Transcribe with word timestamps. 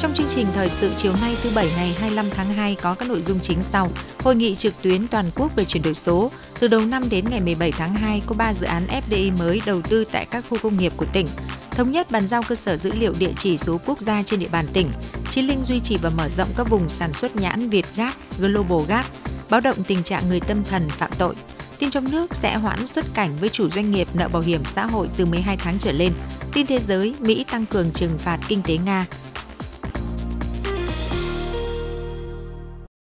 Trong 0.00 0.14
chương 0.14 0.28
trình 0.28 0.46
thời 0.54 0.70
sự 0.70 0.92
chiều 0.96 1.12
nay 1.20 1.36
thứ 1.42 1.50
Bảy 1.54 1.70
ngày 1.76 1.96
25 2.00 2.26
tháng 2.30 2.54
2 2.54 2.74
có 2.82 2.94
các 2.94 3.08
nội 3.08 3.22
dung 3.22 3.38
chính 3.40 3.62
sau. 3.62 3.90
Hội 4.18 4.36
nghị 4.36 4.54
trực 4.54 4.82
tuyến 4.82 5.08
toàn 5.08 5.24
quốc 5.36 5.56
về 5.56 5.64
chuyển 5.64 5.82
đổi 5.82 5.94
số. 5.94 6.30
Từ 6.60 6.68
đầu 6.68 6.80
năm 6.80 7.08
đến 7.10 7.24
ngày 7.30 7.40
17 7.40 7.72
tháng 7.72 7.94
2 7.94 8.22
có 8.26 8.34
3 8.38 8.54
dự 8.54 8.66
án 8.66 8.86
FDI 8.86 9.36
mới 9.38 9.60
đầu 9.66 9.82
tư 9.82 10.04
tại 10.12 10.26
các 10.30 10.44
khu 10.50 10.58
công 10.62 10.78
nghiệp 10.78 10.92
của 10.96 11.06
tỉnh. 11.12 11.26
Thống 11.70 11.92
nhất 11.92 12.10
bàn 12.10 12.26
giao 12.26 12.42
cơ 12.48 12.54
sở 12.54 12.76
dữ 12.76 12.90
liệu 12.98 13.12
địa 13.18 13.32
chỉ 13.36 13.58
số 13.58 13.80
quốc 13.86 14.00
gia 14.00 14.22
trên 14.22 14.40
địa 14.40 14.48
bàn 14.48 14.66
tỉnh. 14.72 14.90
Chí 15.30 15.42
Linh 15.42 15.62
duy 15.64 15.80
trì 15.80 15.96
và 15.96 16.10
mở 16.10 16.28
rộng 16.36 16.48
các 16.56 16.70
vùng 16.70 16.88
sản 16.88 17.12
xuất 17.14 17.36
nhãn 17.36 17.68
Việt 17.68 17.86
Gap, 17.96 18.14
Global 18.38 18.86
Gap, 18.88 19.06
báo 19.50 19.60
động 19.60 19.76
tình 19.86 20.02
trạng 20.02 20.28
người 20.28 20.40
tâm 20.40 20.64
thần 20.64 20.88
phạm 20.88 21.10
tội. 21.18 21.34
Tin 21.78 21.90
trong 21.90 22.10
nước 22.10 22.36
sẽ 22.36 22.56
hoãn 22.56 22.86
xuất 22.86 23.04
cảnh 23.14 23.30
với 23.40 23.48
chủ 23.48 23.70
doanh 23.70 23.90
nghiệp 23.90 24.08
nợ 24.14 24.28
bảo 24.28 24.42
hiểm 24.42 24.64
xã 24.64 24.86
hội 24.86 25.08
từ 25.16 25.26
12 25.26 25.56
tháng 25.56 25.78
trở 25.78 25.92
lên. 25.92 26.12
Tin 26.52 26.66
thế 26.66 26.78
giới, 26.78 27.14
Mỹ 27.20 27.44
tăng 27.50 27.66
cường 27.66 27.92
trừng 27.92 28.18
phạt 28.18 28.38
kinh 28.48 28.62
tế 28.62 28.78
Nga. 28.84 29.06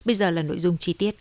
Bây 0.09 0.15
giờ 0.15 0.31
là 0.31 0.41
nội 0.41 0.59
dung 0.59 0.77
chi 0.77 0.93
tiết. 0.93 1.15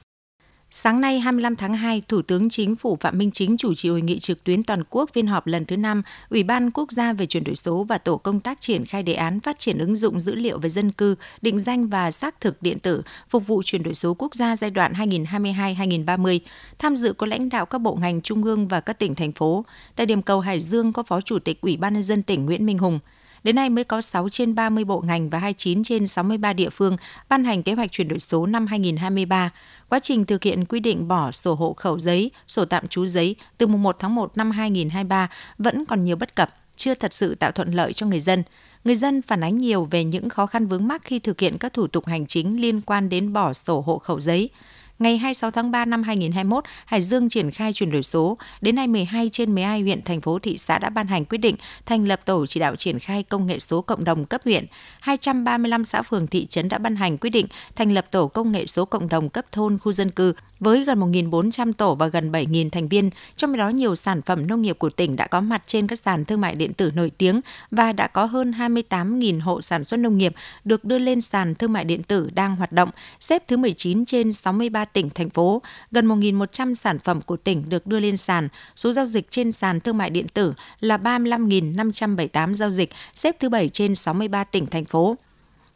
Sáng 0.71 1.01
nay 1.01 1.21
25 1.21 1.57
tháng 1.57 1.75
2, 1.75 2.03
Thủ 2.09 2.23
tướng 2.23 2.49
Chính 2.49 2.77
phủ 2.77 2.97
Phạm 3.01 3.19
Minh 3.19 3.31
Chính 3.31 3.57
chủ 3.57 3.75
trì 3.75 3.89
hội 3.89 4.03
nghị 4.03 4.19
trực 4.19 4.45
tuyến 4.45 4.63
toàn 4.63 4.83
quốc 4.91 5.11
phiên 5.13 5.27
họp 5.27 5.47
lần 5.47 5.65
thứ 5.65 5.77
5 5.77 6.03
Ủy 6.31 6.43
ban 6.43 6.71
Quốc 6.71 6.93
gia 6.93 7.13
về 7.13 7.27
chuyển 7.27 7.45
đổi 7.45 7.57
số 7.57 7.85
và 7.85 7.99
tổ 7.99 8.17
công 8.17 8.41
tác 8.41 8.61
triển 8.61 8.87
khai 8.87 9.03
đề 9.03 9.15
án 9.15 9.41
phát 9.41 9.59
triển 9.59 9.79
ứng 9.79 9.97
dụng 9.97 10.21
dữ 10.21 10.35
liệu 10.35 10.59
về 10.59 10.69
dân 10.69 10.93
cư, 10.93 11.15
định 11.43 11.59
danh 11.59 11.87
và 11.87 12.11
xác 12.11 12.41
thực 12.41 12.63
điện 12.63 12.79
tử 12.79 13.03
phục 13.29 13.47
vụ 13.47 13.63
chuyển 13.65 13.83
đổi 13.83 13.95
số 13.95 14.15
quốc 14.19 14.35
gia 14.35 14.57
giai 14.57 14.71
đoạn 14.71 14.93
2022-2030. 14.93 16.39
Tham 16.79 16.97
dự 16.97 17.13
có 17.13 17.27
lãnh 17.27 17.49
đạo 17.49 17.67
các 17.67 17.79
bộ 17.79 17.95
ngành 17.95 18.21
trung 18.21 18.45
ương 18.45 18.69
và 18.69 18.81
các 18.81 18.99
tỉnh 18.99 19.15
thành 19.15 19.33
phố. 19.33 19.65
Tại 19.97 20.07
điểm 20.07 20.23
cầu 20.23 20.41
Hải 20.41 20.61
Dương 20.61 20.93
có 20.93 21.03
Phó 21.03 21.21
Chủ 21.21 21.39
tịch 21.39 21.61
Ủy 21.61 21.77
ban 21.77 21.95
nhân 21.95 22.03
dân 22.03 22.23
tỉnh 22.23 22.47
Nguyễn 22.47 22.67
Minh 22.67 22.79
Hùng. 22.79 22.99
Đến 23.45 23.57
nay 23.57 23.71
mới 23.71 23.85
có 23.85 24.01
6 24.01 24.29
trên 24.29 24.55
30 24.55 24.85
bộ 24.85 25.01
ngành 25.01 25.31
và 25.31 25.39
29 25.39 25.83
trên 25.83 26.07
63 26.07 26.53
địa 26.53 26.71
phương 26.71 26.97
ban 27.29 27.45
hành 27.45 27.63
kế 27.63 27.73
hoạch 27.73 27.93
chuyển 27.93 28.09
đổi 28.09 28.19
số 28.19 28.47
năm 28.47 28.67
2023. 28.67 29.51
Quá 29.89 29.99
trình 29.99 30.25
thực 30.25 30.43
hiện 30.43 30.65
quy 30.65 30.81
định 30.81 31.09
bỏ 31.09 31.33
sổ 31.33 31.55
hộ 31.55 31.73
khẩu 31.73 31.99
giấy, 31.99 32.31
sổ 32.49 32.65
tạm 32.65 32.89
trú 32.89 33.07
giấy 33.07 33.37
từ 33.59 33.67
mùng 33.67 33.83
1 33.83 33.97
tháng 33.99 34.15
1 34.15 34.37
năm 34.37 34.51
2023 34.51 35.29
vẫn 35.59 35.85
còn 35.87 36.05
nhiều 36.05 36.17
bất 36.17 36.35
cập, 36.35 36.55
chưa 36.77 36.95
thật 36.95 37.15
sự 37.15 37.35
tạo 37.35 37.53
thuận 37.53 37.73
lợi 37.73 37.93
cho 37.93 38.07
người 38.07 38.21
dân. 38.21 38.43
Người 38.85 38.97
dân 38.97 39.23
phản 39.23 39.45
ánh 39.45 39.59
nhiều 39.59 39.85
về 39.85 40.05
những 40.05 40.29
khó 40.29 40.47
khăn 40.47 40.67
vướng 40.67 40.89
mắc 40.89 41.03
khi 41.05 41.19
thực 41.19 41.41
hiện 41.41 41.59
các 41.59 41.73
thủ 41.73 41.87
tục 41.87 42.07
hành 42.07 42.27
chính 42.27 42.61
liên 42.61 42.81
quan 42.81 43.09
đến 43.09 43.33
bỏ 43.33 43.53
sổ 43.53 43.81
hộ 43.81 43.99
khẩu 43.99 44.21
giấy. 44.21 44.51
Ngày 44.99 45.19
26 45.19 45.51
tháng 45.51 45.71
3 45.71 45.85
năm 45.85 46.03
2021, 46.03 46.65
Hải 46.87 47.01
Dương 47.01 47.29
triển 47.29 47.51
khai 47.51 47.73
chuyển 47.73 47.91
đổi 47.91 48.03
số. 48.03 48.39
Đến 48.61 48.77
nay, 48.77 48.87
12 48.87 49.29
trên 49.33 49.55
12 49.55 49.81
huyện, 49.81 50.03
thành 50.03 50.21
phố, 50.21 50.39
thị 50.39 50.57
xã 50.57 50.79
đã 50.79 50.91
ban 50.91 51.07
hành 51.07 51.25
quyết 51.25 51.39
định 51.39 51.57
thành 51.87 52.09
lập 52.09 52.21
tổ 52.25 52.47
chỉ 52.47 52.61
đạo 52.61 52.77
triển 52.77 52.99
khai 52.99 53.23
công 53.23 53.47
nghệ 53.47 53.59
số 53.59 53.83
cộng 53.83 54.05
đồng 54.05 54.25
cấp 54.25 54.41
huyện. 54.45 54.67
235 55.01 55.85
xã 55.85 56.03
phường 56.03 56.27
thị 56.27 56.47
trấn 56.47 56.69
đã 56.69 56.79
ban 56.79 56.97
hành 56.97 57.19
quyết 57.19 57.31
định 57.31 57.47
thành 57.77 57.93
lập 57.93 58.07
tổ 58.11 58.29
công 58.29 58.53
nghệ 58.53 58.67
số 58.67 58.85
cộng 58.85 59.09
đồng 59.09 59.29
cấp 59.29 59.47
thôn 59.53 59.79
khu 59.79 59.93
dân 59.93 60.11
cư 60.11 60.33
với 60.61 60.85
gần 60.85 61.01
1.400 61.01 61.73
tổ 61.73 61.95
và 61.95 62.07
gần 62.07 62.33
7.000 62.33 62.71
thành 62.71 62.89
viên. 62.89 63.11
Trong 63.37 63.57
đó 63.57 63.69
nhiều 63.69 63.95
sản 63.95 64.23
phẩm 64.23 64.47
nông 64.47 64.63
nghiệp 64.63 64.79
của 64.79 64.91
tỉnh 64.91 65.17
đã 65.17 65.27
có 65.27 65.41
mặt 65.41 65.63
trên 65.67 65.87
các 65.87 65.99
sàn 65.99 66.25
thương 66.25 66.41
mại 66.41 66.55
điện 66.55 66.73
tử 66.73 66.91
nổi 66.95 67.11
tiếng 67.19 67.41
và 67.71 67.93
đã 67.93 68.07
có 68.07 68.25
hơn 68.25 68.51
28.000 68.51 69.41
hộ 69.41 69.61
sản 69.61 69.85
xuất 69.85 69.97
nông 69.97 70.19
nghiệp 70.19 70.35
được 70.65 70.85
đưa 70.85 70.99
lên 70.99 71.21
sàn 71.21 71.55
thương 71.55 71.73
mại 71.73 71.85
điện 71.85 72.03
tử 72.03 72.31
đang 72.35 72.57
hoạt 72.57 72.73
động, 72.73 72.91
xếp 73.21 73.49
thứ 73.49 73.57
19 73.57 74.05
trên 74.05 74.33
63 74.33 74.85
tỉnh, 74.93 75.11
thành 75.11 75.31
phố. 75.31 75.63
Gần 75.91 76.09
1.100 76.09 76.75
sản 76.75 76.99
phẩm 76.99 77.21
của 77.23 77.37
tỉnh 77.37 77.65
được 77.69 77.87
đưa 77.87 78.01
lên 78.01 78.17
sàn. 78.17 78.49
Số 78.77 78.93
giao 78.93 79.07
dịch 79.07 79.31
trên 79.31 79.53
sàn 79.53 79.81
thương 79.81 79.99
mại 79.99 80.11
điện 80.11 80.29
tử 80.29 80.53
là 80.81 80.97
35.578 80.97 82.53
giao 82.53 82.71
dịch, 82.71 82.91
xếp 83.15 83.37
thứ 83.41 83.49
7 83.49 83.69
trên 83.69 83.95
63 83.95 84.45
tỉnh, 84.45 84.67
thành 84.67 84.85
phố. 84.85 85.17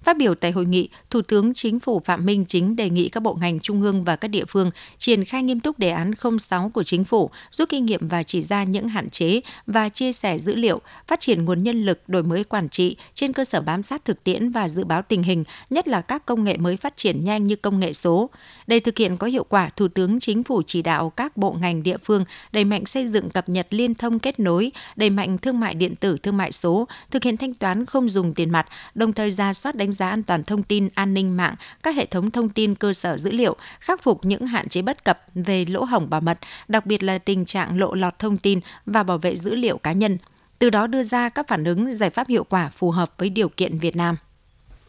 Phát 0.05 0.17
biểu 0.17 0.35
tại 0.35 0.51
hội 0.51 0.67
nghị, 0.67 0.89
Thủ 1.11 1.23
tướng 1.23 1.55
Chính 1.55 1.81
phủ 1.81 2.01
Phạm 2.01 2.27
Minh 2.27 2.45
Chính 2.49 2.77
đề 2.77 2.91
nghị 2.91 3.09
các 3.09 3.23
bộ 3.23 3.35
ngành 3.35 3.61
trung 3.61 3.83
ương 3.83 4.05
và 4.05 4.17
các 4.17 4.29
địa 4.29 4.45
phương 4.45 4.71
triển 4.99 5.25
khai 5.25 5.43
nghiêm 5.43 5.61
túc 5.61 5.79
đề 5.79 5.91
án 5.91 6.11
06 6.39 6.71
của 6.75 6.83
chính 6.83 7.05
phủ, 7.05 7.31
rút 7.51 7.69
kinh 7.69 7.87
nghiệm 7.87 8.09
và 8.09 8.23
chỉ 8.23 8.43
ra 8.43 8.65
những 8.65 8.89
hạn 8.89 9.11
chế 9.11 9.41
và 9.67 9.89
chia 9.89 10.13
sẻ 10.13 10.39
dữ 10.39 10.55
liệu, 10.55 10.81
phát 11.07 11.21
triển 11.21 11.45
nguồn 11.45 11.63
nhân 11.63 11.85
lực, 11.85 12.09
đổi 12.09 12.23
mới 12.23 12.45
quản 12.45 12.69
trị 12.69 12.97
trên 13.15 13.33
cơ 13.33 13.45
sở 13.45 13.61
bám 13.61 13.83
sát 13.83 14.05
thực 14.05 14.25
tiễn 14.25 14.51
và 14.51 14.69
dự 14.69 14.85
báo 14.85 15.03
tình 15.03 15.23
hình, 15.23 15.45
nhất 15.71 15.89
là 15.89 16.01
các 16.01 16.27
công 16.27 16.45
nghệ 16.45 16.57
mới 16.57 16.77
phát 16.77 16.97
triển 16.97 17.25
nhanh 17.25 17.47
như 17.47 17.57
công 17.57 17.81
nghệ 17.81 17.93
số. 17.93 18.31
Để 18.67 18.81
thực 18.81 18.99
hiện 18.99 19.17
có 19.17 19.27
hiệu 19.27 19.45
quả, 19.45 19.71
Thủ 19.77 19.89
tướng 19.89 20.21
Chính 20.21 20.43
phủ 20.43 20.63
chỉ 20.67 20.83
đạo 20.83 21.11
các 21.11 21.37
bộ 21.37 21.53
ngành 21.61 21.83
địa 21.83 21.97
phương 22.05 22.25
đẩy 22.53 22.65
mạnh 22.65 22.87
xây 22.87 23.09
dựng 23.09 23.31
cập 23.31 23.49
nhật 23.49 23.67
liên 23.71 23.95
thông 23.95 24.19
kết 24.19 24.41
nối, 24.41 24.73
đẩy 24.97 25.11
mạnh 25.11 25.39
thương 25.39 25.61
mại 25.61 25.75
điện 25.75 25.97
tử, 25.97 26.17
thương 26.23 26.37
mại 26.37 26.53
số, 26.53 26.89
thực 27.11 27.25
hiện 27.25 27.37
thanh 27.37 27.55
toán 27.55 27.87
không 27.87 28.09
dùng 28.09 28.35
tiền 28.35 28.51
mặt, 28.51 28.67
đồng 28.95 29.13
thời 29.13 29.31
ra 29.31 29.53
soát 29.53 29.75
đánh 29.75 29.92
đánh 29.93 29.97
giá 29.97 30.09
an 30.09 30.23
toàn 30.23 30.45
thông 30.45 30.63
tin, 30.63 30.89
an 30.95 31.15
ninh 31.15 31.37
mạng, 31.37 31.55
các 31.83 31.97
hệ 31.97 32.07
thống 32.07 32.31
thông 32.31 32.49
tin 32.49 32.75
cơ 32.75 32.93
sở 32.93 33.19
dữ 33.19 33.31
liệu, 33.31 33.57
khắc 33.81 34.03
phục 34.03 34.25
những 34.25 34.47
hạn 34.47 34.69
chế 34.69 34.83
bất 34.83 35.05
cập 35.05 35.23
về 35.35 35.65
lỗ 35.65 35.85
hổng 35.85 36.11
bảo 36.11 36.21
mật, 36.21 36.39
đặc 36.69 36.87
biệt 36.87 37.03
là 37.03 37.19
tình 37.19 37.45
trạng 37.45 37.79
lộ 37.79 37.95
lọt 37.95 38.19
thông 38.19 38.39
tin 38.39 38.61
và 38.87 39.03
bảo 39.03 39.19
vệ 39.19 39.37
dữ 39.37 39.55
liệu 39.55 39.79
cá 39.79 39.93
nhân. 39.93 40.19
Từ 40.59 40.71
đó 40.71 40.87
đưa 40.87 41.03
ra 41.03 41.29
các 41.29 41.49
phản 41.49 41.65
ứng 41.65 41.93
giải 41.93 42.11
pháp 42.11 42.29
hiệu 42.29 42.45
quả 42.45 42.69
phù 42.69 42.91
hợp 42.91 43.15
với 43.19 43.31
điều 43.31 43.49
kiện 43.49 43.79
Việt 43.79 43.97
Nam. 43.97 44.17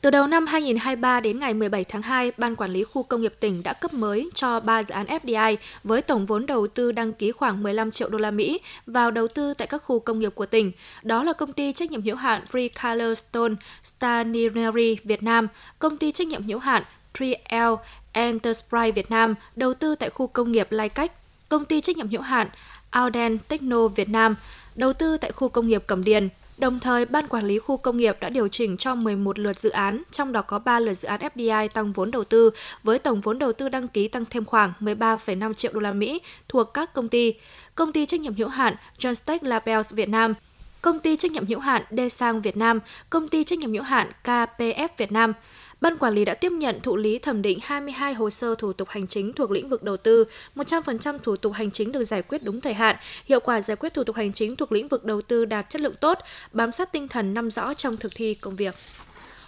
Từ 0.04 0.10
đầu 0.10 0.28
năm 0.28 0.48
2023 0.48 1.20
đến 1.20 1.40
ngày 1.40 1.54
17 1.54 1.84
tháng 1.84 2.02
2, 2.02 2.32
Ban 2.38 2.56
Quản 2.56 2.72
lý 2.72 2.84
Khu 2.84 3.04
công 3.04 3.22
nghiệp 3.22 3.34
tỉnh 3.40 3.64
đã 3.64 3.74
cấp 3.74 3.94
mới 3.94 4.30
cho 4.34 4.60
3 4.60 4.84
dự 4.84 4.94
án 4.94 5.06
FDI 5.06 5.58
với 5.84 6.02
tổng 6.02 6.26
vốn 6.26 6.46
đầu 6.46 6.68
tư 6.68 6.92
đăng 6.92 7.14
ký 7.14 7.32
khoảng 7.32 7.64
15 7.64 7.92
triệu 7.92 8.10
đô 8.10 8.18
la 8.18 8.32
Mỹ 8.32 8.60
vào 8.86 9.12
đầu 9.12 9.28
tư 9.28 9.54
tại 9.54 9.68
các 9.68 9.78
khu 9.78 10.00
công 10.00 10.20
nghiệp 10.20 10.36
của 10.36 10.46
tỉnh. 10.46 10.72
Đó 11.04 11.24
là 11.24 11.34
công 11.34 11.54
ty 11.54 11.74
trách 11.74 11.92
nhiệm 11.92 12.02
hữu 12.02 12.16
hạn 12.16 12.42
Free 12.52 12.70
Color 12.84 13.18
Stone 13.20 13.54
Stationery 13.84 14.98
Việt 15.04 15.24
Nam, 15.24 15.48
công 15.80 15.98
ty 15.98 16.12
trách 16.12 16.28
nhiệm 16.28 16.44
hữu 16.44 16.60
hạn 16.60 16.84
3L 17.14 17.78
Enterprise 18.12 18.92
Việt 18.92 19.12
Nam 19.12 19.36
đầu 19.56 19.74
tư 19.74 19.96
tại 19.96 20.10
khu 20.10 20.28
công 20.28 20.52
nghiệp 20.52 20.72
Lai 20.72 20.90
Cách, 20.90 21.12
công 21.50 21.66
ty 21.66 21.82
trách 21.82 21.98
nhiệm 21.98 22.08
hữu 22.08 22.22
hạn 22.22 22.48
Auden 22.90 23.38
Techno 23.48 23.88
Việt 23.88 24.10
Nam 24.10 24.36
đầu 24.76 24.94
tư 24.94 25.18
tại 25.18 25.32
khu 25.32 25.50
công 25.50 25.68
nghiệp 25.68 25.84
Cẩm 25.88 26.04
Điền, 26.04 26.30
Đồng 26.58 26.80
thời, 26.80 27.06
Ban 27.06 27.28
Quản 27.28 27.46
lý 27.46 27.60
Khu 27.60 27.78
công 27.78 27.98
nghiệp 27.98 28.18
đã 28.20 28.30
điều 28.30 28.48
chỉnh 28.48 28.78
cho 28.78 28.96
11 28.96 29.40
lượt 29.40 29.60
dự 29.60 29.70
án, 29.70 30.04
trong 30.12 30.32
đó 30.32 30.42
có 30.42 30.60
3 30.60 30.80
lượt 30.80 30.94
dự 30.94 31.08
án 31.08 31.20
FDI 31.36 31.68
tăng 31.68 31.94
vốn 31.94 32.12
đầu 32.12 32.24
tư, 32.24 32.50
với 32.84 33.00
tổng 33.00 33.22
vốn 33.22 33.40
đầu 33.40 33.54
tư 33.54 33.70
đăng 33.70 33.88
ký 33.88 34.08
tăng 34.08 34.26
thêm 34.26 34.46
khoảng 34.46 34.74
13,5 34.80 35.54
triệu 35.54 35.72
đô 35.74 35.80
la 35.80 35.92
Mỹ 35.92 36.22
thuộc 36.48 36.74
các 36.74 36.94
công 36.94 37.10
ty. 37.10 37.34
Công 37.76 37.92
ty 37.92 38.06
trách 38.06 38.20
nhiệm 38.20 38.36
hữu 38.36 38.48
hạn 38.48 38.76
Johnstech 39.00 39.40
Labels 39.42 39.94
Việt 39.94 40.10
Nam, 40.10 40.34
Công 40.82 41.00
ty 41.00 41.16
trách 41.16 41.32
nhiệm 41.32 41.46
hữu 41.46 41.60
hạn 41.60 41.82
Desang 41.92 42.42
Việt 42.42 42.58
Nam, 42.58 42.80
Công 43.10 43.28
ty 43.28 43.44
trách 43.44 43.60
nhiệm 43.60 43.74
hữu 43.74 43.84
hạn 43.84 44.12
KPF 44.24 44.88
Việt 44.98 45.12
Nam– 45.12 45.34
Ban 45.84 45.98
quản 45.98 46.14
lý 46.14 46.26
đã 46.26 46.34
tiếp 46.34 46.52
nhận 46.52 46.80
thụ 46.84 46.96
lý 46.96 47.20
thẩm 47.20 47.42
định 47.42 47.60
22 47.64 48.14
hồ 48.14 48.30
sơ 48.30 48.56
thủ 48.56 48.74
tục 48.74 48.90
hành 48.90 49.08
chính 49.08 49.34
thuộc 49.34 49.52
lĩnh 49.52 49.70
vực 49.70 49.84
đầu 49.84 49.98
tư, 49.98 50.26
100% 50.56 51.20
thủ 51.24 51.36
tục 51.36 51.54
hành 51.54 51.72
chính 51.72 51.92
được 51.92 52.04
giải 52.04 52.22
quyết 52.22 52.44
đúng 52.44 52.62
thời 52.62 52.74
hạn, 52.74 52.96
hiệu 53.26 53.40
quả 53.40 53.62
giải 53.62 53.78
quyết 53.78 53.94
thủ 53.94 54.04
tục 54.04 54.16
hành 54.16 54.34
chính 54.34 54.56
thuộc 54.56 54.72
lĩnh 54.72 54.88
vực 54.88 55.04
đầu 55.04 55.22
tư 55.22 55.46
đạt 55.46 55.70
chất 55.70 55.82
lượng 55.82 55.96
tốt, 56.00 56.20
bám 56.54 56.72
sát 56.72 56.92
tinh 56.92 57.08
thần 57.08 57.34
năm 57.34 57.52
rõ 57.52 57.74
trong 57.74 57.98
thực 57.98 58.12
thi 58.16 58.34
công 58.34 58.56
việc. 58.56 58.76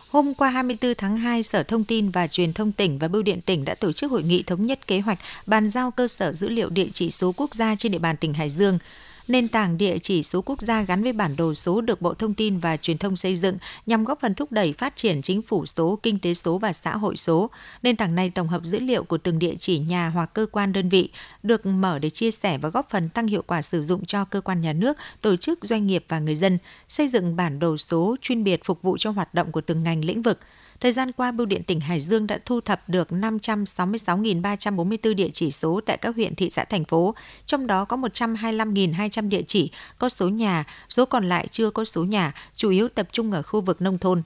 Hôm 0.10 0.34
qua 0.34 0.50
24 0.50 0.96
tháng 0.96 1.18
2, 1.18 1.44
Sở 1.44 1.64
Thông 1.64 1.84
tin 1.84 2.10
và 2.10 2.28
Truyền 2.28 2.54
thông 2.54 2.72
tỉnh 2.72 3.00
và 3.00 3.08
Bưu 3.08 3.22
điện 3.24 3.42
tỉnh 3.42 3.66
đã 3.66 3.76
tổ 3.76 3.92
chức 3.92 4.12
hội 4.12 4.24
nghị 4.24 4.44
thống 4.44 4.66
nhất 4.66 4.88
kế 4.88 5.00
hoạch 5.00 5.20
bàn 5.46 5.70
giao 5.70 5.92
cơ 5.92 6.08
sở 6.08 6.34
dữ 6.34 6.50
liệu 6.50 6.70
địa 6.70 6.88
chỉ 6.94 7.12
số 7.12 7.34
quốc 7.38 7.56
gia 7.56 7.76
trên 7.76 7.92
địa 7.92 8.00
bàn 8.00 8.18
tỉnh 8.18 8.34
Hải 8.34 8.50
Dương 8.50 8.80
nền 9.28 9.48
tảng 9.48 9.78
địa 9.78 9.98
chỉ 10.00 10.24
số 10.24 10.42
quốc 10.42 10.62
gia 10.62 10.82
gắn 10.82 11.04
với 11.04 11.14
bản 11.14 11.36
đồ 11.36 11.54
số 11.54 11.82
được 11.82 12.02
Bộ 12.02 12.14
Thông 12.14 12.34
tin 12.34 12.58
và 12.58 12.78
Truyền 12.78 12.98
thông 12.98 13.16
xây 13.16 13.36
dựng 13.36 13.58
nhằm 13.86 14.04
góp 14.04 14.20
phần 14.20 14.36
thúc 14.36 14.52
đẩy 14.52 14.74
phát 14.74 14.96
triển 14.96 15.22
chính 15.22 15.42
phủ 15.42 15.66
số, 15.66 16.00
kinh 16.04 16.20
tế 16.20 16.34
số 16.34 16.58
và 16.58 16.74
xã 16.74 16.98
hội 16.98 17.18
số. 17.18 17.50
Nền 17.84 17.96
tảng 17.96 18.16
này 18.16 18.30
tổng 18.30 18.48
hợp 18.48 18.64
dữ 18.64 18.80
liệu 18.80 19.04
của 19.04 19.18
từng 19.18 19.40
địa 19.40 19.56
chỉ 19.60 19.80
nhà 19.80 20.10
hoặc 20.10 20.34
cơ 20.34 20.46
quan 20.52 20.74
đơn 20.74 20.90
vị 20.90 21.10
được 21.44 21.66
mở 21.66 22.00
để 22.00 22.10
chia 22.10 22.32
sẻ 22.32 22.58
và 22.58 22.70
góp 22.70 22.90
phần 22.90 23.10
tăng 23.10 23.28
hiệu 23.28 23.44
quả 23.48 23.62
sử 23.62 23.82
dụng 23.82 24.06
cho 24.06 24.26
cơ 24.26 24.42
quan 24.42 24.62
nhà 24.62 24.74
nước, 24.74 24.98
tổ 25.22 25.36
chức, 25.36 25.60
doanh 25.62 25.88
nghiệp 25.88 26.06
và 26.08 26.20
người 26.20 26.36
dân, 26.36 26.58
xây 26.90 27.08
dựng 27.08 27.36
bản 27.36 27.60
đồ 27.60 27.78
số 27.78 28.16
chuyên 28.22 28.44
biệt 28.44 28.60
phục 28.64 28.82
vụ 28.82 28.98
cho 28.98 29.12
hoạt 29.12 29.34
động 29.34 29.52
của 29.52 29.62
từng 29.62 29.84
ngành 29.84 30.06
lĩnh 30.06 30.22
vực– 30.22 30.40
Thời 30.86 30.92
gian 30.92 31.12
qua, 31.12 31.32
Bưu 31.32 31.46
điện 31.46 31.64
tỉnh 31.64 31.80
Hải 31.80 32.00
Dương 32.00 32.28
đã 32.28 32.40
thu 32.46 32.62
thập 32.62 32.90
được 32.90 33.08
566.344 33.10 35.16
địa 35.16 35.30
chỉ 35.34 35.52
số 35.52 35.82
tại 35.86 35.98
các 35.98 36.16
huyện, 36.16 36.36
thị 36.36 36.50
xã, 36.50 36.64
thành 36.64 36.86
phố, 36.86 37.16
trong 37.46 37.68
đó 37.68 37.86
có 37.86 37.98
125.200 37.98 39.30
địa 39.30 39.42
chỉ 39.48 39.72
có 40.00 40.10
số 40.10 40.30
nhà, 40.30 40.64
số 40.90 41.06
còn 41.06 41.30
lại 41.30 41.48
chưa 41.48 41.70
có 41.70 41.86
số 41.86 42.04
nhà, 42.04 42.34
chủ 42.54 42.70
yếu 42.70 42.90
tập 42.90 43.08
trung 43.12 43.32
ở 43.32 43.44
khu 43.44 43.62
vực 43.62 43.82
nông 43.82 43.98
thôn. 43.98 44.22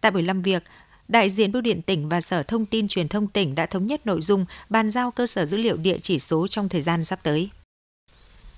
Tại 0.00 0.12
buổi 0.12 0.22
làm 0.22 0.42
việc, 0.42 0.62
Đại 1.08 1.30
diện 1.30 1.52
Bưu 1.52 1.62
điện 1.62 1.82
tỉnh 1.82 2.08
và 2.08 2.20
Sở 2.20 2.42
Thông 2.42 2.66
tin 2.66 2.88
Truyền 2.88 3.08
thông 3.08 3.26
tỉnh 3.26 3.54
đã 3.54 3.66
thống 3.66 3.86
nhất 3.86 4.06
nội 4.06 4.20
dung 4.20 4.44
bàn 4.68 4.90
giao 4.90 5.10
cơ 5.10 5.26
sở 5.26 5.46
dữ 5.46 5.56
liệu 5.56 5.76
địa 5.76 5.98
chỉ 5.98 6.18
số 6.18 6.46
trong 6.46 6.68
thời 6.68 6.82
gian 6.82 7.04
sắp 7.04 7.18
tới. 7.22 7.50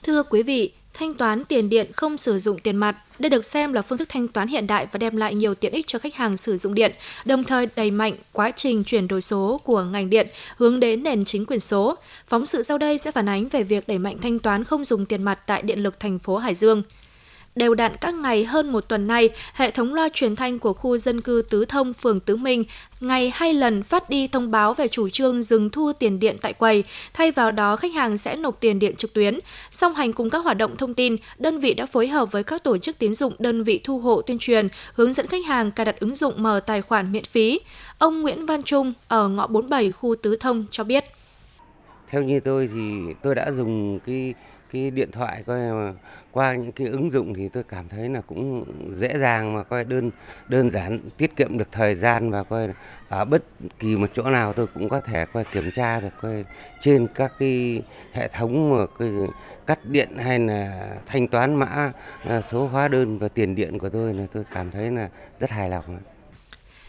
Thưa 0.02 0.22
quý 0.22 0.42
vị, 0.42 0.72
thanh 0.98 1.14
toán 1.14 1.44
tiền 1.44 1.68
điện 1.68 1.92
không 1.92 2.16
sử 2.16 2.38
dụng 2.38 2.58
tiền 2.58 2.76
mặt. 2.76 2.96
Đây 3.18 3.30
được 3.30 3.44
xem 3.44 3.72
là 3.72 3.82
phương 3.82 3.98
thức 3.98 4.08
thanh 4.08 4.28
toán 4.28 4.48
hiện 4.48 4.66
đại 4.66 4.86
và 4.92 4.98
đem 4.98 5.16
lại 5.16 5.34
nhiều 5.34 5.54
tiện 5.54 5.72
ích 5.72 5.86
cho 5.86 5.98
khách 5.98 6.14
hàng 6.14 6.36
sử 6.36 6.56
dụng 6.56 6.74
điện, 6.74 6.92
đồng 7.24 7.44
thời 7.44 7.68
đẩy 7.76 7.90
mạnh 7.90 8.14
quá 8.32 8.50
trình 8.50 8.84
chuyển 8.84 9.08
đổi 9.08 9.22
số 9.22 9.60
của 9.64 9.82
ngành 9.82 10.10
điện 10.10 10.28
hướng 10.56 10.80
đến 10.80 11.02
nền 11.02 11.24
chính 11.24 11.46
quyền 11.46 11.60
số. 11.60 11.96
Phóng 12.26 12.46
sự 12.46 12.62
sau 12.62 12.78
đây 12.78 12.98
sẽ 12.98 13.10
phản 13.10 13.28
ánh 13.28 13.48
về 13.48 13.62
việc 13.62 13.88
đẩy 13.88 13.98
mạnh 13.98 14.18
thanh 14.22 14.38
toán 14.38 14.64
không 14.64 14.84
dùng 14.84 15.06
tiền 15.06 15.22
mặt 15.22 15.42
tại 15.46 15.62
điện 15.62 15.82
lực 15.82 16.00
thành 16.00 16.18
phố 16.18 16.36
Hải 16.36 16.54
Dương. 16.54 16.82
Đều 17.56 17.74
đặn 17.74 17.92
các 18.00 18.14
ngày 18.14 18.44
hơn 18.44 18.72
một 18.72 18.88
tuần 18.88 19.06
nay, 19.06 19.30
hệ 19.54 19.70
thống 19.70 19.94
loa 19.94 20.08
truyền 20.08 20.36
thanh 20.36 20.58
của 20.58 20.72
khu 20.72 20.98
dân 20.98 21.20
cư 21.20 21.42
Tứ 21.50 21.64
Thông, 21.64 21.92
phường 21.92 22.20
Tứ 22.20 22.36
Minh 22.36 22.64
ngày 23.00 23.32
hai 23.34 23.54
lần 23.54 23.82
phát 23.82 24.10
đi 24.10 24.28
thông 24.28 24.50
báo 24.50 24.74
về 24.74 24.88
chủ 24.88 25.08
trương 25.08 25.42
dừng 25.42 25.70
thu 25.70 25.92
tiền 25.98 26.20
điện 26.20 26.36
tại 26.40 26.52
quầy, 26.52 26.84
thay 27.14 27.30
vào 27.30 27.52
đó 27.52 27.76
khách 27.76 27.94
hàng 27.94 28.18
sẽ 28.18 28.36
nộp 28.36 28.60
tiền 28.60 28.78
điện 28.78 28.96
trực 28.96 29.12
tuyến. 29.12 29.38
Song 29.70 29.94
hành 29.94 30.12
cùng 30.12 30.30
các 30.30 30.38
hoạt 30.38 30.56
động 30.56 30.76
thông 30.76 30.94
tin, 30.94 31.16
đơn 31.38 31.60
vị 31.60 31.74
đã 31.74 31.86
phối 31.86 32.08
hợp 32.08 32.32
với 32.32 32.44
các 32.44 32.64
tổ 32.64 32.78
chức 32.78 32.98
tín 32.98 33.14
dụng 33.14 33.32
đơn 33.38 33.64
vị 33.64 33.80
thu 33.84 33.98
hộ 33.98 34.22
tuyên 34.22 34.38
truyền, 34.38 34.68
hướng 34.94 35.12
dẫn 35.12 35.26
khách 35.26 35.46
hàng 35.46 35.70
cài 35.70 35.86
đặt 35.86 36.00
ứng 36.00 36.14
dụng 36.14 36.34
mở 36.36 36.60
tài 36.66 36.82
khoản 36.82 37.12
miễn 37.12 37.24
phí. 37.24 37.60
Ông 37.98 38.22
Nguyễn 38.22 38.46
Văn 38.46 38.62
Trung 38.62 38.92
ở 39.08 39.28
ngõ 39.28 39.46
47 39.46 39.92
khu 39.92 40.14
Tứ 40.22 40.36
Thông 40.40 40.64
cho 40.70 40.84
biết. 40.84 41.04
Theo 42.10 42.22
như 42.22 42.40
tôi 42.44 42.68
thì 42.74 43.14
tôi 43.22 43.34
đã 43.34 43.52
dùng 43.56 43.98
cái 44.06 44.34
cái 44.72 44.90
điện 44.90 45.10
thoại 45.12 45.42
coi 45.46 45.58
mà 45.58 45.92
qua 46.32 46.54
những 46.54 46.72
cái 46.72 46.86
ứng 46.86 47.10
dụng 47.10 47.34
thì 47.34 47.48
tôi 47.48 47.62
cảm 47.62 47.88
thấy 47.88 48.08
là 48.08 48.20
cũng 48.20 48.64
dễ 48.94 49.18
dàng 49.18 49.54
mà 49.54 49.62
coi 49.62 49.84
đơn 49.84 50.10
đơn 50.48 50.70
giản, 50.70 51.00
tiết 51.16 51.36
kiệm 51.36 51.58
được 51.58 51.68
thời 51.72 51.94
gian 51.94 52.30
và 52.30 52.42
coi 52.42 52.66
ở 53.08 53.20
à, 53.20 53.24
bất 53.24 53.42
kỳ 53.78 53.96
một 53.96 54.10
chỗ 54.14 54.30
nào 54.30 54.52
tôi 54.52 54.66
cũng 54.74 54.88
có 54.88 55.00
thể 55.00 55.26
coi 55.32 55.44
kiểm 55.44 55.70
tra 55.74 56.00
được 56.00 56.12
coi 56.20 56.44
trên 56.80 57.06
các 57.14 57.32
cái 57.38 57.82
hệ 58.12 58.28
thống 58.28 58.78
mà 58.78 58.86
cái 58.98 59.10
cắt 59.66 59.78
điện 59.84 60.08
hay 60.16 60.38
là 60.38 60.88
thanh 61.06 61.28
toán 61.28 61.54
mã 61.54 61.92
à, 62.24 62.40
số 62.40 62.66
hóa 62.66 62.88
đơn 62.88 63.18
và 63.18 63.28
tiền 63.28 63.54
điện 63.54 63.78
của 63.78 63.88
tôi 63.88 64.14
là 64.14 64.26
tôi 64.32 64.44
cảm 64.54 64.70
thấy 64.70 64.90
là 64.90 65.08
rất 65.40 65.50
hài 65.50 65.70
lòng. 65.70 65.98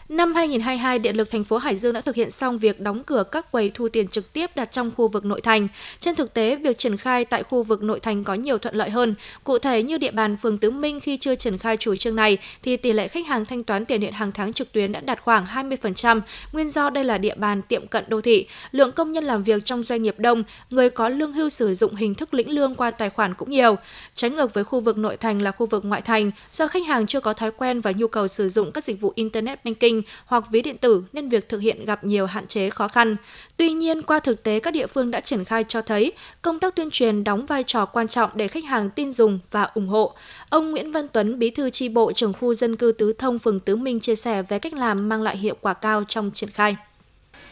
Năm 0.08 0.34
2022, 0.34 0.98
Điện 0.98 1.16
lực 1.16 1.30
thành 1.30 1.44
phố 1.44 1.56
Hải 1.56 1.76
Dương 1.76 1.92
đã 1.92 2.00
thực 2.00 2.14
hiện 2.14 2.30
xong 2.30 2.58
việc 2.58 2.80
đóng 2.80 3.04
cửa 3.04 3.24
các 3.32 3.52
quầy 3.52 3.70
thu 3.74 3.88
tiền 3.88 4.08
trực 4.08 4.32
tiếp 4.32 4.50
đặt 4.56 4.72
trong 4.72 4.90
khu 4.96 5.08
vực 5.08 5.24
nội 5.24 5.40
thành. 5.40 5.68
Trên 6.00 6.14
thực 6.14 6.34
tế, 6.34 6.56
việc 6.56 6.78
triển 6.78 6.96
khai 6.96 7.24
tại 7.24 7.42
khu 7.42 7.62
vực 7.62 7.82
nội 7.82 8.00
thành 8.00 8.24
có 8.24 8.34
nhiều 8.34 8.58
thuận 8.58 8.74
lợi 8.74 8.90
hơn. 8.90 9.14
Cụ 9.44 9.58
thể 9.58 9.82
như 9.82 9.98
địa 9.98 10.10
bàn 10.10 10.36
phường 10.36 10.58
Tứ 10.58 10.70
Minh 10.70 11.00
khi 11.00 11.16
chưa 11.16 11.34
triển 11.34 11.58
khai 11.58 11.76
chủ 11.76 11.96
trương 11.96 12.16
này 12.16 12.38
thì 12.62 12.76
tỷ 12.76 12.92
lệ 12.92 13.08
khách 13.08 13.26
hàng 13.26 13.44
thanh 13.44 13.64
toán 13.64 13.84
tiền 13.84 14.00
điện 14.00 14.12
hàng 14.12 14.32
tháng 14.32 14.52
trực 14.52 14.72
tuyến 14.72 14.92
đã 14.92 15.00
đạt 15.00 15.20
khoảng 15.22 15.44
20%, 15.44 16.20
nguyên 16.52 16.70
do 16.70 16.90
đây 16.90 17.04
là 17.04 17.18
địa 17.18 17.34
bàn 17.34 17.62
tiệm 17.62 17.86
cận 17.86 18.04
đô 18.08 18.20
thị, 18.20 18.46
lượng 18.72 18.92
công 18.92 19.12
nhân 19.12 19.24
làm 19.24 19.42
việc 19.42 19.64
trong 19.64 19.82
doanh 19.82 20.02
nghiệp 20.02 20.14
đông, 20.18 20.42
người 20.70 20.90
có 20.90 21.08
lương 21.08 21.32
hưu 21.32 21.48
sử 21.48 21.74
dụng 21.74 21.94
hình 21.94 22.14
thức 22.14 22.34
lĩnh 22.34 22.50
lương 22.50 22.74
qua 22.74 22.90
tài 22.90 23.10
khoản 23.10 23.34
cũng 23.34 23.50
nhiều. 23.50 23.76
Trái 24.14 24.30
ngược 24.30 24.54
với 24.54 24.64
khu 24.64 24.80
vực 24.80 24.98
nội 24.98 25.16
thành 25.16 25.42
là 25.42 25.50
khu 25.50 25.66
vực 25.66 25.84
ngoại 25.84 26.02
thành, 26.02 26.30
do 26.52 26.68
khách 26.68 26.86
hàng 26.86 27.06
chưa 27.06 27.20
có 27.20 27.32
thói 27.32 27.50
quen 27.50 27.80
và 27.80 27.92
nhu 27.96 28.06
cầu 28.06 28.28
sử 28.28 28.48
dụng 28.48 28.72
các 28.72 28.84
dịch 28.84 29.00
vụ 29.00 29.12
internet 29.14 29.64
banking 29.64 29.97
hoặc 30.26 30.44
ví 30.50 30.62
điện 30.62 30.76
tử 30.76 31.04
nên 31.12 31.28
việc 31.28 31.48
thực 31.48 31.58
hiện 31.58 31.84
gặp 31.84 32.04
nhiều 32.04 32.26
hạn 32.26 32.46
chế 32.46 32.70
khó 32.70 32.88
khăn. 32.88 33.16
Tuy 33.56 33.70
nhiên, 33.70 34.02
qua 34.02 34.20
thực 34.20 34.42
tế 34.42 34.60
các 34.60 34.70
địa 34.74 34.86
phương 34.86 35.10
đã 35.10 35.20
triển 35.20 35.44
khai 35.44 35.64
cho 35.68 35.82
thấy 35.82 36.12
công 36.42 36.58
tác 36.58 36.76
tuyên 36.76 36.90
truyền 36.90 37.24
đóng 37.24 37.46
vai 37.46 37.64
trò 37.66 37.86
quan 37.86 38.08
trọng 38.08 38.30
để 38.34 38.48
khách 38.48 38.64
hàng 38.64 38.90
tin 38.90 39.12
dùng 39.12 39.38
và 39.50 39.62
ủng 39.62 39.88
hộ. 39.88 40.14
Ông 40.50 40.70
Nguyễn 40.70 40.92
Văn 40.92 41.08
Tuấn, 41.08 41.38
bí 41.38 41.50
thư 41.50 41.70
tri 41.70 41.88
bộ 41.88 42.12
trưởng 42.12 42.32
khu 42.32 42.54
dân 42.54 42.76
cư 42.76 42.92
Tứ 42.92 43.12
Thông, 43.12 43.38
phường 43.38 43.60
Tứ 43.60 43.76
Minh 43.76 44.00
chia 44.00 44.16
sẻ 44.16 44.42
về 44.42 44.58
cách 44.58 44.74
làm 44.74 45.08
mang 45.08 45.22
lại 45.22 45.36
hiệu 45.36 45.56
quả 45.60 45.74
cao 45.74 46.04
trong 46.08 46.30
triển 46.34 46.50
khai. 46.50 46.76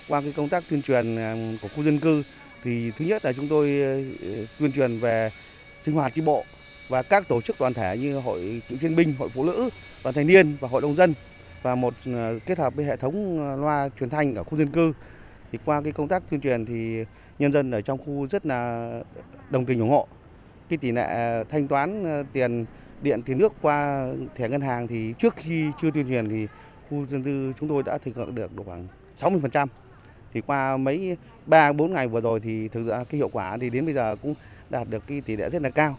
Qua 0.08 0.20
cái 0.20 0.32
công 0.36 0.48
tác 0.48 0.64
tuyên 0.70 0.82
truyền 0.82 1.16
à, 1.16 1.36
của 1.62 1.68
khu 1.76 1.84
dân 1.84 2.00
cư 2.00 2.22
thì 2.64 2.90
thứ 2.98 3.04
nhất 3.04 3.24
là 3.24 3.32
chúng 3.32 3.48
tôi 3.48 3.68
à, 3.82 3.92
tuyên 4.58 4.72
truyền 4.72 4.98
về 4.98 5.30
sinh 5.86 5.94
hoạt 5.94 6.12
tri 6.14 6.20
bộ 6.20 6.44
và 6.88 7.02
các 7.02 7.28
tổ 7.28 7.40
chức 7.40 7.60
đoàn 7.60 7.74
thể 7.74 7.96
như 8.00 8.18
hội 8.18 8.62
cựu 8.68 8.78
chiến 8.78 8.96
binh, 8.96 9.14
hội 9.18 9.28
phụ 9.34 9.44
nữ, 9.44 9.68
đoàn 10.04 10.14
thanh 10.14 10.26
niên 10.26 10.56
và 10.60 10.68
hội 10.68 10.82
nông 10.82 10.96
dân 10.96 11.14
và 11.66 11.74
một 11.74 11.94
ờ, 12.06 12.38
kết 12.46 12.58
hợp 12.58 12.74
với 12.74 12.84
hệ 12.84 12.96
thống 12.96 13.38
ờ, 13.48 13.56
loa 13.56 13.88
truyền 14.00 14.10
thanh 14.10 14.34
ở 14.34 14.44
khu 14.44 14.58
dân 14.58 14.68
cư. 14.68 14.92
Thì 15.52 15.58
qua 15.64 15.80
cái 15.80 15.92
công 15.92 16.08
tác 16.08 16.22
tuyên 16.30 16.40
truyền 16.40 16.66
thì 16.66 17.04
nhân 17.38 17.52
dân 17.52 17.70
ở 17.70 17.80
trong 17.80 17.98
khu 17.98 18.26
rất 18.26 18.46
là 18.46 18.90
đồng 19.50 19.66
tình 19.66 19.80
ủng 19.80 19.90
hộ. 19.90 20.06
Cái 20.68 20.78
tỷ 20.78 20.92
lệ 20.92 21.02
ờ, 21.02 21.44
thanh 21.44 21.68
toán 21.68 22.04
tiền 22.32 22.64
điện 23.02 23.22
tiền 23.22 23.38
nước 23.38 23.52
qua 23.62 24.08
thẻ 24.36 24.48
ngân 24.48 24.60
hàng 24.60 24.88
thì 24.88 25.14
trước 25.18 25.34
khi 25.36 25.64
chưa 25.82 25.90
tuyên 25.90 26.08
truyền 26.08 26.28
thì 26.28 26.46
khu 26.90 27.06
dân 27.06 27.22
cư 27.22 27.52
chúng 27.60 27.68
tôi 27.68 27.82
đã 27.82 27.98
thực 27.98 28.16
hiện 28.16 28.34
được 28.34 28.50
khoảng 28.64 28.86
60% 29.18 29.66
thì 30.32 30.40
qua 30.40 30.76
mấy 30.76 31.16
ba 31.46 31.72
bốn 31.72 31.92
ngày 31.92 32.08
vừa 32.08 32.20
rồi 32.20 32.40
thì 32.40 32.68
thực 32.68 32.86
ra 32.88 33.04
cái 33.04 33.18
hiệu 33.18 33.28
quả 33.28 33.56
thì 33.60 33.70
đến 33.70 33.84
bây 33.84 33.94
giờ 33.94 34.16
cũng 34.22 34.34
đạt 34.70 34.88
được 34.90 35.02
cái 35.06 35.20
tỷ 35.20 35.36
lệ 35.36 35.50
rất 35.50 35.62
là 35.62 35.70
cao. 35.70 35.98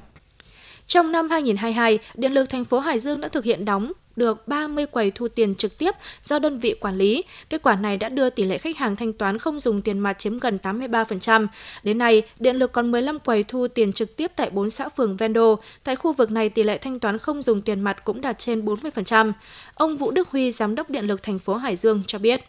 Trong 0.86 1.12
năm 1.12 1.30
2022, 1.30 2.00
Điện 2.16 2.31
lực 2.31 2.50
thành 2.50 2.66
phố 2.66 2.80
Hải 2.80 3.00
Dương 3.00 3.22
đã 3.22 3.28
thực 3.28 3.44
hiện 3.44 3.66
đóng 3.66 3.92
được 4.18 4.48
30 4.48 4.86
quầy 4.86 5.12
thu 5.12 5.28
tiền 5.28 5.56
trực 5.56 5.78
tiếp 5.78 5.96
do 6.24 6.40
đơn 6.40 6.60
vị 6.60 6.75
quản 6.80 6.98
lý. 6.98 7.24
Kết 7.50 7.62
quả 7.64 7.75
này 7.75 7.98
đã 7.98 8.10
đưa 8.10 8.30
tỷ 8.30 8.44
lệ 8.44 8.58
khách 8.58 8.78
hàng 8.78 8.96
thanh 8.96 9.14
toán 9.14 9.38
không 9.38 9.60
dùng 9.60 9.81
tiền 9.81 10.00
mặt 10.00 10.19
chiếm 10.19 10.40
gần 10.40 10.58
83%. 10.64 11.48
Đến 11.84 11.98
nay, 11.98 12.24
Điện 12.40 12.56
lực 12.56 12.72
còn 12.72 12.92
15 12.92 13.19
quầy 13.19 13.44
thu 13.44 13.68
tiền 13.68 13.94
trực 13.94 14.18
tiếp 14.18 14.31
tại 14.36 14.50
4 14.50 14.69
xã 14.69 14.90
phường 14.90 15.18
ven 15.18 15.34
đô. 15.34 15.60
Tại 15.84 15.96
khu 15.96 16.14
vực 16.14 16.31
này, 16.31 16.50
tỷ 16.50 16.64
lệ 16.64 16.78
thanh 16.78 17.00
toán 17.00 17.18
không 17.18 17.42
dùng 17.42 17.62
tiền 17.62 17.81
mặt 17.81 18.04
cũng 18.04 18.22
đạt 18.22 18.40
trên 18.40 18.66
40%. 18.66 19.31
Ông 19.74 19.98
Vũ 19.98 20.12
Đức 20.12 20.30
Huy, 20.30 20.52
Giám 20.52 20.75
đốc 20.75 20.90
Điện 20.90 21.06
lực 21.06 21.24
thành 21.24 21.40
phố 21.40 21.56
Hải 21.56 21.75
Dương 21.75 22.04
cho 22.08 22.19
biết. 22.19 22.42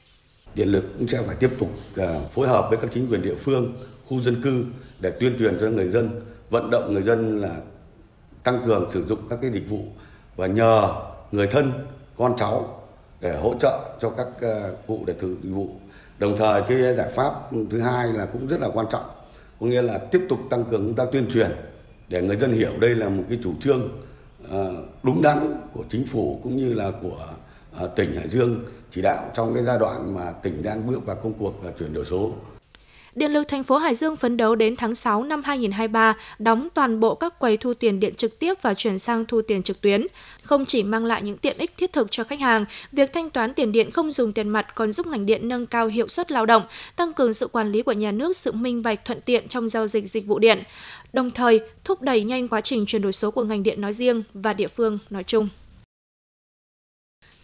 Điện 0.54 0.72
lực 0.72 0.84
cũng 0.98 1.08
sẽ 1.08 1.22
phải 1.26 1.36
tiếp 1.40 1.50
tục 1.58 1.70
à, 1.96 2.20
phối 2.34 2.48
hợp 2.48 2.66
với 2.70 2.78
các 2.82 2.90
chính 2.94 3.08
quyền 3.10 3.22
địa 3.22 3.34
phương, 3.34 3.76
khu 4.04 4.20
dân 4.20 4.42
cư 4.42 4.64
để 5.00 5.10
tuyên 5.20 5.36
truyền 5.38 5.58
cho 5.60 5.66
người 5.66 5.88
dân, 5.88 6.20
vận 6.50 6.70
động 6.70 6.94
người 6.94 7.02
dân 7.02 7.40
là 7.40 7.56
tăng 8.44 8.62
cường 8.66 8.90
sử 8.90 9.04
dụng 9.06 9.18
các 9.30 9.38
cái 9.42 9.50
dịch 9.50 9.68
vụ 9.68 9.84
và 10.36 10.46
nhờ 10.46 10.94
người 11.32 11.46
thân, 11.46 11.72
con 12.16 12.34
cháu 12.38 12.82
để 13.20 13.36
hỗ 13.36 13.54
trợ 13.60 13.96
cho 14.00 14.10
các 14.10 14.26
ờ, 14.40 14.74
cụ 14.86 15.04
để 15.06 15.14
thực 15.20 15.36
vụ. 15.42 15.68
Đồng 16.18 16.36
thời 16.38 16.62
cái 16.68 16.94
giải 16.94 17.10
pháp 17.14 17.32
thứ 17.70 17.80
hai 17.80 18.12
là 18.12 18.26
cũng 18.26 18.46
rất 18.46 18.60
là 18.60 18.68
quan 18.74 18.86
trọng, 18.90 19.04
có 19.60 19.66
nghĩa 19.66 19.82
là 19.82 19.98
tiếp 19.98 20.26
tục 20.28 20.38
tăng 20.50 20.64
cường 20.64 20.86
công 20.86 20.94
tác 20.94 21.12
tuyên 21.12 21.26
truyền 21.30 21.50
để 22.08 22.22
người 22.22 22.36
dân 22.36 22.52
hiểu 22.52 22.72
đây 22.80 22.94
là 22.94 23.08
một 23.08 23.22
cái 23.28 23.38
chủ 23.42 23.52
trương 23.60 23.88
ờ, 24.48 24.74
đúng 25.02 25.22
đắn 25.22 25.38
của 25.72 25.84
chính 25.88 26.06
phủ 26.06 26.40
cũng 26.42 26.56
như 26.56 26.74
là 26.74 26.92
của 27.02 27.26
ờ, 27.76 27.88
tỉnh 27.96 28.14
Hải 28.14 28.28
Dương 28.28 28.64
chỉ 28.90 29.02
đạo 29.02 29.24
trong 29.34 29.54
cái 29.54 29.62
giai 29.62 29.78
đoạn 29.78 30.14
mà 30.14 30.32
tỉnh 30.42 30.62
đang 30.62 30.86
bước 30.86 31.06
vào 31.06 31.16
công 31.16 31.32
cuộc 31.32 31.54
chuyển 31.78 31.94
đổi 31.94 32.04
số. 32.04 32.32
Điện 33.18 33.32
lực 33.32 33.48
thành 33.48 33.62
phố 33.62 33.76
Hải 33.76 33.94
Dương 33.94 34.16
phấn 34.16 34.36
đấu 34.36 34.54
đến 34.54 34.76
tháng 34.76 34.94
6 34.94 35.24
năm 35.24 35.42
2023 35.44 36.16
đóng 36.38 36.68
toàn 36.74 37.00
bộ 37.00 37.14
các 37.14 37.38
quầy 37.38 37.56
thu 37.56 37.74
tiền 37.74 38.00
điện 38.00 38.14
trực 38.14 38.38
tiếp 38.38 38.54
và 38.62 38.74
chuyển 38.74 38.98
sang 38.98 39.24
thu 39.24 39.42
tiền 39.42 39.62
trực 39.62 39.80
tuyến. 39.80 40.06
Không 40.42 40.64
chỉ 40.64 40.82
mang 40.82 41.04
lại 41.04 41.22
những 41.22 41.38
tiện 41.38 41.58
ích 41.58 41.76
thiết 41.76 41.92
thực 41.92 42.10
cho 42.10 42.24
khách 42.24 42.40
hàng, 42.40 42.64
việc 42.92 43.12
thanh 43.12 43.30
toán 43.30 43.54
tiền 43.54 43.72
điện 43.72 43.90
không 43.90 44.10
dùng 44.10 44.32
tiền 44.32 44.48
mặt 44.48 44.74
còn 44.74 44.92
giúp 44.92 45.06
ngành 45.06 45.26
điện 45.26 45.48
nâng 45.48 45.66
cao 45.66 45.86
hiệu 45.86 46.08
suất 46.08 46.30
lao 46.30 46.46
động, 46.46 46.62
tăng 46.96 47.12
cường 47.12 47.34
sự 47.34 47.46
quản 47.46 47.72
lý 47.72 47.82
của 47.82 47.92
nhà 47.92 48.12
nước, 48.12 48.36
sự 48.36 48.52
minh 48.52 48.82
bạch 48.82 49.04
thuận 49.04 49.20
tiện 49.20 49.48
trong 49.48 49.68
giao 49.68 49.86
dịch 49.86 50.08
dịch 50.08 50.26
vụ 50.26 50.38
điện, 50.38 50.62
đồng 51.12 51.30
thời 51.30 51.60
thúc 51.84 52.02
đẩy 52.02 52.24
nhanh 52.24 52.48
quá 52.48 52.60
trình 52.60 52.86
chuyển 52.86 53.02
đổi 53.02 53.12
số 53.12 53.30
của 53.30 53.44
ngành 53.44 53.62
điện 53.62 53.80
nói 53.80 53.92
riêng 53.92 54.22
và 54.34 54.52
địa 54.52 54.68
phương 54.68 54.98
nói 55.10 55.24
chung. 55.24 55.48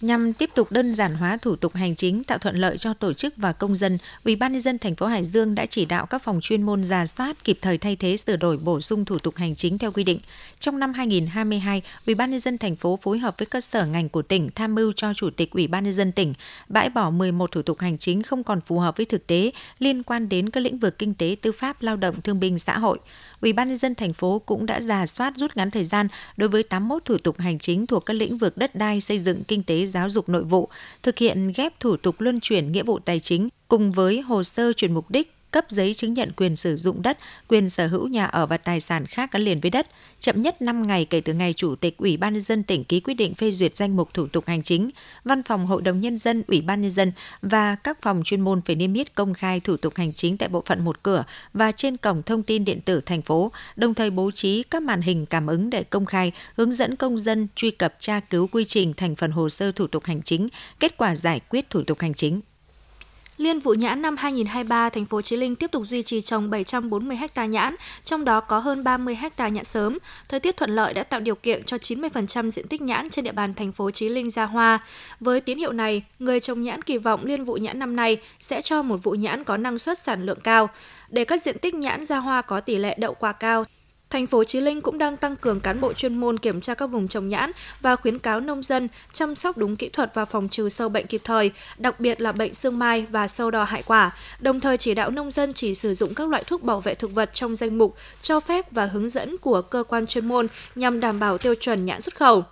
Nhằm 0.04 0.32
tiếp 0.32 0.50
tục 0.54 0.72
đơn 0.72 0.94
giản 0.94 1.14
hóa 1.14 1.36
thủ 1.36 1.56
tục 1.56 1.74
hành 1.74 1.96
chính, 1.96 2.24
tạo 2.24 2.38
thuận 2.38 2.56
lợi 2.56 2.78
cho 2.78 2.94
tổ 2.94 3.12
chức 3.12 3.34
và 3.36 3.52
công 3.52 3.74
dân, 3.74 3.98
Ủy 4.24 4.36
ban 4.36 4.52
nhân 4.52 4.60
dân 4.60 4.78
thành 4.78 4.94
phố 4.94 5.06
Hải 5.06 5.24
Dương 5.24 5.54
đã 5.54 5.66
chỉ 5.66 5.84
đạo 5.84 6.06
các 6.06 6.22
phòng 6.22 6.40
chuyên 6.40 6.62
môn 6.62 6.84
ra 6.84 7.06
soát 7.06 7.44
kịp 7.44 7.58
thời 7.62 7.78
thay 7.78 7.96
thế 7.96 8.16
sửa 8.16 8.36
đổi 8.36 8.56
bổ 8.56 8.80
sung 8.80 9.04
thủ 9.04 9.18
tục 9.18 9.36
hành 9.36 9.54
chính 9.54 9.78
theo 9.78 9.92
quy 9.92 10.04
định. 10.04 10.18
Trong 10.58 10.78
năm 10.78 10.92
2022, 10.92 11.82
Ủy 12.06 12.14
ban 12.14 12.30
nhân 12.30 12.40
dân 12.40 12.58
thành 12.58 12.76
phố 12.76 12.98
phối 13.02 13.18
hợp 13.18 13.34
với 13.38 13.46
các 13.46 13.64
sở 13.64 13.86
ngành 13.86 14.08
của 14.08 14.22
tỉnh 14.22 14.50
tham 14.54 14.74
mưu 14.74 14.92
cho 14.92 15.14
Chủ 15.14 15.30
tịch 15.30 15.50
Ủy 15.50 15.66
ban 15.66 15.84
nhân 15.84 15.92
dân 15.92 16.12
tỉnh 16.12 16.34
bãi 16.68 16.90
bỏ 16.90 17.10
11 17.10 17.52
thủ 17.52 17.62
tục 17.62 17.78
hành 17.80 17.98
chính 17.98 18.22
không 18.22 18.44
còn 18.44 18.60
phù 18.60 18.78
hợp 18.78 18.96
với 18.96 19.06
thực 19.06 19.26
tế 19.26 19.50
liên 19.78 20.02
quan 20.02 20.28
đến 20.28 20.50
các 20.50 20.60
lĩnh 20.60 20.78
vực 20.78 20.98
kinh 20.98 21.14
tế, 21.14 21.36
tư 21.42 21.52
pháp, 21.52 21.82
lao 21.82 21.96
động, 21.96 22.22
thương 22.22 22.40
binh, 22.40 22.58
xã 22.58 22.78
hội. 22.78 22.98
Ủy 23.40 23.52
ban 23.52 23.68
nhân 23.68 23.76
dân 23.76 23.94
thành 23.94 24.12
phố 24.12 24.42
cũng 24.46 24.66
đã 24.66 24.80
giả 24.80 25.06
soát 25.06 25.36
rút 25.36 25.56
ngắn 25.56 25.70
thời 25.70 25.84
gian 25.84 26.08
đối 26.36 26.48
với 26.48 26.62
81 26.62 27.04
thủ 27.04 27.18
tục 27.18 27.38
hành 27.38 27.58
chính 27.58 27.86
thuộc 27.86 28.06
các 28.06 28.14
lĩnh 28.14 28.38
vực 28.38 28.56
đất 28.56 28.74
đai, 28.74 29.00
xây 29.00 29.18
dựng, 29.18 29.44
kinh 29.44 29.62
tế, 29.62 29.86
giáo 29.94 30.08
dục 30.08 30.28
nội 30.28 30.44
vụ, 30.44 30.68
thực 31.02 31.18
hiện 31.18 31.52
ghép 31.56 31.80
thủ 31.80 31.96
tục 31.96 32.20
luân 32.20 32.40
chuyển 32.40 32.72
nghĩa 32.72 32.82
vụ 32.82 32.98
tài 32.98 33.20
chính 33.20 33.48
cùng 33.68 33.92
với 33.92 34.20
hồ 34.20 34.42
sơ 34.42 34.72
chuyển 34.72 34.94
mục 34.94 35.10
đích 35.10 35.33
cấp 35.54 35.64
giấy 35.68 35.94
chứng 35.94 36.14
nhận 36.14 36.32
quyền 36.36 36.56
sử 36.56 36.76
dụng 36.76 37.02
đất, 37.02 37.18
quyền 37.48 37.70
sở 37.70 37.86
hữu 37.86 38.08
nhà 38.08 38.24
ở 38.24 38.46
và 38.46 38.56
tài 38.56 38.80
sản 38.80 39.06
khác 39.06 39.32
gắn 39.32 39.42
liền 39.42 39.60
với 39.60 39.70
đất, 39.70 39.86
chậm 40.20 40.42
nhất 40.42 40.62
5 40.62 40.86
ngày 40.86 41.04
kể 41.04 41.20
từ 41.20 41.32
ngày 41.32 41.52
Chủ 41.52 41.76
tịch 41.76 41.98
Ủy 41.98 42.16
ban 42.16 42.32
nhân 42.32 42.40
dân 42.40 42.62
tỉnh 42.62 42.84
ký 42.84 43.00
quyết 43.00 43.14
định 43.14 43.34
phê 43.34 43.50
duyệt 43.50 43.76
danh 43.76 43.96
mục 43.96 44.14
thủ 44.14 44.26
tục 44.26 44.46
hành 44.46 44.62
chính, 44.62 44.90
Văn 45.24 45.42
phòng 45.42 45.66
Hội 45.66 45.82
đồng 45.82 46.00
nhân 46.00 46.18
dân, 46.18 46.42
Ủy 46.48 46.60
ban 46.60 46.82
nhân 46.82 46.90
dân 46.90 47.12
và 47.42 47.74
các 47.74 48.02
phòng 48.02 48.22
chuyên 48.24 48.40
môn 48.40 48.62
phải 48.62 48.76
niêm 48.76 48.94
yết 48.94 49.14
công 49.14 49.34
khai 49.34 49.60
thủ 49.60 49.76
tục 49.76 49.92
hành 49.96 50.12
chính 50.12 50.36
tại 50.36 50.48
bộ 50.48 50.62
phận 50.66 50.84
một 50.84 51.02
cửa 51.02 51.24
và 51.52 51.72
trên 51.72 51.96
cổng 51.96 52.22
thông 52.22 52.42
tin 52.42 52.64
điện 52.64 52.80
tử 52.80 53.00
thành 53.06 53.22
phố, 53.22 53.52
đồng 53.76 53.94
thời 53.94 54.10
bố 54.10 54.30
trí 54.30 54.62
các 54.62 54.82
màn 54.82 55.02
hình 55.02 55.26
cảm 55.26 55.46
ứng 55.46 55.70
để 55.70 55.84
công 55.84 56.06
khai, 56.06 56.32
hướng 56.56 56.72
dẫn 56.72 56.96
công 56.96 57.18
dân 57.18 57.48
truy 57.54 57.70
cập 57.70 57.94
tra 57.98 58.20
cứu 58.20 58.46
quy 58.52 58.64
trình 58.64 58.94
thành 58.94 59.16
phần 59.16 59.30
hồ 59.30 59.48
sơ 59.48 59.72
thủ 59.72 59.86
tục 59.86 60.04
hành 60.04 60.22
chính, 60.22 60.48
kết 60.80 60.96
quả 60.96 61.16
giải 61.16 61.40
quyết 61.40 61.70
thủ 61.70 61.82
tục 61.82 61.98
hành 62.00 62.14
chính. 62.14 62.40
Liên 63.38 63.60
vụ 63.60 63.74
nhãn 63.74 64.02
năm 64.02 64.16
2023, 64.16 64.88
thành 64.88 65.06
phố 65.06 65.22
Chí 65.22 65.36
Linh 65.36 65.56
tiếp 65.56 65.70
tục 65.70 65.82
duy 65.86 66.02
trì 66.02 66.20
trồng 66.20 66.50
740 66.50 67.16
ha 67.16 67.46
nhãn, 67.46 67.74
trong 68.04 68.24
đó 68.24 68.40
có 68.40 68.58
hơn 68.58 68.84
30 68.84 69.14
ha 69.14 69.48
nhãn 69.48 69.64
sớm. 69.64 69.98
Thời 70.28 70.40
tiết 70.40 70.56
thuận 70.56 70.70
lợi 70.70 70.94
đã 70.94 71.02
tạo 71.02 71.20
điều 71.20 71.34
kiện 71.34 71.62
cho 71.62 71.76
90% 71.76 72.50
diện 72.50 72.68
tích 72.68 72.82
nhãn 72.82 73.10
trên 73.10 73.24
địa 73.24 73.32
bàn 73.32 73.52
thành 73.52 73.72
phố 73.72 73.90
Chí 73.90 74.08
Linh 74.08 74.30
ra 74.30 74.44
hoa. 74.44 74.78
Với 75.20 75.40
tín 75.40 75.58
hiệu 75.58 75.72
này, 75.72 76.02
người 76.18 76.40
trồng 76.40 76.62
nhãn 76.62 76.82
kỳ 76.82 76.98
vọng 76.98 77.24
liên 77.24 77.44
vụ 77.44 77.54
nhãn 77.54 77.78
năm 77.78 77.96
nay 77.96 78.16
sẽ 78.38 78.62
cho 78.62 78.82
một 78.82 79.02
vụ 79.02 79.12
nhãn 79.12 79.44
có 79.44 79.56
năng 79.56 79.78
suất 79.78 79.98
sản 79.98 80.26
lượng 80.26 80.40
cao. 80.40 80.68
Để 81.08 81.24
các 81.24 81.42
diện 81.42 81.58
tích 81.58 81.74
nhãn 81.74 82.04
ra 82.04 82.18
hoa 82.18 82.42
có 82.42 82.60
tỷ 82.60 82.76
lệ 82.76 82.96
đậu 82.98 83.14
quả 83.14 83.32
cao, 83.32 83.64
Thành 84.10 84.26
phố 84.26 84.44
Chí 84.44 84.60
Linh 84.60 84.80
cũng 84.80 84.98
đang 84.98 85.16
tăng 85.16 85.36
cường 85.36 85.60
cán 85.60 85.80
bộ 85.80 85.92
chuyên 85.92 86.14
môn 86.14 86.38
kiểm 86.38 86.60
tra 86.60 86.74
các 86.74 86.86
vùng 86.86 87.08
trồng 87.08 87.28
nhãn 87.28 87.50
và 87.80 87.96
khuyến 87.96 88.18
cáo 88.18 88.40
nông 88.40 88.62
dân 88.62 88.88
chăm 89.12 89.34
sóc 89.34 89.58
đúng 89.58 89.76
kỹ 89.76 89.88
thuật 89.88 90.14
và 90.14 90.24
phòng 90.24 90.48
trừ 90.48 90.68
sâu 90.68 90.88
bệnh 90.88 91.06
kịp 91.06 91.20
thời, 91.24 91.50
đặc 91.78 92.00
biệt 92.00 92.20
là 92.20 92.32
bệnh 92.32 92.54
sương 92.54 92.78
mai 92.78 93.06
và 93.10 93.28
sâu 93.28 93.50
đỏ 93.50 93.64
hại 93.64 93.82
quả, 93.82 94.16
đồng 94.40 94.60
thời 94.60 94.76
chỉ 94.76 94.94
đạo 94.94 95.10
nông 95.10 95.30
dân 95.30 95.52
chỉ 95.52 95.74
sử 95.74 95.94
dụng 95.94 96.14
các 96.14 96.28
loại 96.28 96.44
thuốc 96.44 96.62
bảo 96.62 96.80
vệ 96.80 96.94
thực 96.94 97.12
vật 97.12 97.30
trong 97.32 97.56
danh 97.56 97.78
mục 97.78 97.96
cho 98.22 98.40
phép 98.40 98.72
và 98.72 98.86
hướng 98.86 99.08
dẫn 99.08 99.38
của 99.38 99.62
cơ 99.62 99.84
quan 99.88 100.06
chuyên 100.06 100.28
môn 100.28 100.46
nhằm 100.74 101.00
đảm 101.00 101.20
bảo 101.20 101.38
tiêu 101.38 101.54
chuẩn 101.54 101.84
nhãn 101.84 102.00
xuất 102.00 102.16
khẩu. 102.16 102.44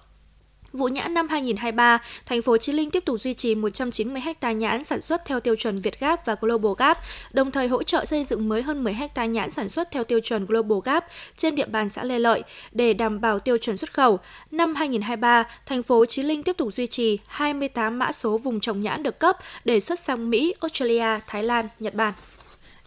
Vụ 0.72 0.88
nhãn 0.88 1.14
năm 1.14 1.28
2023, 1.28 1.98
thành 2.26 2.42
phố 2.42 2.56
Chí 2.56 2.72
Linh 2.72 2.90
tiếp 2.90 3.04
tục 3.04 3.20
duy 3.20 3.34
trì 3.34 3.54
190 3.54 4.22
ha 4.40 4.52
nhãn 4.52 4.84
sản 4.84 5.00
xuất 5.00 5.24
theo 5.24 5.40
tiêu 5.40 5.56
chuẩn 5.56 5.80
Việt 5.80 6.00
Gap 6.00 6.26
và 6.26 6.36
Global 6.40 6.72
Gap, 6.78 6.98
đồng 7.32 7.50
thời 7.50 7.68
hỗ 7.68 7.82
trợ 7.82 8.04
xây 8.04 8.24
dựng 8.24 8.48
mới 8.48 8.62
hơn 8.62 8.84
10 8.84 8.92
ha 8.92 9.26
nhãn 9.26 9.50
sản 9.50 9.68
xuất 9.68 9.90
theo 9.90 10.04
tiêu 10.04 10.20
chuẩn 10.20 10.46
Global 10.46 10.78
Gap 10.84 11.06
trên 11.36 11.54
địa 11.54 11.66
bàn 11.66 11.90
xã 11.90 12.04
Lê 12.04 12.18
Lợi 12.18 12.42
để 12.72 12.92
đảm 12.92 13.20
bảo 13.20 13.38
tiêu 13.38 13.58
chuẩn 13.58 13.76
xuất 13.76 13.94
khẩu. 13.94 14.18
Năm 14.50 14.74
2023, 14.74 15.44
thành 15.66 15.82
phố 15.82 16.06
Chí 16.06 16.22
Linh 16.22 16.42
tiếp 16.42 16.56
tục 16.56 16.74
duy 16.74 16.86
trì 16.86 17.18
28 17.26 17.98
mã 17.98 18.12
số 18.12 18.38
vùng 18.38 18.60
trồng 18.60 18.80
nhãn 18.80 19.02
được 19.02 19.18
cấp 19.18 19.36
để 19.64 19.80
xuất 19.80 19.98
sang 19.98 20.30
Mỹ, 20.30 20.54
Australia, 20.60 21.20
Thái 21.26 21.42
Lan, 21.42 21.68
Nhật 21.78 21.94
Bản. 21.94 22.14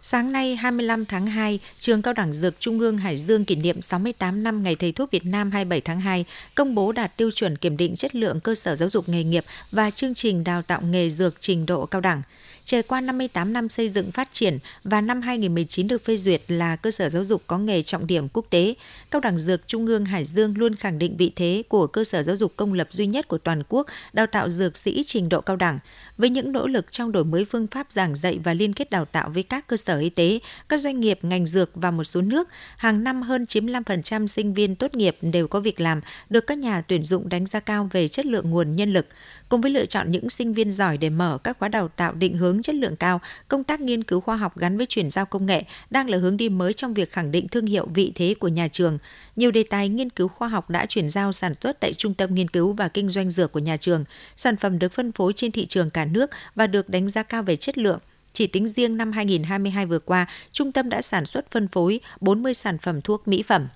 Sáng 0.08 0.32
nay 0.32 0.56
25 0.56 1.06
tháng 1.06 1.26
2, 1.26 1.60
Trường 1.78 2.02
Cao 2.02 2.14
đẳng 2.14 2.32
Dược 2.32 2.60
Trung 2.60 2.80
ương 2.80 2.98
Hải 2.98 3.16
Dương 3.16 3.44
kỷ 3.44 3.54
niệm 3.54 3.82
68 3.82 4.42
năm 4.42 4.62
Ngày 4.62 4.76
Thầy 4.76 4.92
thuốc 4.92 5.10
Việt 5.10 5.26
Nam 5.26 5.50
27 5.50 5.80
tháng 5.80 6.00
2, 6.00 6.24
công 6.54 6.74
bố 6.74 6.92
đạt 6.92 7.16
tiêu 7.16 7.30
chuẩn 7.30 7.56
kiểm 7.56 7.76
định 7.76 7.96
chất 7.96 8.14
lượng 8.14 8.40
cơ 8.40 8.54
sở 8.54 8.76
giáo 8.76 8.88
dục 8.88 9.08
nghề 9.08 9.24
nghiệp 9.24 9.44
và 9.70 9.90
chương 9.90 10.14
trình 10.14 10.44
đào 10.44 10.62
tạo 10.62 10.80
nghề 10.82 11.10
dược 11.10 11.40
trình 11.40 11.66
độ 11.66 11.86
cao 11.86 12.00
đẳng 12.00 12.22
trải 12.66 12.82
qua 12.82 13.00
58 13.00 13.52
năm 13.52 13.68
xây 13.68 13.88
dựng 13.88 14.12
phát 14.12 14.28
triển 14.32 14.58
và 14.84 15.00
năm 15.00 15.22
2019 15.22 15.88
được 15.88 16.04
phê 16.04 16.16
duyệt 16.16 16.42
là 16.48 16.76
cơ 16.76 16.90
sở 16.90 17.08
giáo 17.08 17.24
dục 17.24 17.42
có 17.46 17.58
nghề 17.58 17.82
trọng 17.82 18.06
điểm 18.06 18.28
quốc 18.28 18.46
tế, 18.50 18.74
Cao 19.10 19.20
đẳng 19.20 19.38
Dược 19.38 19.66
Trung 19.66 19.86
ương 19.86 20.04
Hải 20.04 20.24
Dương 20.24 20.58
luôn 20.58 20.74
khẳng 20.74 20.98
định 20.98 21.16
vị 21.16 21.32
thế 21.36 21.62
của 21.68 21.86
cơ 21.86 22.04
sở 22.04 22.22
giáo 22.22 22.36
dục 22.36 22.52
công 22.56 22.72
lập 22.72 22.88
duy 22.90 23.06
nhất 23.06 23.28
của 23.28 23.38
toàn 23.38 23.62
quốc 23.68 23.86
đào 24.12 24.26
tạo 24.26 24.48
dược 24.48 24.76
sĩ 24.76 25.02
trình 25.06 25.28
độ 25.28 25.40
cao 25.40 25.56
đẳng. 25.56 25.78
Với 26.18 26.30
những 26.30 26.52
nỗ 26.52 26.66
lực 26.66 26.92
trong 26.92 27.12
đổi 27.12 27.24
mới 27.24 27.44
phương 27.44 27.66
pháp 27.66 27.86
giảng 27.90 28.16
dạy 28.16 28.38
và 28.44 28.54
liên 28.54 28.72
kết 28.72 28.90
đào 28.90 29.04
tạo 29.04 29.30
với 29.30 29.42
các 29.42 29.66
cơ 29.66 29.76
sở 29.76 29.98
y 29.98 30.10
tế, 30.10 30.38
các 30.68 30.80
doanh 30.80 31.00
nghiệp 31.00 31.18
ngành 31.22 31.46
dược 31.46 31.70
và 31.74 31.90
một 31.90 32.04
số 32.04 32.20
nước, 32.20 32.48
hàng 32.76 33.04
năm 33.04 33.22
hơn 33.22 33.44
95% 33.44 34.26
sinh 34.26 34.54
viên 34.54 34.76
tốt 34.76 34.94
nghiệp 34.94 35.16
đều 35.20 35.48
có 35.48 35.60
việc 35.60 35.80
làm, 35.80 36.00
được 36.30 36.46
các 36.46 36.58
nhà 36.58 36.80
tuyển 36.80 37.04
dụng 37.04 37.28
đánh 37.28 37.46
giá 37.46 37.60
cao 37.60 37.88
về 37.92 38.08
chất 38.08 38.26
lượng 38.26 38.50
nguồn 38.50 38.76
nhân 38.76 38.92
lực 38.92 39.06
cùng 39.48 39.60
với 39.60 39.70
lựa 39.70 39.86
chọn 39.86 40.10
những 40.12 40.30
sinh 40.30 40.54
viên 40.54 40.72
giỏi 40.72 40.96
để 40.96 41.10
mở 41.10 41.38
các 41.44 41.58
khóa 41.58 41.68
đào 41.68 41.88
tạo 41.88 42.12
định 42.12 42.36
hướng 42.36 42.55
chất 42.62 42.74
lượng 42.74 42.96
cao, 42.96 43.20
công 43.48 43.64
tác 43.64 43.80
nghiên 43.80 44.04
cứu 44.04 44.20
khoa 44.20 44.36
học 44.36 44.58
gắn 44.58 44.76
với 44.76 44.86
chuyển 44.86 45.10
giao 45.10 45.26
công 45.26 45.46
nghệ 45.46 45.62
đang 45.90 46.10
là 46.10 46.18
hướng 46.18 46.36
đi 46.36 46.48
mới 46.48 46.72
trong 46.72 46.94
việc 46.94 47.12
khẳng 47.12 47.30
định 47.30 47.48
thương 47.48 47.66
hiệu 47.66 47.86
vị 47.94 48.12
thế 48.14 48.34
của 48.38 48.48
nhà 48.48 48.68
trường. 48.68 48.98
Nhiều 49.36 49.50
đề 49.50 49.62
tài 49.62 49.88
nghiên 49.88 50.10
cứu 50.10 50.28
khoa 50.28 50.48
học 50.48 50.70
đã 50.70 50.86
chuyển 50.86 51.10
giao 51.10 51.32
sản 51.32 51.54
xuất 51.54 51.80
tại 51.80 51.94
Trung 51.94 52.14
tâm 52.14 52.34
Nghiên 52.34 52.48
cứu 52.48 52.72
và 52.72 52.88
Kinh 52.88 53.10
doanh 53.10 53.30
Dược 53.30 53.52
của 53.52 53.58
nhà 53.58 53.76
trường. 53.76 54.04
Sản 54.36 54.56
phẩm 54.56 54.78
được 54.78 54.92
phân 54.92 55.12
phối 55.12 55.32
trên 55.32 55.52
thị 55.52 55.66
trường 55.66 55.90
cả 55.90 56.04
nước 56.04 56.30
và 56.54 56.66
được 56.66 56.88
đánh 56.88 57.10
giá 57.10 57.22
cao 57.22 57.42
về 57.42 57.56
chất 57.56 57.78
lượng. 57.78 57.98
Chỉ 58.32 58.46
tính 58.46 58.68
riêng 58.68 58.96
năm 58.96 59.12
2022 59.12 59.86
vừa 59.86 59.98
qua, 59.98 60.26
trung 60.52 60.72
tâm 60.72 60.88
đã 60.88 61.02
sản 61.02 61.26
xuất 61.26 61.50
phân 61.50 61.68
phối 61.68 62.00
40 62.20 62.54
sản 62.54 62.78
phẩm 62.78 63.00
thuốc 63.02 63.28
mỹ 63.28 63.42
phẩm. 63.42 63.68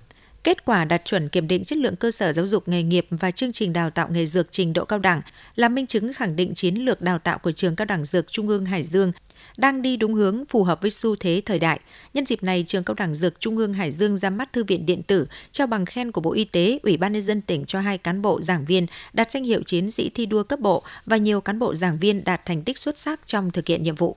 Kết 0.44 0.64
quả 0.64 0.85
đạt 0.85 1.04
chuẩn 1.04 1.28
kiểm 1.28 1.49
định 1.49 1.64
chất 1.64 1.78
lượng 1.78 1.97
cơ 1.97 2.11
sở 2.11 2.32
giáo 2.32 2.47
dục 2.47 2.68
nghề 2.68 2.82
nghiệp 2.82 3.06
và 3.11 3.30
chương 3.30 3.52
trình 3.52 3.73
đào 3.73 3.90
tạo 3.90 4.09
nghề 4.11 4.26
dược 4.26 4.47
trình 4.50 4.73
độ 4.73 4.85
cao 4.85 4.99
đẳng 4.99 5.23
là 5.56 5.68
minh 5.68 5.87
chứng 5.87 6.12
khẳng 6.12 6.37
định 6.37 6.54
chiến 6.54 6.75
lược 6.75 7.02
đào 7.02 7.18
tạo 7.18 7.38
của 7.38 7.52
trường 7.52 7.76
cao 7.76 7.85
đẳng 7.85 8.04
dược 8.04 8.32
Trung 8.32 8.49
ương 8.49 8.64
Hải 8.64 8.82
Dương 8.82 9.12
đang 9.56 9.82
đi 9.82 9.97
đúng 9.97 10.14
hướng 10.14 10.44
phù 10.49 10.64
hợp 10.64 10.82
với 10.82 10.90
xu 10.90 11.16
thế 11.16 11.42
thời 11.44 11.59
đại. 11.59 11.80
Nhân 12.14 12.26
dịp 12.26 12.42
này, 12.42 12.64
trường 12.66 12.85
cao 12.85 12.94
đẳng 12.94 13.14
dược 13.14 13.40
Trung 13.40 13.56
ương 13.56 13.73
Hải 13.73 13.92
Dương 13.92 14.16
ra 14.16 14.30
mắt 14.30 14.52
thư 14.52 14.64
viện 14.64 14.87
điện 14.87 15.02
tử 15.02 15.26
trao 15.50 15.66
bằng 15.66 15.87
khen 15.87 16.12
của 16.12 16.20
Bộ 16.20 16.32
Y 16.32 16.44
tế, 16.44 16.78
Ủy 16.82 16.97
ban 16.97 17.12
nhân 17.12 17.23
dân 17.23 17.42
tỉnh 17.42 17.64
cho 17.64 17.80
hai 17.80 17.99
cán 17.99 18.23
bộ 18.23 18.42
giảng 18.42 18.64
viên 18.64 18.87
đạt 19.12 19.30
danh 19.30 19.44
hiệu 19.44 19.62
chiến 19.66 19.90
sĩ 19.90 20.11
thi 20.14 20.26
đua 20.26 20.42
cấp 20.42 20.61
bộ 20.61 20.82
và 21.06 21.16
nhiều 21.16 21.40
cán 21.40 21.59
bộ 21.59 21.75
giảng 21.75 21.99
viên 21.99 22.25
đạt 22.25 22.47
thành 22.47 22.62
tích 22.62 22.78
xuất 22.78 22.99
sắc 22.99 23.20
trong 23.26 23.50
thực 23.50 23.66
hiện 23.66 23.82
nhiệm 23.82 23.94
vụ. 23.94 24.16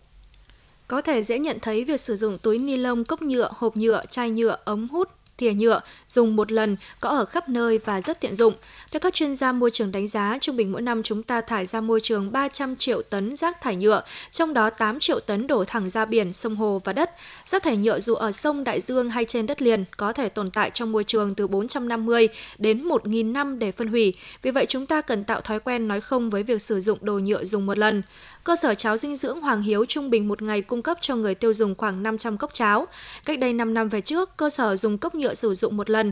Có 0.87 1.01
thể 1.01 1.23
dễ 1.23 1.39
nhận 1.39 1.57
thấy 1.61 1.83
việc 1.85 1.99
sử 1.99 2.15
dụng 2.15 2.37
túi 2.37 2.57
ni 2.57 2.77
lông, 2.77 3.05
cốc 3.05 3.21
nhựa, 3.21 3.49
hộp 3.55 3.77
nhựa, 3.77 4.03
chai 4.09 4.29
nhựa, 4.29 4.57
ống 4.65 4.87
hút 4.87 5.09
thìa 5.37 5.53
nhựa 5.53 5.81
dùng 6.07 6.35
một 6.35 6.51
lần 6.51 6.77
có 6.99 7.09
ở 7.09 7.25
khắp 7.25 7.49
nơi 7.49 7.77
và 7.77 8.01
rất 8.01 8.21
tiện 8.21 8.35
dụng. 8.35 8.53
Theo 8.91 8.99
các 8.99 9.13
chuyên 9.13 9.35
gia 9.35 9.51
môi 9.51 9.71
trường 9.71 9.91
đánh 9.91 10.07
giá, 10.07 10.37
trung 10.41 10.57
bình 10.57 10.71
mỗi 10.71 10.81
năm 10.81 11.03
chúng 11.03 11.23
ta 11.23 11.41
thải 11.41 11.65
ra 11.65 11.81
môi 11.81 11.99
trường 12.01 12.31
300 12.31 12.75
triệu 12.75 13.01
tấn 13.01 13.35
rác 13.35 13.61
thải 13.61 13.75
nhựa, 13.75 14.03
trong 14.31 14.53
đó 14.53 14.69
8 14.69 14.99
triệu 14.99 15.19
tấn 15.19 15.47
đổ 15.47 15.63
thẳng 15.67 15.89
ra 15.89 16.05
biển, 16.05 16.33
sông 16.33 16.55
hồ 16.55 16.81
và 16.83 16.93
đất. 16.93 17.11
Rác 17.45 17.63
thải 17.63 17.77
nhựa 17.77 17.99
dù 17.99 18.13
ở 18.13 18.31
sông 18.31 18.63
đại 18.63 18.81
dương 18.81 19.09
hay 19.09 19.25
trên 19.25 19.47
đất 19.47 19.61
liền 19.61 19.85
có 19.97 20.13
thể 20.13 20.29
tồn 20.29 20.51
tại 20.51 20.71
trong 20.73 20.91
môi 20.91 21.03
trường 21.03 21.35
từ 21.35 21.47
450 21.47 22.29
đến 22.57 22.87
1.000 22.87 23.31
năm 23.31 23.59
để 23.59 23.71
phân 23.71 23.87
hủy. 23.87 24.13
Vì 24.41 24.51
vậy 24.51 24.65
chúng 24.65 24.85
ta 24.85 25.01
cần 25.01 25.23
tạo 25.23 25.41
thói 25.41 25.59
quen 25.59 25.87
nói 25.87 26.01
không 26.01 26.29
với 26.29 26.43
việc 26.43 26.61
sử 26.61 26.81
dụng 26.81 26.97
đồ 27.01 27.19
nhựa 27.19 27.43
dùng 27.43 27.65
một 27.65 27.77
lần. 27.77 28.01
Cơ 28.43 28.55
sở 28.55 28.75
cháo 28.75 28.97
dinh 28.97 29.15
dưỡng 29.15 29.41
Hoàng 29.41 29.61
Hiếu 29.61 29.85
trung 29.85 30.09
bình 30.09 30.27
một 30.27 30.41
ngày 30.41 30.61
cung 30.61 30.81
cấp 30.81 30.97
cho 31.01 31.15
người 31.15 31.35
tiêu 31.35 31.53
dùng 31.53 31.75
khoảng 31.75 32.03
500 32.03 32.37
cốc 32.37 32.53
cháo. 32.53 32.87
Cách 33.25 33.39
đây 33.39 33.53
5 33.53 33.73
năm 33.73 33.89
về 33.89 34.01
trước, 34.01 34.37
cơ 34.37 34.49
sở 34.49 34.75
dùng 34.75 34.97
cốc 34.97 35.15
nhựa 35.15 35.33
sử 35.33 35.53
dụng 35.53 35.77
một 35.77 35.89
lần. 35.89 36.11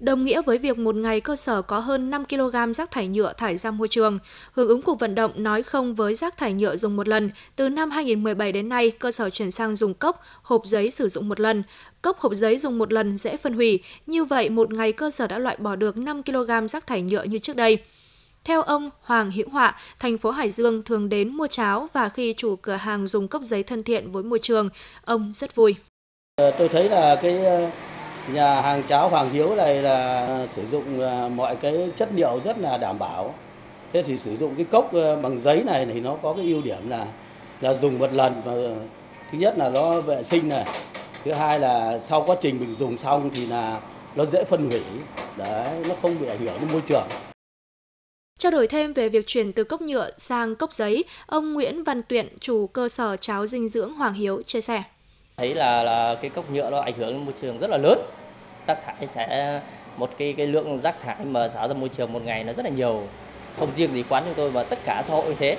Đồng 0.00 0.24
nghĩa 0.24 0.42
với 0.42 0.58
việc 0.58 0.78
một 0.78 0.94
ngày 0.94 1.20
cơ 1.20 1.36
sở 1.36 1.62
có 1.62 1.78
hơn 1.78 2.10
5 2.10 2.24
kg 2.24 2.72
rác 2.72 2.90
thải 2.90 3.08
nhựa 3.08 3.32
thải 3.32 3.56
ra 3.56 3.70
môi 3.70 3.88
trường. 3.88 4.18
Hưởng 4.52 4.68
ứng 4.68 4.82
cuộc 4.82 5.00
vận 5.00 5.14
động 5.14 5.32
nói 5.36 5.62
không 5.62 5.94
với 5.94 6.14
rác 6.14 6.36
thải 6.36 6.52
nhựa 6.52 6.76
dùng 6.76 6.96
một 6.96 7.08
lần, 7.08 7.30
từ 7.56 7.68
năm 7.68 7.90
2017 7.90 8.52
đến 8.52 8.68
nay, 8.68 8.90
cơ 8.90 9.10
sở 9.10 9.30
chuyển 9.30 9.50
sang 9.50 9.76
dùng 9.76 9.94
cốc, 9.94 10.22
hộp 10.42 10.66
giấy 10.66 10.90
sử 10.90 11.08
dụng 11.08 11.28
một 11.28 11.40
lần. 11.40 11.62
Cốc 12.02 12.18
hộp 12.18 12.34
giấy 12.34 12.58
dùng 12.58 12.78
một 12.78 12.92
lần 12.92 13.16
dễ 13.16 13.36
phân 13.36 13.54
hủy, 13.54 13.82
như 14.06 14.24
vậy 14.24 14.50
một 14.50 14.72
ngày 14.72 14.92
cơ 14.92 15.10
sở 15.10 15.26
đã 15.26 15.38
loại 15.38 15.56
bỏ 15.56 15.76
được 15.76 15.96
5 15.96 16.22
kg 16.22 16.66
rác 16.68 16.86
thải 16.86 17.02
nhựa 17.02 17.22
như 17.22 17.38
trước 17.38 17.56
đây. 17.56 17.78
Theo 18.46 18.62
ông 18.62 18.90
Hoàng 19.02 19.30
Hiễu 19.30 19.46
Họa, 19.52 19.74
thành 19.98 20.18
phố 20.18 20.30
Hải 20.30 20.50
Dương 20.50 20.82
thường 20.82 21.08
đến 21.08 21.28
mua 21.28 21.46
cháo 21.46 21.86
và 21.92 22.08
khi 22.08 22.34
chủ 22.36 22.56
cửa 22.56 22.72
hàng 22.72 23.08
dùng 23.08 23.28
cốc 23.28 23.42
giấy 23.42 23.62
thân 23.62 23.82
thiện 23.82 24.12
với 24.12 24.22
môi 24.22 24.38
trường, 24.38 24.68
ông 25.04 25.32
rất 25.34 25.54
vui. 25.54 25.74
Ờ, 26.36 26.50
tôi 26.50 26.68
thấy 26.68 26.88
là 26.88 27.16
cái 27.16 27.44
ờ, 27.44 27.70
nhà 28.32 28.60
hàng 28.60 28.82
cháo 28.88 29.08
Hoàng 29.08 29.30
Hiếu 29.30 29.54
này 29.54 29.82
là 29.82 30.46
sử 30.56 30.62
dụng 30.72 31.00
ờ, 31.00 31.28
mọi 31.28 31.56
cái 31.56 31.90
chất 31.96 32.08
liệu 32.14 32.40
rất 32.44 32.58
là 32.58 32.76
đảm 32.76 32.98
bảo. 32.98 33.34
Thế 33.92 34.02
thì 34.02 34.18
sử 34.18 34.36
dụng 34.36 34.54
cái 34.54 34.64
cốc 34.64 34.90
bằng 35.22 35.40
giấy 35.40 35.62
này 35.64 35.86
thì 35.86 36.00
nó 36.00 36.16
có 36.22 36.34
cái 36.34 36.44
ưu 36.44 36.62
điểm 36.62 36.88
là 36.88 37.06
là 37.60 37.74
dùng 37.74 37.98
một 37.98 38.12
lần 38.12 38.42
và 38.44 38.52
thứ 39.32 39.38
nhất 39.38 39.58
là 39.58 39.68
nó 39.68 40.00
vệ 40.00 40.22
sinh 40.22 40.48
này, 40.48 40.64
thứ 41.24 41.32
hai 41.32 41.58
là 41.58 41.98
sau 41.98 42.24
quá 42.26 42.36
trình 42.40 42.60
mình 42.60 42.74
dùng 42.78 42.98
xong 42.98 43.30
thì 43.34 43.46
là 43.46 43.80
nó 44.16 44.24
dễ 44.24 44.44
phân 44.44 44.70
hủy, 44.70 44.82
đấy, 45.36 45.68
nó 45.88 45.94
không 46.02 46.20
bị 46.20 46.26
ảnh 46.28 46.38
hưởng 46.38 46.54
đến 46.60 46.72
môi 46.72 46.82
trường. 46.86 47.06
Trao 48.38 48.52
đổi 48.52 48.66
thêm 48.66 48.92
về 48.92 49.08
việc 49.08 49.26
chuyển 49.26 49.52
từ 49.52 49.64
cốc 49.64 49.80
nhựa 49.80 50.10
sang 50.16 50.56
cốc 50.56 50.72
giấy, 50.72 51.04
ông 51.26 51.54
Nguyễn 51.54 51.84
Văn 51.84 52.02
Tuyện, 52.02 52.28
chủ 52.40 52.66
cơ 52.66 52.88
sở 52.88 53.16
cháo 53.16 53.46
dinh 53.46 53.68
dưỡng 53.68 53.94
Hoàng 53.94 54.12
Hiếu 54.12 54.42
chia 54.46 54.60
sẻ. 54.60 54.82
Thấy 55.36 55.54
là 55.54 55.82
là 55.82 56.14
cái 56.14 56.30
cốc 56.30 56.50
nhựa 56.50 56.70
nó 56.70 56.80
ảnh 56.80 56.94
hưởng 56.98 57.08
đến 57.12 57.24
môi 57.24 57.34
trường 57.40 57.58
rất 57.58 57.70
là 57.70 57.76
lớn. 57.76 57.98
Rác 58.66 58.78
thải 58.84 59.06
sẽ 59.06 59.60
một 59.96 60.10
cái 60.18 60.34
cái 60.36 60.46
lượng 60.46 60.78
rác 60.78 61.02
thải 61.02 61.24
mà 61.24 61.48
xả 61.48 61.68
ra 61.68 61.74
môi 61.74 61.88
trường 61.88 62.12
một 62.12 62.22
ngày 62.24 62.44
nó 62.44 62.52
rất 62.52 62.64
là 62.64 62.70
nhiều. 62.70 63.02
Không 63.58 63.68
riêng 63.76 63.94
gì 63.94 64.04
quán 64.08 64.22
chúng 64.26 64.34
tôi 64.34 64.50
mà 64.50 64.62
tất 64.62 64.78
cả 64.84 65.02
xã 65.06 65.14
hội 65.14 65.24
như 65.26 65.34
thế. 65.38 65.56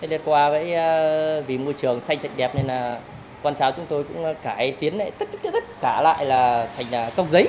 Thế 0.00 0.08
nên 0.08 0.20
qua 0.24 0.50
với 0.50 0.74
à, 0.74 1.40
vì 1.46 1.58
môi 1.58 1.74
trường 1.74 2.00
xanh 2.00 2.22
sạch 2.22 2.36
đẹp 2.36 2.54
nên 2.54 2.66
là 2.66 3.00
quán 3.42 3.54
cháo 3.54 3.72
chúng 3.72 3.86
tôi 3.88 4.04
cũng 4.04 4.34
cải 4.42 4.72
tiến 4.72 4.98
lại 4.98 5.10
tất, 5.18 5.28
tất, 5.42 5.50
tất 5.52 5.64
cả 5.80 6.00
lại 6.02 6.26
là 6.26 6.68
thành 6.76 6.86
là 6.90 7.10
cốc 7.10 7.26
giấy. 7.30 7.48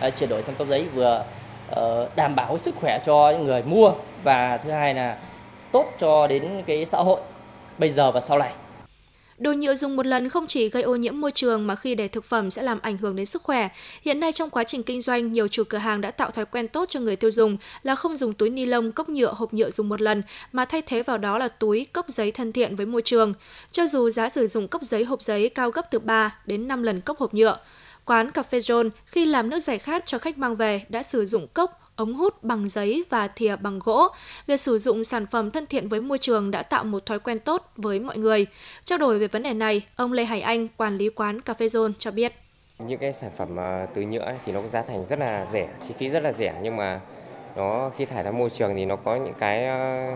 À, 0.00 0.10
chuyển 0.10 0.28
đổi 0.28 0.42
sang 0.42 0.54
cốc 0.54 0.68
giấy 0.68 0.84
vừa 0.94 1.24
Ờ, 1.70 2.08
đảm 2.16 2.34
bảo 2.36 2.58
sức 2.58 2.74
khỏe 2.80 2.98
cho 3.06 3.30
những 3.30 3.44
người 3.44 3.62
mua 3.62 3.92
và 4.24 4.56
thứ 4.56 4.70
hai 4.70 4.94
là 4.94 5.18
tốt 5.72 5.92
cho 6.00 6.26
đến 6.26 6.62
cái 6.66 6.86
xã 6.86 6.98
hội 6.98 7.20
bây 7.78 7.90
giờ 7.90 8.12
và 8.12 8.20
sau 8.20 8.38
này. 8.38 8.52
Đồ 9.38 9.52
nhựa 9.52 9.74
dùng 9.74 9.96
một 9.96 10.06
lần 10.06 10.28
không 10.28 10.46
chỉ 10.46 10.68
gây 10.68 10.82
ô 10.82 10.96
nhiễm 10.96 11.20
môi 11.20 11.32
trường 11.32 11.66
mà 11.66 11.74
khi 11.74 11.94
để 11.94 12.08
thực 12.08 12.24
phẩm 12.24 12.50
sẽ 12.50 12.62
làm 12.62 12.80
ảnh 12.82 12.96
hưởng 12.96 13.16
đến 13.16 13.26
sức 13.26 13.42
khỏe. 13.42 13.68
Hiện 14.02 14.20
nay 14.20 14.32
trong 14.32 14.50
quá 14.50 14.64
trình 14.64 14.82
kinh 14.82 15.02
doanh, 15.02 15.32
nhiều 15.32 15.48
chủ 15.48 15.64
cửa 15.68 15.78
hàng 15.78 16.00
đã 16.00 16.10
tạo 16.10 16.30
thói 16.30 16.44
quen 16.44 16.68
tốt 16.68 16.88
cho 16.90 17.00
người 17.00 17.16
tiêu 17.16 17.30
dùng 17.30 17.56
là 17.82 17.94
không 17.94 18.16
dùng 18.16 18.32
túi 18.32 18.50
ni 18.50 18.66
lông, 18.66 18.92
cốc 18.92 19.08
nhựa, 19.08 19.32
hộp 19.36 19.54
nhựa 19.54 19.70
dùng 19.70 19.88
một 19.88 20.00
lần 20.02 20.22
mà 20.52 20.64
thay 20.64 20.82
thế 20.82 21.02
vào 21.02 21.18
đó 21.18 21.38
là 21.38 21.48
túi, 21.48 21.86
cốc 21.92 22.08
giấy 22.08 22.30
thân 22.30 22.52
thiện 22.52 22.76
với 22.76 22.86
môi 22.86 23.02
trường. 23.02 23.34
Cho 23.72 23.86
dù 23.86 24.10
giá 24.10 24.28
sử 24.28 24.46
dụng 24.46 24.68
cốc 24.68 24.82
giấy, 24.82 25.04
hộp 25.04 25.22
giấy 25.22 25.48
cao 25.48 25.70
gấp 25.70 25.90
từ 25.90 25.98
3 25.98 26.38
đến 26.46 26.68
5 26.68 26.82
lần 26.82 27.00
cốc 27.00 27.18
hộp 27.18 27.34
nhựa. 27.34 27.58
Quán 28.06 28.30
cà 28.30 28.42
phê 28.42 28.58
John 28.58 28.90
khi 29.06 29.24
làm 29.24 29.50
nước 29.50 29.58
giải 29.58 29.78
khát 29.78 30.06
cho 30.06 30.18
khách 30.18 30.38
mang 30.38 30.56
về 30.56 30.82
đã 30.88 31.02
sử 31.02 31.26
dụng 31.26 31.46
cốc, 31.54 31.80
ống 31.96 32.14
hút 32.14 32.44
bằng 32.44 32.68
giấy 32.68 33.04
và 33.08 33.28
thìa 33.28 33.56
bằng 33.56 33.78
gỗ. 33.84 34.08
Việc 34.46 34.60
sử 34.60 34.78
dụng 34.78 35.04
sản 35.04 35.26
phẩm 35.26 35.50
thân 35.50 35.66
thiện 35.66 35.88
với 35.88 36.00
môi 36.00 36.18
trường 36.18 36.50
đã 36.50 36.62
tạo 36.62 36.84
một 36.84 37.06
thói 37.06 37.18
quen 37.18 37.38
tốt 37.38 37.72
với 37.76 38.00
mọi 38.00 38.18
người. 38.18 38.46
Trao 38.84 38.98
đổi 38.98 39.18
về 39.18 39.26
vấn 39.26 39.42
đề 39.42 39.54
này, 39.54 39.86
ông 39.96 40.12
Lê 40.12 40.24
Hải 40.24 40.40
Anh, 40.40 40.68
quản 40.76 40.98
lý 40.98 41.10
quán 41.10 41.40
cà 41.40 41.54
phê 41.54 41.66
John 41.66 41.92
cho 41.98 42.10
biết. 42.10 42.32
Những 42.78 42.98
cái 42.98 43.12
sản 43.12 43.30
phẩm 43.36 43.60
à, 43.60 43.86
từ 43.94 44.02
nhựa 44.02 44.34
thì 44.44 44.52
nó 44.52 44.60
có 44.60 44.68
giá 44.68 44.82
thành 44.82 45.06
rất 45.06 45.18
là 45.18 45.46
rẻ, 45.52 45.68
chi 45.88 45.94
phí 45.98 46.08
rất 46.08 46.22
là 46.22 46.32
rẻ 46.32 46.54
nhưng 46.62 46.76
mà 46.76 47.00
nó 47.56 47.90
khi 47.96 48.04
thải 48.04 48.22
ra 48.22 48.30
môi 48.30 48.50
trường 48.50 48.74
thì 48.76 48.84
nó 48.84 48.96
có 48.96 49.16
những 49.16 49.34
cái 49.38 49.66
à, 49.66 50.12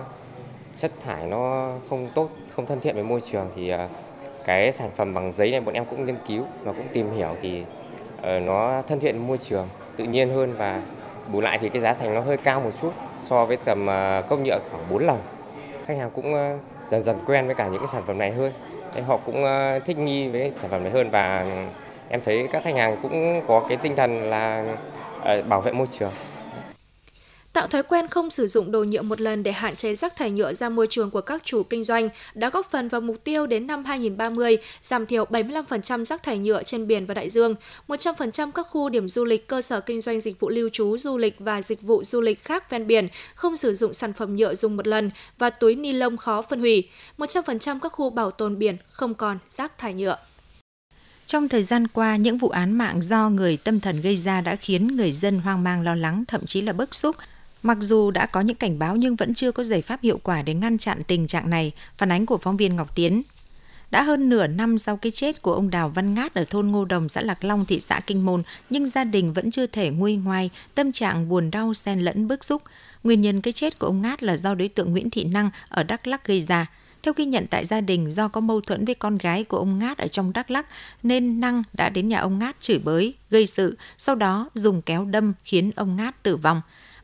chất 0.76 0.92
thải 1.04 1.26
nó 1.26 1.72
không 1.88 2.10
tốt, 2.14 2.30
không 2.56 2.66
thân 2.66 2.80
thiện 2.80 2.94
với 2.94 3.04
môi 3.04 3.20
trường 3.32 3.50
thì 3.56 3.68
à, 3.68 3.88
cái 4.44 4.72
sản 4.72 4.90
phẩm 4.96 5.14
bằng 5.14 5.32
giấy 5.32 5.50
này 5.50 5.60
bọn 5.60 5.74
em 5.74 5.84
cũng 5.84 6.04
nghiên 6.04 6.16
cứu 6.28 6.44
và 6.62 6.72
cũng 6.72 6.86
tìm 6.92 7.12
hiểu 7.16 7.36
thì 7.42 7.62
Ờ, 8.22 8.40
nó 8.40 8.82
thân 8.88 9.00
thiện 9.00 9.26
môi 9.26 9.38
trường, 9.38 9.68
tự 9.96 10.04
nhiên 10.04 10.30
hơn 10.30 10.54
và 10.58 10.82
bù 11.32 11.40
lại 11.40 11.58
thì 11.58 11.68
cái 11.68 11.82
giá 11.82 11.94
thành 11.94 12.14
nó 12.14 12.20
hơi 12.20 12.36
cao 12.36 12.60
một 12.60 12.70
chút 12.80 12.92
so 13.16 13.44
với 13.44 13.56
tầm 13.56 13.86
ờ, 13.86 14.22
cốc 14.28 14.38
nhựa 14.38 14.58
khoảng 14.70 14.82
4 14.90 15.06
lần. 15.06 15.18
Khách 15.86 15.96
hàng 15.98 16.10
cũng 16.14 16.34
ờ, 16.34 16.56
dần 16.90 17.02
dần 17.02 17.18
quen 17.26 17.46
với 17.46 17.54
cả 17.54 17.68
những 17.68 17.78
cái 17.78 17.88
sản 17.88 18.02
phẩm 18.06 18.18
này 18.18 18.30
hơn. 18.30 18.52
Họ 19.06 19.16
cũng 19.16 19.44
thích 19.84 19.98
nghi 19.98 20.28
với 20.28 20.52
sản 20.54 20.70
phẩm 20.70 20.82
này 20.82 20.92
hơn 20.92 21.10
và 21.10 21.40
ừ, 21.40 21.48
em 22.08 22.20
thấy 22.24 22.48
các 22.52 22.64
khách 22.64 22.74
hàng 22.74 22.96
cũng 23.02 23.40
có 23.46 23.66
cái 23.68 23.76
tinh 23.76 23.96
thần 23.96 24.30
là 24.30 24.64
bảo 25.48 25.60
vệ 25.60 25.72
môi 25.72 25.86
trường. 25.86 26.10
Tạo 27.52 27.66
thói 27.66 27.82
quen 27.82 28.08
không 28.08 28.30
sử 28.30 28.46
dụng 28.46 28.70
đồ 28.70 28.84
nhựa 28.84 29.02
một 29.02 29.20
lần 29.20 29.42
để 29.42 29.52
hạn 29.52 29.76
chế 29.76 29.94
rác 29.94 30.16
thải 30.16 30.30
nhựa 30.30 30.54
ra 30.54 30.68
môi 30.68 30.86
trường 30.90 31.10
của 31.10 31.20
các 31.20 31.42
chủ 31.44 31.62
kinh 31.62 31.84
doanh 31.84 32.08
đã 32.34 32.50
góp 32.50 32.70
phần 32.70 32.88
vào 32.88 33.00
mục 33.00 33.24
tiêu 33.24 33.46
đến 33.46 33.66
năm 33.66 33.84
2030 33.84 34.58
giảm 34.82 35.06
thiểu 35.06 35.24
75% 35.24 36.04
rác 36.04 36.22
thải 36.22 36.38
nhựa 36.38 36.62
trên 36.62 36.86
biển 36.86 37.06
và 37.06 37.14
đại 37.14 37.30
dương. 37.30 37.54
100% 37.88 38.52
các 38.52 38.66
khu 38.70 38.88
điểm 38.88 39.08
du 39.08 39.24
lịch, 39.24 39.46
cơ 39.46 39.62
sở 39.62 39.80
kinh 39.80 40.00
doanh 40.00 40.20
dịch 40.20 40.40
vụ 40.40 40.48
lưu 40.48 40.68
trú 40.68 40.96
du 40.98 41.18
lịch 41.18 41.36
và 41.38 41.62
dịch 41.62 41.82
vụ 41.82 42.04
du 42.04 42.20
lịch 42.20 42.44
khác 42.44 42.70
ven 42.70 42.86
biển 42.86 43.08
không 43.34 43.56
sử 43.56 43.74
dụng 43.74 43.92
sản 43.92 44.12
phẩm 44.12 44.36
nhựa 44.36 44.54
dùng 44.54 44.76
một 44.76 44.86
lần 44.86 45.10
và 45.38 45.50
túi 45.50 45.74
ni 45.74 45.92
lông 45.92 46.16
khó 46.16 46.42
phân 46.42 46.60
hủy. 46.60 46.88
100% 47.18 47.80
các 47.80 47.92
khu 47.92 48.10
bảo 48.10 48.30
tồn 48.30 48.58
biển 48.58 48.76
không 48.90 49.14
còn 49.14 49.38
rác 49.48 49.78
thải 49.78 49.94
nhựa. 49.94 50.16
Trong 51.26 51.48
thời 51.48 51.62
gian 51.62 51.86
qua, 51.88 52.16
những 52.16 52.38
vụ 52.38 52.48
án 52.48 52.72
mạng 52.72 53.02
do 53.02 53.28
người 53.28 53.56
tâm 53.56 53.80
thần 53.80 54.00
gây 54.00 54.16
ra 54.16 54.40
đã 54.40 54.56
khiến 54.56 54.86
người 54.86 55.12
dân 55.12 55.38
hoang 55.38 55.64
mang 55.64 55.82
lo 55.82 55.94
lắng, 55.94 56.24
thậm 56.28 56.40
chí 56.46 56.60
là 56.60 56.72
bức 56.72 56.94
xúc. 56.94 57.16
Mặc 57.62 57.78
dù 57.80 58.10
đã 58.10 58.26
có 58.26 58.40
những 58.40 58.56
cảnh 58.56 58.78
báo 58.78 58.96
nhưng 58.96 59.16
vẫn 59.16 59.34
chưa 59.34 59.52
có 59.52 59.64
giải 59.64 59.82
pháp 59.82 60.02
hiệu 60.02 60.20
quả 60.22 60.42
để 60.42 60.54
ngăn 60.54 60.78
chặn 60.78 61.02
tình 61.06 61.26
trạng 61.26 61.50
này, 61.50 61.72
phản 61.96 62.12
ánh 62.12 62.26
của 62.26 62.38
phóng 62.38 62.56
viên 62.56 62.76
Ngọc 62.76 62.94
Tiến. 62.94 63.22
Đã 63.90 64.02
hơn 64.02 64.28
nửa 64.28 64.46
năm 64.46 64.78
sau 64.78 64.96
cái 64.96 65.12
chết 65.12 65.42
của 65.42 65.54
ông 65.54 65.70
Đào 65.70 65.88
Văn 65.88 66.14
Ngát 66.14 66.34
ở 66.34 66.44
thôn 66.44 66.66
Ngô 66.66 66.84
Đồng, 66.84 67.08
xã 67.08 67.20
Lạc 67.20 67.44
Long, 67.44 67.64
thị 67.64 67.80
xã 67.80 68.00
Kinh 68.00 68.24
Môn, 68.24 68.42
nhưng 68.70 68.86
gia 68.86 69.04
đình 69.04 69.32
vẫn 69.32 69.50
chưa 69.50 69.66
thể 69.66 69.90
nguôi 69.90 70.16
ngoai, 70.16 70.50
tâm 70.74 70.92
trạng 70.92 71.28
buồn 71.28 71.50
đau 71.50 71.74
xen 71.74 71.98
lẫn 71.98 72.28
bức 72.28 72.44
xúc. 72.44 72.62
Nguyên 73.04 73.20
nhân 73.20 73.40
cái 73.40 73.52
chết 73.52 73.78
của 73.78 73.86
ông 73.86 74.02
Ngát 74.02 74.22
là 74.22 74.36
do 74.36 74.54
đối 74.54 74.68
tượng 74.68 74.90
Nguyễn 74.90 75.10
Thị 75.10 75.24
Năng 75.24 75.50
ở 75.68 75.82
Đắk 75.82 76.06
Lắk 76.06 76.26
gây 76.26 76.40
ra. 76.40 76.66
Theo 77.02 77.14
ghi 77.16 77.24
nhận 77.24 77.46
tại 77.46 77.64
gia 77.64 77.80
đình, 77.80 78.10
do 78.12 78.28
có 78.28 78.40
mâu 78.40 78.60
thuẫn 78.60 78.84
với 78.84 78.94
con 78.94 79.18
gái 79.18 79.44
của 79.44 79.56
ông 79.56 79.78
Ngát 79.78 79.98
ở 79.98 80.08
trong 80.08 80.32
Đắk 80.32 80.50
Lắk, 80.50 80.66
nên 81.02 81.40
Năng 81.40 81.62
đã 81.72 81.88
đến 81.88 82.08
nhà 82.08 82.20
ông 82.20 82.38
Ngát 82.38 82.60
chửi 82.60 82.78
bới, 82.78 83.14
gây 83.30 83.46
sự, 83.46 83.76
sau 83.98 84.14
đó 84.14 84.50
dùng 84.54 84.82
kéo 84.82 85.04
đâm 85.04 85.32
khiến 85.44 85.70
ông 85.76 85.96
Ngát 85.96 86.22
tử 86.22 86.36
vong. 86.36 86.60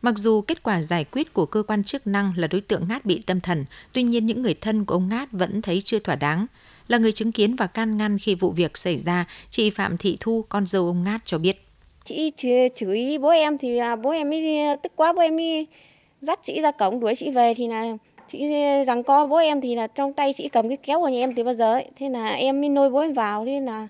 Mặc 0.06 0.18
dù 0.18 0.40
kết 0.40 0.62
quả 0.62 0.82
giải 0.82 1.04
quyết 1.12 1.34
của 1.34 1.46
cơ 1.46 1.62
quan 1.62 1.84
chức 1.84 2.06
năng 2.06 2.32
là 2.36 2.46
đối 2.46 2.60
tượng 2.60 2.88
Ngát 2.88 3.04
bị 3.04 3.22
tâm 3.26 3.40
thần, 3.40 3.64
tuy 3.92 4.02
nhiên 4.02 4.26
những 4.26 4.42
người 4.42 4.54
thân 4.54 4.84
của 4.84 4.94
ông 4.94 5.08
Ngát 5.08 5.32
vẫn 5.32 5.62
thấy 5.62 5.80
chưa 5.80 5.98
thỏa 5.98 6.16
đáng. 6.16 6.46
Là 6.88 6.98
người 6.98 7.12
chứng 7.12 7.32
kiến 7.32 7.56
và 7.56 7.66
can 7.66 7.96
ngăn 7.96 8.18
khi 8.18 8.34
vụ 8.34 8.50
việc 8.50 8.78
xảy 8.78 8.98
ra, 8.98 9.24
chị 9.50 9.70
Phạm 9.70 9.96
Thị 9.96 10.16
Thu, 10.20 10.44
con 10.48 10.66
dâu 10.66 10.86
ông 10.86 11.04
Ngát 11.04 11.20
cho 11.24 11.38
biết. 11.38 11.66
Chị 12.04 12.32
chửi 12.76 13.18
bố 13.18 13.28
em 13.28 13.58
thì 13.58 13.72
là 13.72 13.96
bố 13.96 14.10
em 14.10 14.30
mới 14.30 14.66
tức 14.82 14.92
quá 14.96 15.12
bố 15.12 15.20
em 15.20 15.36
mới 15.36 15.66
dắt 16.20 16.40
chị 16.42 16.60
ra 16.60 16.70
cổng 16.70 17.00
đuổi 17.00 17.14
chị 17.16 17.30
về 17.30 17.54
thì 17.54 17.68
là 17.68 17.96
chị 18.28 18.48
rằng 18.86 19.02
co 19.02 19.26
bố 19.26 19.36
em 19.36 19.60
thì 19.60 19.74
là 19.74 19.86
trong 19.86 20.12
tay 20.12 20.32
chị 20.36 20.48
cầm 20.48 20.68
cái 20.68 20.76
kéo 20.76 21.00
của 21.00 21.08
nhà 21.08 21.18
em 21.18 21.34
từ 21.34 21.44
bao 21.44 21.54
giờ 21.54 21.72
ấy. 21.72 21.86
Thế 21.96 22.08
là 22.08 22.28
em 22.28 22.60
mới 22.60 22.68
nôi 22.68 22.90
bố 22.90 22.98
em 23.00 23.14
vào 23.14 23.44
thế 23.46 23.60
là 23.60 23.88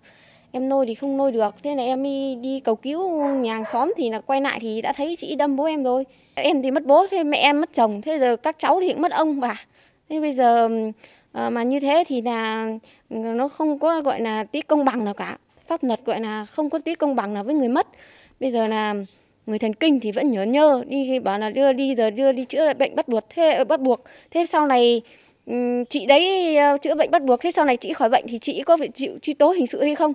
em 0.57 0.69
nôi 0.69 0.87
thì 0.87 0.95
không 0.95 1.17
nôi 1.17 1.33
được 1.33 1.55
thế 1.63 1.75
là 1.75 1.83
em 1.83 2.03
đi, 2.03 2.35
đi 2.35 2.61
cầu 2.61 2.77
cứu 2.77 3.11
nhà 3.35 3.55
hàng 3.55 3.65
xóm 3.65 3.93
thì 3.97 4.11
là 4.11 4.21
quay 4.21 4.41
lại 4.41 4.59
thì 4.61 4.83
đã 4.83 4.93
thấy 4.93 5.17
chị 5.19 5.35
đâm 5.35 5.57
bố 5.57 5.65
em 5.65 5.85
rồi. 5.85 6.05
Em 6.35 6.63
thì 6.63 6.71
mất 6.71 6.87
bố 6.87 7.07
thế 7.11 7.25
mẹ 7.25 7.39
em 7.39 7.61
mất 7.61 7.73
chồng 7.73 8.03
thế 8.03 8.19
giờ 8.19 8.37
các 8.37 8.57
cháu 8.59 8.81
thì 8.81 8.93
cũng 8.93 9.03
mất 9.03 9.13
ông 9.13 9.41
bà. 9.41 9.65
Thế 10.09 10.21
bây 10.21 10.33
giờ 10.33 10.69
ờ, 11.33 11.51
mà 11.51 11.63
như 11.63 11.81
thế 11.81 12.05
thì 12.09 12.21
là 12.21 12.69
nó 13.11 13.49
không 13.49 13.79
có 13.79 14.01
gọi 14.01 14.21
là 14.21 14.45
tí 14.45 14.61
công 14.61 14.85
bằng 14.85 15.05
nào 15.05 15.15
cả. 15.15 15.39
Pháp 15.67 15.85
luật 15.85 16.01
gọi 16.05 16.21
là 16.21 16.45
không 16.45 16.71
có 16.71 16.79
tí 16.79 16.95
công 16.95 17.17
bằng 17.17 17.35
nào 17.35 17.45
với 17.45 17.55
người 17.55 17.69
mất. 17.69 17.87
Bây 18.41 18.51
giờ 18.51 18.67
là 18.67 18.95
người 19.47 19.59
thần 19.59 19.75
kinh 19.75 20.01
thì 20.01 20.13
vẫn 20.13 20.31
nhớ 20.31 20.43
nhơ 20.43 20.85
đi 20.87 21.19
bảo 21.19 21.39
là 21.39 21.51
đưa 21.51 21.73
đi 21.73 21.95
giờ 21.95 22.11
đưa 22.11 22.33
đi 22.33 22.45
chữa 22.45 22.75
bệnh 22.75 22.97
bắt 22.97 23.09
buộc 23.09 23.25
thế 23.29 23.53
ờ, 23.53 23.65
bắt 23.65 23.81
buộc. 23.81 24.05
Thế 24.31 24.47
sau 24.47 24.67
này 24.67 25.03
ừ, 25.47 25.85
chị 25.91 26.07
đấy 26.07 26.57
ờ, 26.57 26.79
chữa 26.79 26.95
bệnh 26.95 27.11
bắt 27.11 27.23
buộc 27.23 27.41
thế 27.41 27.51
sau 27.51 27.65
này 27.65 27.77
chị 27.77 27.93
khỏi 27.93 28.09
bệnh 28.09 28.25
thì 28.29 28.39
chị 28.39 28.63
có 28.63 28.77
phải 28.77 28.89
chịu 28.89 29.13
truy 29.23 29.35
tố 29.35 29.51
hình 29.51 29.67
sự 29.67 29.83
hay 29.83 29.95
không? 29.95 30.13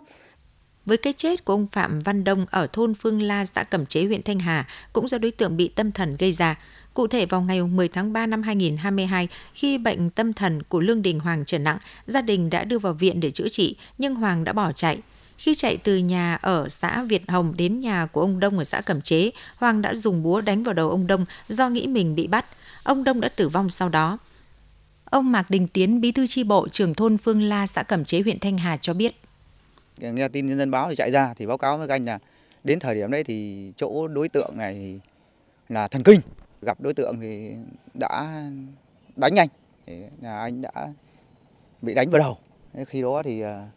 Với 0.86 0.98
cái 0.98 1.14
chết 1.14 1.46
của 1.46 1.54
ông 1.54 1.68
Phạm 1.72 2.00
Văn 2.00 2.24
Đông 2.24 2.46
ở 2.52 2.68
thôn 2.68 2.94
Phương 2.94 3.22
La, 3.22 3.46
xã 3.46 3.64
Cẩm 3.64 3.86
Chế, 3.86 4.06
huyện 4.06 4.24
Thanh 4.24 4.40
Hà 4.40 4.68
cũng 4.94 5.08
do 5.08 5.18
đối 5.18 5.32
tượng 5.32 5.58
bị 5.58 5.68
tâm 5.68 5.92
thần 5.92 6.18
gây 6.20 6.32
ra. 6.32 6.56
Cụ 6.94 7.08
thể 7.08 7.26
vào 7.26 7.42
ngày 7.42 7.64
10 7.64 7.88
tháng 7.88 8.14
3 8.14 8.26
năm 8.26 8.44
2022, 8.44 9.28
khi 9.54 9.78
bệnh 9.78 10.10
tâm 10.10 10.34
thần 10.34 10.64
của 10.64 10.80
Lương 10.80 11.02
Đình 11.02 11.20
Hoàng 11.20 11.44
trở 11.46 11.58
nặng, 11.58 11.78
gia 12.08 12.22
đình 12.22 12.50
đã 12.50 12.64
đưa 12.64 12.80
vào 12.80 12.94
viện 12.94 13.20
để 13.20 13.32
chữa 13.32 13.50
trị, 13.50 13.76
nhưng 13.98 14.16
Hoàng 14.16 14.44
đã 14.44 14.54
bỏ 14.54 14.72
chạy. 14.72 15.02
Khi 15.38 15.56
chạy 15.56 15.78
từ 15.78 15.98
nhà 15.98 16.36
ở 16.36 16.70
xã 16.70 17.04
Việt 17.04 17.30
Hồng 17.30 17.54
đến 17.58 17.80
nhà 17.80 18.06
của 18.06 18.22
ông 18.22 18.40
Đông 18.40 18.58
ở 18.58 18.64
xã 18.64 18.82
Cẩm 18.82 19.02
Chế, 19.02 19.32
Hoàng 19.58 19.82
đã 19.82 19.96
dùng 19.96 20.24
búa 20.24 20.42
đánh 20.42 20.64
vào 20.64 20.74
đầu 20.74 20.90
ông 20.90 21.08
Đông 21.08 21.26
do 21.50 21.70
nghĩ 21.70 21.88
mình 21.88 22.16
bị 22.16 22.28
bắt. 22.28 22.46
Ông 22.84 23.04
Đông 23.04 23.22
đã 23.22 23.30
tử 23.30 23.50
vong 23.50 23.70
sau 23.70 23.90
đó. 23.90 24.18
Ông 25.06 25.32
Mạc 25.32 25.50
Đình 25.50 25.68
Tiến, 25.68 26.02
bí 26.02 26.12
thư 26.12 26.28
tri 26.28 26.44
bộ 26.44 26.68
trưởng 26.68 26.94
thôn 26.94 27.18
Phương 27.18 27.42
La, 27.42 27.68
xã 27.68 27.84
Cẩm 27.84 28.06
Chế, 28.06 28.22
huyện 28.22 28.40
Thanh 28.40 28.58
Hà 28.58 28.78
cho 28.78 28.94
biết 28.94 29.22
nghe 30.02 30.28
tin 30.28 30.48
nhân 30.48 30.58
dân 30.58 30.72
báo 30.72 30.90
thì 30.90 30.96
chạy 30.96 31.12
ra 31.12 31.34
thì 31.34 31.46
báo 31.46 31.58
cáo 31.58 31.78
với 31.78 31.88
các 31.88 31.96
anh 31.96 32.06
là 32.06 32.20
đến 32.64 32.80
thời 32.80 32.96
điểm 32.96 33.12
đấy 33.12 33.24
thì 33.24 33.72
chỗ 33.78 34.08
đối 34.08 34.30
tượng 34.30 34.58
này 34.58 35.00
là 35.70 35.88
thần 35.88 36.04
kinh. 36.04 36.20
Gặp 36.62 36.82
đối 36.82 36.94
tượng 36.94 37.20
thì 37.22 37.52
đã 37.94 38.42
đánh 39.16 39.36
anh. 39.36 39.48
Thì 39.86 40.04
là 40.22 40.40
anh 40.40 40.62
đã 40.62 40.88
bị 41.82 41.94
đánh 41.94 42.10
vào 42.10 42.20
đầu. 42.20 42.38
Khi 42.88 43.02
đó 43.02 43.22
thì 43.24 43.42
à, 43.42 43.68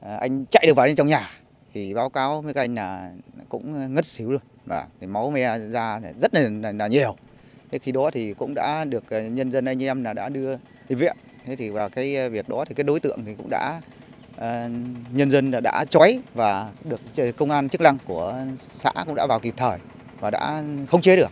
à, 0.00 0.16
anh 0.16 0.44
chạy 0.50 0.64
được 0.66 0.74
vào 0.76 0.86
bên 0.86 0.96
trong 0.96 1.08
nhà 1.08 1.30
thì 1.74 1.94
báo 1.94 2.10
cáo 2.10 2.42
với 2.42 2.54
các 2.54 2.60
anh 2.60 2.74
là 2.74 3.12
cũng 3.48 3.94
ngất 3.94 4.04
xỉu 4.04 4.30
luôn. 4.30 4.42
Và 4.66 4.86
thì 5.00 5.06
máu 5.06 5.30
me 5.30 5.58
ra 5.58 6.00
rất 6.20 6.34
là, 6.34 6.48
là, 6.62 6.72
là 6.72 6.86
nhiều. 6.86 7.16
Thế 7.70 7.78
khi 7.78 7.92
đó 7.92 8.10
thì 8.12 8.34
cũng 8.34 8.54
đã 8.54 8.84
được 8.84 9.10
à, 9.10 9.20
nhân 9.20 9.50
dân 9.50 9.64
anh 9.64 9.82
em 9.82 10.04
là 10.04 10.12
đã 10.12 10.28
đưa 10.28 10.56
đi 10.88 10.94
viện. 10.94 11.16
Thế 11.44 11.56
thì 11.56 11.70
vào 11.70 11.88
cái 11.88 12.30
việc 12.30 12.48
đó 12.48 12.64
thì 12.68 12.74
cái 12.74 12.84
đối 12.84 13.00
tượng 13.00 13.24
thì 13.24 13.34
cũng 13.34 13.48
đã 13.50 13.80
Ờ, 14.36 14.68
nhân 15.12 15.30
dân 15.30 15.50
đã 15.62 15.84
chói 15.90 16.20
và 16.34 16.70
được 16.84 17.00
công 17.36 17.50
an 17.50 17.68
chức 17.68 17.80
năng 17.80 17.98
của 18.06 18.34
xã 18.78 18.92
cũng 19.06 19.14
đã 19.14 19.26
vào 19.26 19.40
kịp 19.40 19.54
thời 19.56 19.78
và 20.20 20.30
đã 20.30 20.62
khống 20.90 21.02
chế 21.02 21.16
được. 21.16 21.30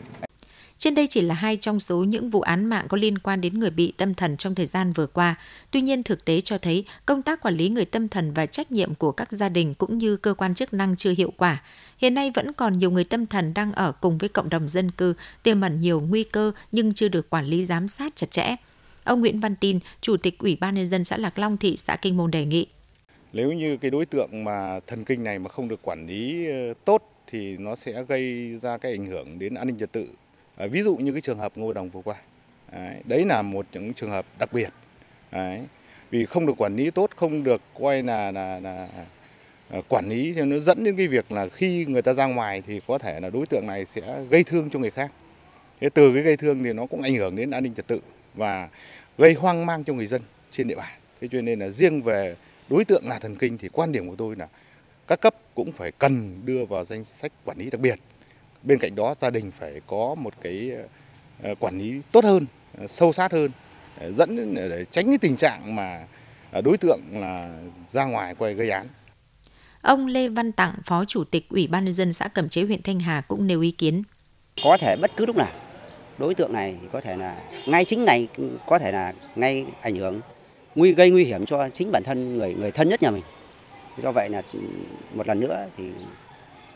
Trên 0.79 0.95
đây 0.95 1.07
chỉ 1.07 1.21
là 1.21 1.35
hai 1.35 1.57
trong 1.57 1.81
số 1.81 2.05
những 2.05 2.31
vụ 2.31 2.41
án 2.41 2.65
mạng 2.65 2.87
có 2.89 2.97
liên 2.97 3.19
quan 3.19 3.41
đến 3.41 3.59
người 3.59 3.71
bị 3.71 3.93
tâm 3.97 4.15
thần 4.15 4.37
trong 4.37 4.55
thời 4.55 4.67
gian 4.67 4.93
vừa 4.93 5.07
qua. 5.07 5.35
Tuy 5.71 5.81
nhiên, 5.81 6.03
thực 6.03 6.25
tế 6.25 6.41
cho 6.41 6.59
thấy 6.59 6.85
công 7.07 7.23
tác 7.23 7.41
quản 7.41 7.57
lý 7.57 7.69
người 7.69 7.85
tâm 7.85 8.09
thần 8.09 8.33
và 8.33 8.47
trách 8.47 8.73
nhiệm 8.73 8.95
của 8.95 9.13
các 9.13 9.33
gia 9.33 9.49
đình 9.49 9.75
cũng 9.75 9.99
như 9.99 10.17
cơ 10.17 10.35
quan 10.35 10.55
chức 10.55 10.75
năng 10.75 10.97
chưa 10.97 11.15
hiệu 11.17 11.33
quả. 11.37 11.63
Hiện 11.99 12.15
nay 12.15 12.31
vẫn 12.35 12.53
còn 12.53 12.79
nhiều 12.79 12.91
người 12.91 13.05
tâm 13.05 13.27
thần 13.27 13.55
đang 13.55 13.73
ở 13.73 13.93
cùng 13.93 14.19
với 14.19 14.29
cộng 14.29 14.49
đồng 14.49 14.69
dân 14.69 14.91
cư, 14.91 15.15
tiềm 15.43 15.61
ẩn 15.61 15.81
nhiều 15.81 16.01
nguy 16.01 16.25
cơ 16.25 16.53
nhưng 16.73 16.93
chưa 16.93 17.09
được 17.09 17.31
quản 17.31 17.47
lý 17.47 17.65
giám 17.65 17.89
sát 17.89 18.17
chặt 18.17 18.31
chẽ. 18.31 18.57
Ông 19.05 19.21
Nguyễn 19.21 19.41
Văn 19.41 19.57
Tin, 19.57 19.79
Chủ 20.01 20.17
tịch 20.17 20.39
Ủy 20.39 20.57
ban 20.61 20.75
nhân 20.75 20.87
dân 20.87 21.05
xã 21.05 21.17
Lạc 21.17 21.39
Long 21.39 21.57
thị 21.57 21.77
xã 21.77 21.97
Kinh 21.97 22.17
Môn 22.17 22.31
đề 22.31 22.45
nghị 22.45 22.67
nếu 23.35 23.53
như 23.53 23.77
cái 23.77 23.91
đối 23.91 24.07
tượng 24.07 24.45
mà 24.45 24.81
thần 24.87 25.05
kinh 25.05 25.25
này 25.25 25.39
mà 25.39 25.51
không 25.51 25.69
được 25.69 25.81
quản 25.83 26.07
lý 26.07 26.47
ờ, 26.51 26.75
tốt 26.85 27.11
thì 27.27 27.57
nó 27.57 27.77
sẽ 27.77 28.03
gây 28.09 28.55
ra 28.63 28.79
cái 28.79 28.93
ảnh 28.93 29.07
hưởng 29.07 29.39
đến 29.39 29.55
an 29.55 29.67
ninh 29.67 29.79
trật 29.79 29.93
tự. 29.93 30.07
À, 30.57 30.67
ví 30.67 30.83
dụ 30.83 30.97
như 30.97 31.13
cái 31.13 31.21
trường 31.21 31.39
hợp 31.39 31.53
Ngô 31.57 31.73
Đồng 31.73 31.91
vừa 31.91 32.01
qua. 32.05 32.17
Đấy, 32.73 32.97
đấy 33.05 33.25
là 33.25 33.43
một 33.43 33.67
những 33.73 33.95
trường 33.95 34.11
hợp 34.11 34.27
đặc 34.39 34.53
biệt. 34.53 34.69
Đấy, 35.33 35.61
vì 36.11 36.25
không 36.25 36.47
được 36.47 36.53
quản 36.59 36.77
lý 36.77 36.91
tốt, 36.91 37.11
không 37.17 37.45
được 37.45 37.63
coi 37.81 38.03
là 38.03 38.31
là, 38.31 38.61
là 38.61 38.89
à, 39.71 39.79
quản 39.89 40.09
lý 40.09 40.35
cho 40.37 40.45
nó 40.45 40.59
dẫn 40.59 40.85
đến 40.85 40.97
cái 40.97 41.07
việc 41.07 41.33
là 41.33 41.49
khi 41.49 41.87
người 41.87 42.03
ta 42.03 42.13
ra 42.13 42.27
ngoài 42.27 42.63
thì 42.67 42.81
có 42.87 42.99
thể 42.99 43.21
là 43.21 43.31
đối 43.31 43.47
tượng 43.47 43.67
này 43.67 43.85
sẽ 43.85 44.25
gây 44.31 44.45
thương 44.45 44.71
cho 44.71 44.79
người 44.79 44.91
khác. 44.91 45.13
Thế 45.81 45.89
từ 45.89 46.15
cái 46.15 46.23
gây 46.23 46.37
thương 46.37 46.65
thì 46.65 46.73
nó 46.73 46.87
cũng 46.87 47.03
ảnh 47.03 47.15
hưởng 47.15 47.37
đến 47.37 47.51
an 47.51 47.63
ninh 47.63 47.75
trật 47.75 47.87
tự 47.87 48.01
và 48.35 48.69
gây 49.19 49.33
hoang 49.33 49.67
mang 49.67 49.85
cho 49.85 49.93
người 49.93 50.07
dân 50.07 50.23
trên 50.51 50.69
địa 50.69 50.77
bàn. 50.77 50.99
Thế 51.21 51.29
cho 51.33 51.41
nên 51.41 51.59
là 51.59 51.69
riêng 51.69 52.03
về 52.03 52.37
đối 52.69 52.85
tượng 52.85 53.09
là 53.09 53.19
thần 53.19 53.37
kinh 53.37 53.59
thì 53.59 53.69
quan 53.73 53.93
điểm 53.93 54.09
của 54.09 54.17
tôi 54.17 54.37
là 54.37 54.49
các 55.07 55.21
cấp 55.21 55.35
cũng 55.55 55.73
phải 55.73 55.93
cần 55.93 56.41
đưa 56.45 56.65
vào 56.65 56.85
danh 56.85 57.05
sách 57.05 57.33
quản 57.45 57.59
lý 57.59 57.71
đặc 57.71 57.81
biệt. 57.81 58.01
Bên 58.63 58.79
cạnh 58.79 58.95
đó 58.95 59.15
gia 59.21 59.31
đình 59.31 59.51
phải 59.51 59.81
có 59.87 60.15
một 60.15 60.35
cái 60.41 60.73
ờ, 61.43 61.55
quản 61.61 61.79
lý 61.79 62.01
tốt 62.13 62.25
hơn, 62.25 62.47
ờ, 62.79 62.87
sâu 62.87 63.13
sát 63.13 63.33
hơn 63.33 63.51
để 64.01 64.13
dẫn 64.13 64.55
để 64.55 64.85
tránh 64.91 65.07
cái 65.07 65.19
tình 65.19 65.37
trạng 65.37 65.77
mà 65.77 66.07
ờ, 66.51 66.61
đối 66.61 66.79
tượng 66.79 67.01
là 67.13 67.59
ra 67.91 68.05
ngoài 68.05 68.35
quay 68.35 68.55
gây 68.55 68.71
án. 68.71 68.89
Ông 69.83 70.07
Lê 70.07 70.29
Văn 70.29 70.53
Tặng, 70.53 70.75
Phó 70.85 71.05
Chủ 71.05 71.25
tịch 71.25 71.49
Ủy 71.49 71.67
ban 71.67 71.85
nhân 71.85 71.93
dân 71.93 72.13
xã 72.13 72.29
Cẩm 72.29 72.49
Chế 72.49 72.63
huyện 72.63 72.83
Thanh 72.83 73.01
Hà 73.01 73.21
cũng 73.21 73.47
nêu 73.47 73.61
ý 73.61 73.71
kiến. 73.71 74.03
Có 74.65 74.77
thể 74.81 74.97
bất 74.97 75.11
cứ 75.17 75.27
lúc 75.27 75.37
nào 75.37 75.53
đối 76.19 76.35
tượng 76.35 76.53
này 76.53 76.79
có 76.93 77.01
thể 77.01 77.17
là 77.17 77.37
ngay 77.67 77.85
chính 77.85 78.05
này 78.05 78.29
có 78.67 78.79
thể 78.79 78.93
là 78.93 79.13
ngay 79.35 79.67
ảnh 79.81 79.97
hưởng 79.97 80.21
nguy 80.75 80.93
gây 80.93 81.11
nguy 81.11 81.25
hiểm 81.25 81.47
cho 81.47 81.69
chính 81.69 81.93
bản 81.93 82.03
thân 82.05 82.39
người 82.39 82.55
người 82.55 82.71
thân 82.71 82.89
nhất 82.89 83.03
nhà 83.03 83.11
mình 83.11 83.23
do 84.03 84.13
vậy 84.13 84.29
là 84.29 84.43
một 85.15 85.29
lần 85.29 85.41
nữa 85.41 85.67
thì 85.77 85.85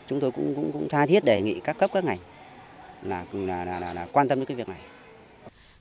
chúng 0.07 0.19
tôi 0.19 0.31
cũng 0.31 0.55
cũng 0.55 0.71
cũng 0.71 0.89
tha 0.89 1.05
thiết 1.05 1.25
đề 1.25 1.41
nghị 1.41 1.59
các 1.59 1.77
cấp 1.77 1.89
các 1.93 2.03
ngành 2.03 2.19
là 3.03 3.25
là 3.33 3.65
là, 3.65 3.79
là, 3.79 3.93
là 3.93 4.07
quan 4.11 4.27
tâm 4.27 4.39
đến 4.39 4.45
cái 4.45 4.57
việc 4.57 4.69
này 4.69 4.79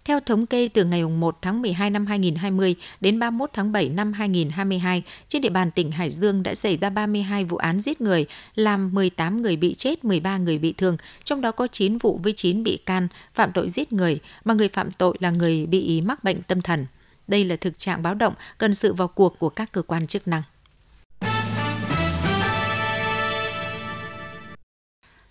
Theo 0.04 0.20
thống 0.20 0.46
kê 0.46 0.68
từ 0.68 0.84
ngày 0.84 1.02
1 1.02 1.38
tháng 1.42 1.62
12 1.62 1.90
năm 1.90 2.06
2020 2.06 2.74
đến 3.00 3.18
31 3.18 3.50
tháng 3.52 3.72
7 3.72 3.88
năm 3.88 4.12
2022, 4.12 5.02
trên 5.28 5.42
địa 5.42 5.48
bàn 5.48 5.70
tỉnh 5.70 5.90
Hải 5.90 6.10
Dương 6.10 6.42
đã 6.42 6.54
xảy 6.54 6.76
ra 6.76 6.90
32 6.90 7.44
vụ 7.44 7.56
án 7.56 7.80
giết 7.80 8.00
người, 8.00 8.26
làm 8.54 8.94
18 8.94 9.42
người 9.42 9.56
bị 9.56 9.74
chết, 9.74 10.04
13 10.04 10.38
người 10.38 10.58
bị 10.58 10.72
thương, 10.72 10.96
trong 11.24 11.40
đó 11.40 11.52
có 11.52 11.66
9 11.66 11.98
vụ 11.98 12.20
với 12.22 12.32
9 12.32 12.62
bị 12.62 12.76
can 12.86 13.08
phạm 13.34 13.52
tội 13.52 13.68
giết 13.68 13.92
người, 13.92 14.18
mà 14.44 14.54
người 14.54 14.68
phạm 14.68 14.90
tội 14.90 15.16
là 15.20 15.30
người 15.30 15.66
bị 15.66 16.00
mắc 16.00 16.24
bệnh 16.24 16.42
tâm 16.42 16.62
thần. 16.62 16.86
Đây 17.28 17.44
là 17.44 17.56
thực 17.56 17.78
trạng 17.78 18.02
báo 18.02 18.14
động 18.14 18.34
cần 18.58 18.74
sự 18.74 18.94
vào 18.94 19.08
cuộc 19.08 19.38
của 19.38 19.48
các 19.48 19.72
cơ 19.72 19.82
quan 19.82 20.06
chức 20.06 20.28
năng. 20.28 20.42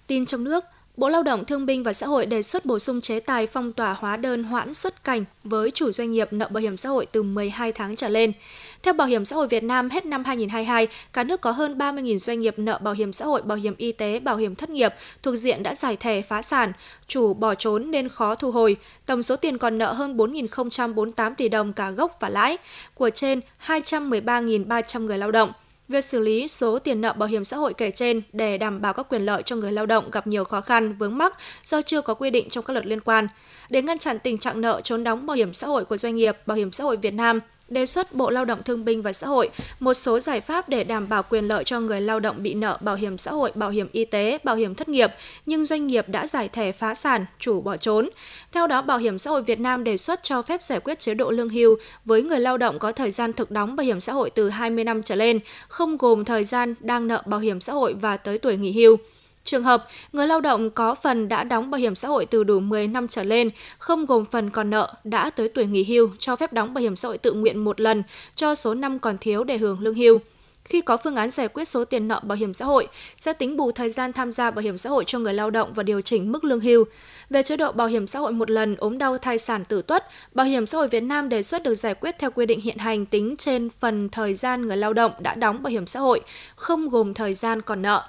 Tin 0.08 0.26
trong 0.26 0.44
nước, 0.44 0.64
Bộ 0.98 1.10
Lao 1.10 1.24
động 1.24 1.46
Thương 1.46 1.66
binh 1.66 1.84
và 1.84 1.94
Xã 1.94 2.08
hội 2.08 2.26
đề 2.26 2.42
xuất 2.42 2.66
bổ 2.66 2.80
sung 2.80 3.02
chế 3.02 3.20
tài 3.20 3.48
phong 3.48 3.74
tỏa 3.74 3.94
hóa 3.94 4.18
đơn 4.18 4.44
hoãn 4.44 4.74
xuất 4.74 5.04
cảnh 5.04 5.26
với 5.44 5.72
chủ 5.72 5.92
doanh 5.92 6.12
nghiệp 6.12 6.34
nợ 6.34 6.48
bảo 6.52 6.62
hiểm 6.62 6.78
xã 6.78 6.90
hội 6.90 7.06
từ 7.06 7.24
12 7.24 7.72
tháng 7.72 7.96
trở 7.96 8.10
lên. 8.10 8.34
Theo 8.84 8.94
Bảo 8.94 9.08
hiểm 9.08 9.26
xã 9.26 9.36
hội 9.36 9.48
Việt 9.48 9.64
Nam, 9.64 9.90
hết 9.90 10.06
năm 10.06 10.24
2022, 10.24 10.88
cả 11.14 11.24
nước 11.24 11.42
có 11.42 11.52
hơn 11.52 11.78
30.000 11.78 12.18
doanh 12.18 12.40
nghiệp 12.40 12.60
nợ 12.60 12.80
bảo 12.84 12.94
hiểm 12.94 13.14
xã 13.14 13.26
hội, 13.26 13.42
bảo 13.42 13.58
hiểm 13.58 13.76
y 13.78 13.92
tế, 13.92 14.20
bảo 14.20 14.38
hiểm 14.38 14.56
thất 14.56 14.70
nghiệp 14.70 14.94
thuộc 15.24 15.36
diện 15.36 15.64
đã 15.64 15.76
giải 15.76 15.96
thể 15.96 16.22
phá 16.22 16.42
sản, 16.42 16.74
chủ 17.08 17.34
bỏ 17.34 17.56
trốn 17.56 17.92
nên 17.92 18.10
khó 18.10 18.36
thu 18.36 18.52
hồi. 18.52 18.78
Tổng 19.06 19.24
số 19.24 19.36
tiền 19.36 19.58
còn 19.58 19.78
nợ 19.78 19.94
hơn 19.94 20.18
4.048 20.18 21.36
tỷ 21.36 21.50
đồng 21.50 21.74
cả 21.74 21.92
gốc 21.92 22.18
và 22.20 22.30
lãi 22.30 22.58
của 22.94 23.10
trên 23.10 23.42
213.300 23.68 25.06
người 25.06 25.18
lao 25.18 25.32
động. 25.32 25.52
Việc 25.88 26.04
xử 26.04 26.19
lý 26.19 26.47
số 26.47 26.80
tiền 26.80 27.02
nợ 27.02 27.13
bảo 27.13 27.30
hiểm 27.30 27.43
xã 27.43 27.58
hội 27.58 27.73
kể 27.73 27.91
trên 27.91 28.21
để 28.34 28.58
đảm 28.58 28.82
bảo 28.82 28.93
các 28.93 29.10
quyền 29.10 29.21
lợi 29.21 29.43
cho 29.43 29.56
người 29.56 29.71
lao 29.71 29.86
động 29.86 30.12
gặp 30.12 30.28
nhiều 30.28 30.43
khó 30.43 30.62
khăn, 30.62 30.97
vướng 30.97 31.17
mắc 31.17 31.34
do 31.63 31.82
chưa 31.82 32.02
có 32.02 32.13
quy 32.13 32.30
định 32.30 32.50
trong 32.50 32.63
các 32.63 32.73
luật 32.73 32.86
liên 32.86 33.02
quan. 33.02 33.28
Để 33.69 33.82
ngăn 33.82 33.97
chặn 33.97 34.19
tình 34.19 34.38
trạng 34.38 34.62
nợ 34.62 34.82
trốn 34.84 35.04
đóng 35.04 35.26
bảo 35.26 35.36
hiểm 35.36 35.54
xã 35.54 35.67
hội 35.67 35.86
của 35.86 35.97
doanh 35.97 36.15
nghiệp, 36.15 36.38
Bảo 36.45 36.58
hiểm 36.58 36.71
xã 36.71 36.84
hội 36.84 36.97
Việt 36.97 37.13
Nam 37.13 37.39
đề 37.69 37.86
xuất 37.86 38.13
Bộ 38.13 38.30
Lao 38.30 38.45
động 38.45 38.63
Thương 38.63 38.86
binh 38.86 39.01
và 39.01 39.13
Xã 39.13 39.27
hội 39.27 39.49
một 39.80 39.93
số 39.93 40.19
giải 40.19 40.41
pháp 40.41 40.69
để 40.69 40.84
đảm 40.84 41.10
bảo 41.10 41.23
quyền 41.30 41.47
lợi 41.47 41.63
cho 41.63 41.80
người 41.80 42.01
lao 42.01 42.19
động 42.19 42.36
bị 42.43 42.53
nợ 42.53 42.77
bảo 42.82 42.95
hiểm 42.95 43.17
xã 43.17 43.32
hội, 43.32 43.51
bảo 43.56 43.69
hiểm 43.69 43.88
y 43.91 44.06
tế, 44.06 44.38
bảo 44.43 44.56
hiểm 44.56 44.75
thất 44.75 44.89
nghiệp, 44.89 45.12
nhưng 45.45 45.65
doanh 45.65 45.88
nghiệp 45.88 46.10
đã 46.10 46.27
giải 46.27 46.49
thể 46.49 46.71
phá 46.71 46.95
sản, 46.95 47.25
chủ 47.39 47.62
bỏ 47.62 47.77
trốn. 47.77 48.10
Theo 48.51 48.67
đó, 48.67 48.82
Bảo 48.82 48.97
hiểm 48.97 49.17
xã 49.17 49.32
hội 49.32 49.41
Việt 49.41 49.60
Nam 49.60 49.84
đề 49.84 49.97
xuất 49.97 50.23
cho 50.23 50.41
phép 50.41 50.63
giải 50.63 50.80
quyết 50.80 50.99
chế 50.99 51.13
độ 51.13 51.32
lương 51.32 51.49
hưu 51.49 51.75
với 52.06 52.23
người 52.23 52.39
lao 52.39 52.58
động 52.58 52.80
có 52.80 52.91
thời 52.91 53.12
gian 53.12 53.34
thực 53.34 53.51
đóng 53.51 53.75
bảo 53.75 53.86
hiểm 53.86 54.01
xã 54.01 54.13
hội 54.13 54.30
từ 54.30 54.49
20 54.49 54.84
năm 54.84 55.03
trở 55.03 55.15
lên, 55.15 55.39
không 55.67 55.97
gồm 55.97 56.25
thời 56.25 56.43
gian 56.43 56.75
đang 56.80 57.08
nợ 57.08 57.23
bảo 57.25 57.39
hiểm 57.39 57.60
xã 57.60 57.73
hội 57.73 57.93
và 57.93 58.17
tới 58.17 58.38
tuổi 58.38 58.58
nghỉ 58.58 58.71
hưu. 58.71 58.97
Trường 59.48 59.64
hợp 59.64 59.88
người 60.14 60.28
lao 60.28 60.42
động 60.42 60.70
có 60.70 60.96
phần 60.96 61.28
đã 61.28 61.44
đóng 61.44 61.72
bảo 61.72 61.80
hiểm 61.80 61.96
xã 61.96 62.08
hội 62.08 62.26
từ 62.26 62.44
đủ 62.44 62.60
10 62.60 62.88
năm 62.88 63.08
trở 63.08 63.24
lên, 63.24 63.50
không 63.78 64.06
gồm 64.06 64.26
phần 64.26 64.50
còn 64.50 64.70
nợ 64.70 64.94
đã 65.04 65.30
tới 65.30 65.48
tuổi 65.48 65.66
nghỉ 65.66 65.84
hưu 65.84 66.10
cho 66.20 66.36
phép 66.36 66.54
đóng 66.54 66.74
bảo 66.74 66.82
hiểm 66.82 66.96
xã 66.96 67.08
hội 67.08 67.18
tự 67.18 67.34
nguyện 67.34 67.64
một 67.64 67.82
lần 67.82 68.04
cho 68.36 68.56
số 68.56 68.74
năm 68.74 69.00
còn 69.00 69.18
thiếu 69.18 69.44
để 69.44 69.58
hưởng 69.58 69.80
lương 69.80 69.96
hưu. 69.96 70.20
Khi 70.64 70.82
có 70.82 70.98
phương 70.98 71.16
án 71.16 71.30
giải 71.30 71.48
quyết 71.48 71.68
số 71.68 71.86
tiền 71.86 72.08
nợ 72.08 72.20
bảo 72.24 72.36
hiểm 72.36 72.54
xã 72.54 72.66
hội, 72.66 72.88
sẽ 73.20 73.34
tính 73.34 73.58
bù 73.58 73.72
thời 73.72 73.90
gian 73.90 74.14
tham 74.14 74.32
gia 74.32 74.52
bảo 74.52 74.64
hiểm 74.64 74.78
xã 74.78 74.90
hội 74.90 75.04
cho 75.08 75.20
người 75.20 75.34
lao 75.34 75.50
động 75.50 75.74
và 75.74 75.84
điều 75.84 76.02
chỉnh 76.02 76.32
mức 76.32 76.44
lương 76.44 76.60
hưu. 76.60 76.86
Về 77.30 77.44
chế 77.44 77.58
độ 77.58 77.72
bảo 77.72 77.88
hiểm 77.88 78.08
xã 78.08 78.20
hội 78.20 78.32
một 78.32 78.52
lần 78.52 78.76
ốm 78.76 78.98
đau 78.98 79.18
thai 79.18 79.38
sản 79.38 79.66
tử 79.66 79.82
tuất, 79.82 80.06
Bảo 80.34 80.46
hiểm 80.46 80.66
xã 80.66 80.78
hội 80.78 80.88
Việt 80.88 81.04
Nam 81.04 81.30
đề 81.30 81.44
xuất 81.44 81.64
được 81.64 81.76
giải 81.76 81.94
quyết 81.94 82.16
theo 82.20 82.32
quy 82.32 82.46
định 82.46 82.62
hiện 82.62 82.78
hành 82.78 83.06
tính 83.06 83.36
trên 83.38 83.70
phần 83.70 84.10
thời 84.10 84.34
gian 84.34 84.68
người 84.68 84.78
lao 84.78 84.94
động 84.94 85.12
đã 85.20 85.36
đóng 85.36 85.64
bảo 85.64 85.72
hiểm 85.72 85.86
xã 85.86 86.00
hội, 86.00 86.22
không 86.56 86.90
gồm 86.90 87.14
thời 87.14 87.34
gian 87.34 87.62
còn 87.62 87.82
nợ. 87.82 88.04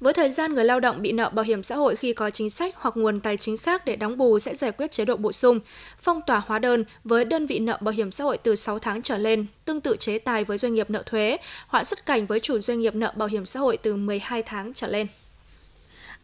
Với 0.00 0.12
thời 0.12 0.30
gian 0.30 0.54
người 0.54 0.64
lao 0.64 0.80
động 0.80 1.02
bị 1.02 1.12
nợ 1.12 1.30
bảo 1.30 1.44
hiểm 1.44 1.62
xã 1.62 1.76
hội 1.76 1.96
khi 1.96 2.12
có 2.12 2.30
chính 2.30 2.50
sách 2.50 2.74
hoặc 2.76 2.96
nguồn 2.96 3.20
tài 3.20 3.36
chính 3.36 3.58
khác 3.58 3.84
để 3.84 3.96
đóng 3.96 4.18
bù 4.18 4.38
sẽ 4.38 4.54
giải 4.54 4.72
quyết 4.72 4.90
chế 4.90 5.04
độ 5.04 5.16
bổ 5.16 5.32
sung, 5.32 5.60
phong 5.98 6.20
tỏa 6.26 6.42
hóa 6.46 6.58
đơn 6.58 6.84
với 7.04 7.24
đơn 7.24 7.46
vị 7.46 7.58
nợ 7.58 7.78
bảo 7.80 7.92
hiểm 7.92 8.10
xã 8.10 8.24
hội 8.24 8.38
từ 8.38 8.56
6 8.56 8.78
tháng 8.78 9.02
trở 9.02 9.18
lên, 9.18 9.46
tương 9.64 9.80
tự 9.80 9.96
chế 9.96 10.18
tài 10.18 10.44
với 10.44 10.58
doanh 10.58 10.74
nghiệp 10.74 10.90
nợ 10.90 11.02
thuế, 11.06 11.36
hoãn 11.66 11.84
xuất 11.84 12.06
cảnh 12.06 12.26
với 12.26 12.40
chủ 12.40 12.58
doanh 12.58 12.80
nghiệp 12.80 12.94
nợ 12.94 13.12
bảo 13.16 13.28
hiểm 13.28 13.46
xã 13.46 13.60
hội 13.60 13.76
từ 13.76 13.96
12 13.96 14.42
tháng 14.42 14.74
trở 14.74 14.88
lên. 14.88 15.06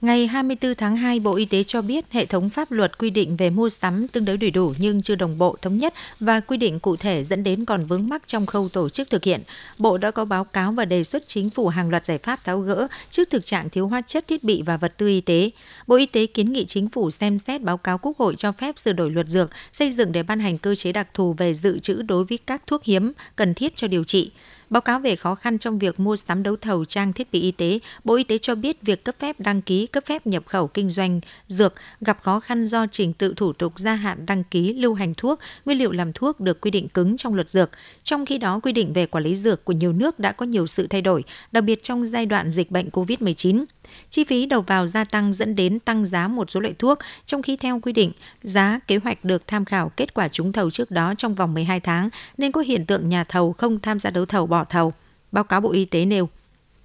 Ngày 0.02 0.26
24 0.26 0.74
tháng 0.74 0.96
2, 0.96 1.20
Bộ 1.20 1.34
Y 1.34 1.44
tế 1.44 1.62
cho 1.62 1.82
biết 1.82 2.04
hệ 2.10 2.26
thống 2.26 2.50
pháp 2.50 2.72
luật 2.72 2.98
quy 2.98 3.10
định 3.10 3.36
về 3.36 3.50
mua 3.50 3.68
sắm 3.68 4.08
tương 4.08 4.24
đối 4.24 4.36
đầy 4.36 4.50
đủ 4.50 4.74
nhưng 4.78 5.02
chưa 5.02 5.14
đồng 5.14 5.38
bộ 5.38 5.56
thống 5.62 5.76
nhất 5.76 5.94
và 6.20 6.40
quy 6.40 6.56
định 6.56 6.80
cụ 6.80 6.96
thể 6.96 7.24
dẫn 7.24 7.44
đến 7.44 7.64
còn 7.64 7.86
vướng 7.86 8.08
mắc 8.08 8.22
trong 8.26 8.46
khâu 8.46 8.68
tổ 8.68 8.88
chức 8.88 9.10
thực 9.10 9.24
hiện. 9.24 9.40
Bộ 9.78 9.98
đã 9.98 10.10
có 10.10 10.24
báo 10.24 10.44
cáo 10.44 10.72
và 10.72 10.84
đề 10.84 11.04
xuất 11.04 11.28
chính 11.28 11.50
phủ 11.50 11.68
hàng 11.68 11.90
loạt 11.90 12.06
giải 12.06 12.18
pháp 12.18 12.44
tháo 12.44 12.60
gỡ 12.60 12.88
trước 13.10 13.30
thực 13.30 13.44
trạng 13.44 13.70
thiếu 13.70 13.88
hóa 13.88 14.02
chất 14.02 14.28
thiết 14.28 14.44
bị 14.44 14.62
và 14.66 14.76
vật 14.76 14.94
tư 14.96 15.08
y 15.08 15.20
tế. 15.20 15.50
Bộ 15.86 15.96
Y 15.96 16.06
tế 16.06 16.26
kiến 16.26 16.52
nghị 16.52 16.64
chính 16.64 16.88
phủ 16.88 17.10
xem 17.10 17.38
xét 17.38 17.62
báo 17.62 17.76
cáo 17.76 17.98
Quốc 17.98 18.18
hội 18.18 18.36
cho 18.36 18.52
phép 18.52 18.78
sửa 18.78 18.92
đổi 18.92 19.10
luật 19.10 19.28
dược, 19.28 19.50
xây 19.72 19.92
dựng 19.92 20.12
để 20.12 20.22
ban 20.22 20.40
hành 20.40 20.58
cơ 20.58 20.74
chế 20.74 20.92
đặc 20.92 21.08
thù 21.14 21.32
về 21.32 21.54
dự 21.54 21.78
trữ 21.78 22.02
đối 22.02 22.24
với 22.24 22.38
các 22.46 22.62
thuốc 22.66 22.84
hiếm 22.84 23.12
cần 23.36 23.54
thiết 23.54 23.76
cho 23.76 23.88
điều 23.88 24.04
trị. 24.04 24.30
Báo 24.72 24.80
cáo 24.80 25.00
về 25.00 25.16
khó 25.16 25.34
khăn 25.34 25.58
trong 25.58 25.78
việc 25.78 26.00
mua 26.00 26.16
sắm 26.16 26.42
đấu 26.42 26.56
thầu 26.56 26.84
trang 26.84 27.12
thiết 27.12 27.32
bị 27.32 27.40
y 27.40 27.52
tế, 27.52 27.78
Bộ 28.04 28.14
Y 28.14 28.24
tế 28.24 28.38
cho 28.38 28.54
biết 28.54 28.82
việc 28.82 29.04
cấp 29.04 29.14
phép 29.18 29.40
đăng 29.40 29.62
ký, 29.62 29.86
cấp 29.86 30.04
phép 30.06 30.26
nhập 30.26 30.42
khẩu 30.46 30.66
kinh 30.66 30.90
doanh 30.90 31.20
dược 31.48 31.74
gặp 32.00 32.18
khó 32.22 32.40
khăn 32.40 32.64
do 32.64 32.86
trình 32.86 33.12
tự 33.12 33.34
thủ 33.36 33.52
tục 33.52 33.78
gia 33.78 33.94
hạn 33.94 34.26
đăng 34.26 34.44
ký 34.44 34.72
lưu 34.72 34.94
hành 34.94 35.14
thuốc, 35.14 35.40
nguyên 35.64 35.78
liệu 35.78 35.92
làm 35.92 36.12
thuốc 36.12 36.40
được 36.40 36.60
quy 36.60 36.70
định 36.70 36.88
cứng 36.88 37.16
trong 37.16 37.34
luật 37.34 37.48
dược. 37.48 37.70
Trong 38.02 38.26
khi 38.26 38.38
đó, 38.38 38.60
quy 38.62 38.72
định 38.72 38.92
về 38.92 39.06
quản 39.06 39.24
lý 39.24 39.36
dược 39.36 39.64
của 39.64 39.72
nhiều 39.72 39.92
nước 39.92 40.18
đã 40.18 40.32
có 40.32 40.46
nhiều 40.46 40.66
sự 40.66 40.86
thay 40.86 41.02
đổi, 41.02 41.24
đặc 41.52 41.64
biệt 41.64 41.82
trong 41.82 42.04
giai 42.04 42.26
đoạn 42.26 42.50
dịch 42.50 42.70
bệnh 42.70 42.88
COVID-19. 42.88 43.64
Chi 44.10 44.24
phí 44.24 44.46
đầu 44.46 44.62
vào 44.62 44.86
gia 44.86 45.04
tăng 45.04 45.32
dẫn 45.32 45.56
đến 45.56 45.80
tăng 45.80 46.04
giá 46.04 46.28
một 46.28 46.50
số 46.50 46.60
loại 46.60 46.74
thuốc, 46.78 46.98
trong 47.24 47.42
khi 47.42 47.56
theo 47.56 47.80
quy 47.80 47.92
định, 47.92 48.12
giá 48.42 48.80
kế 48.86 48.96
hoạch 48.96 49.24
được 49.24 49.42
tham 49.46 49.64
khảo 49.64 49.88
kết 49.88 50.14
quả 50.14 50.28
trúng 50.28 50.52
thầu 50.52 50.70
trước 50.70 50.90
đó 50.90 51.14
trong 51.18 51.34
vòng 51.34 51.54
12 51.54 51.80
tháng, 51.80 52.08
nên 52.38 52.52
có 52.52 52.60
hiện 52.60 52.86
tượng 52.86 53.08
nhà 53.08 53.24
thầu 53.24 53.52
không 53.52 53.80
tham 53.80 53.98
gia 53.98 54.10
đấu 54.10 54.26
thầu 54.26 54.46
bỏ 54.46 54.64
thầu. 54.64 54.92
Báo 55.32 55.44
cáo 55.44 55.60
Bộ 55.60 55.72
Y 55.72 55.84
tế 55.84 56.04
nêu. 56.04 56.28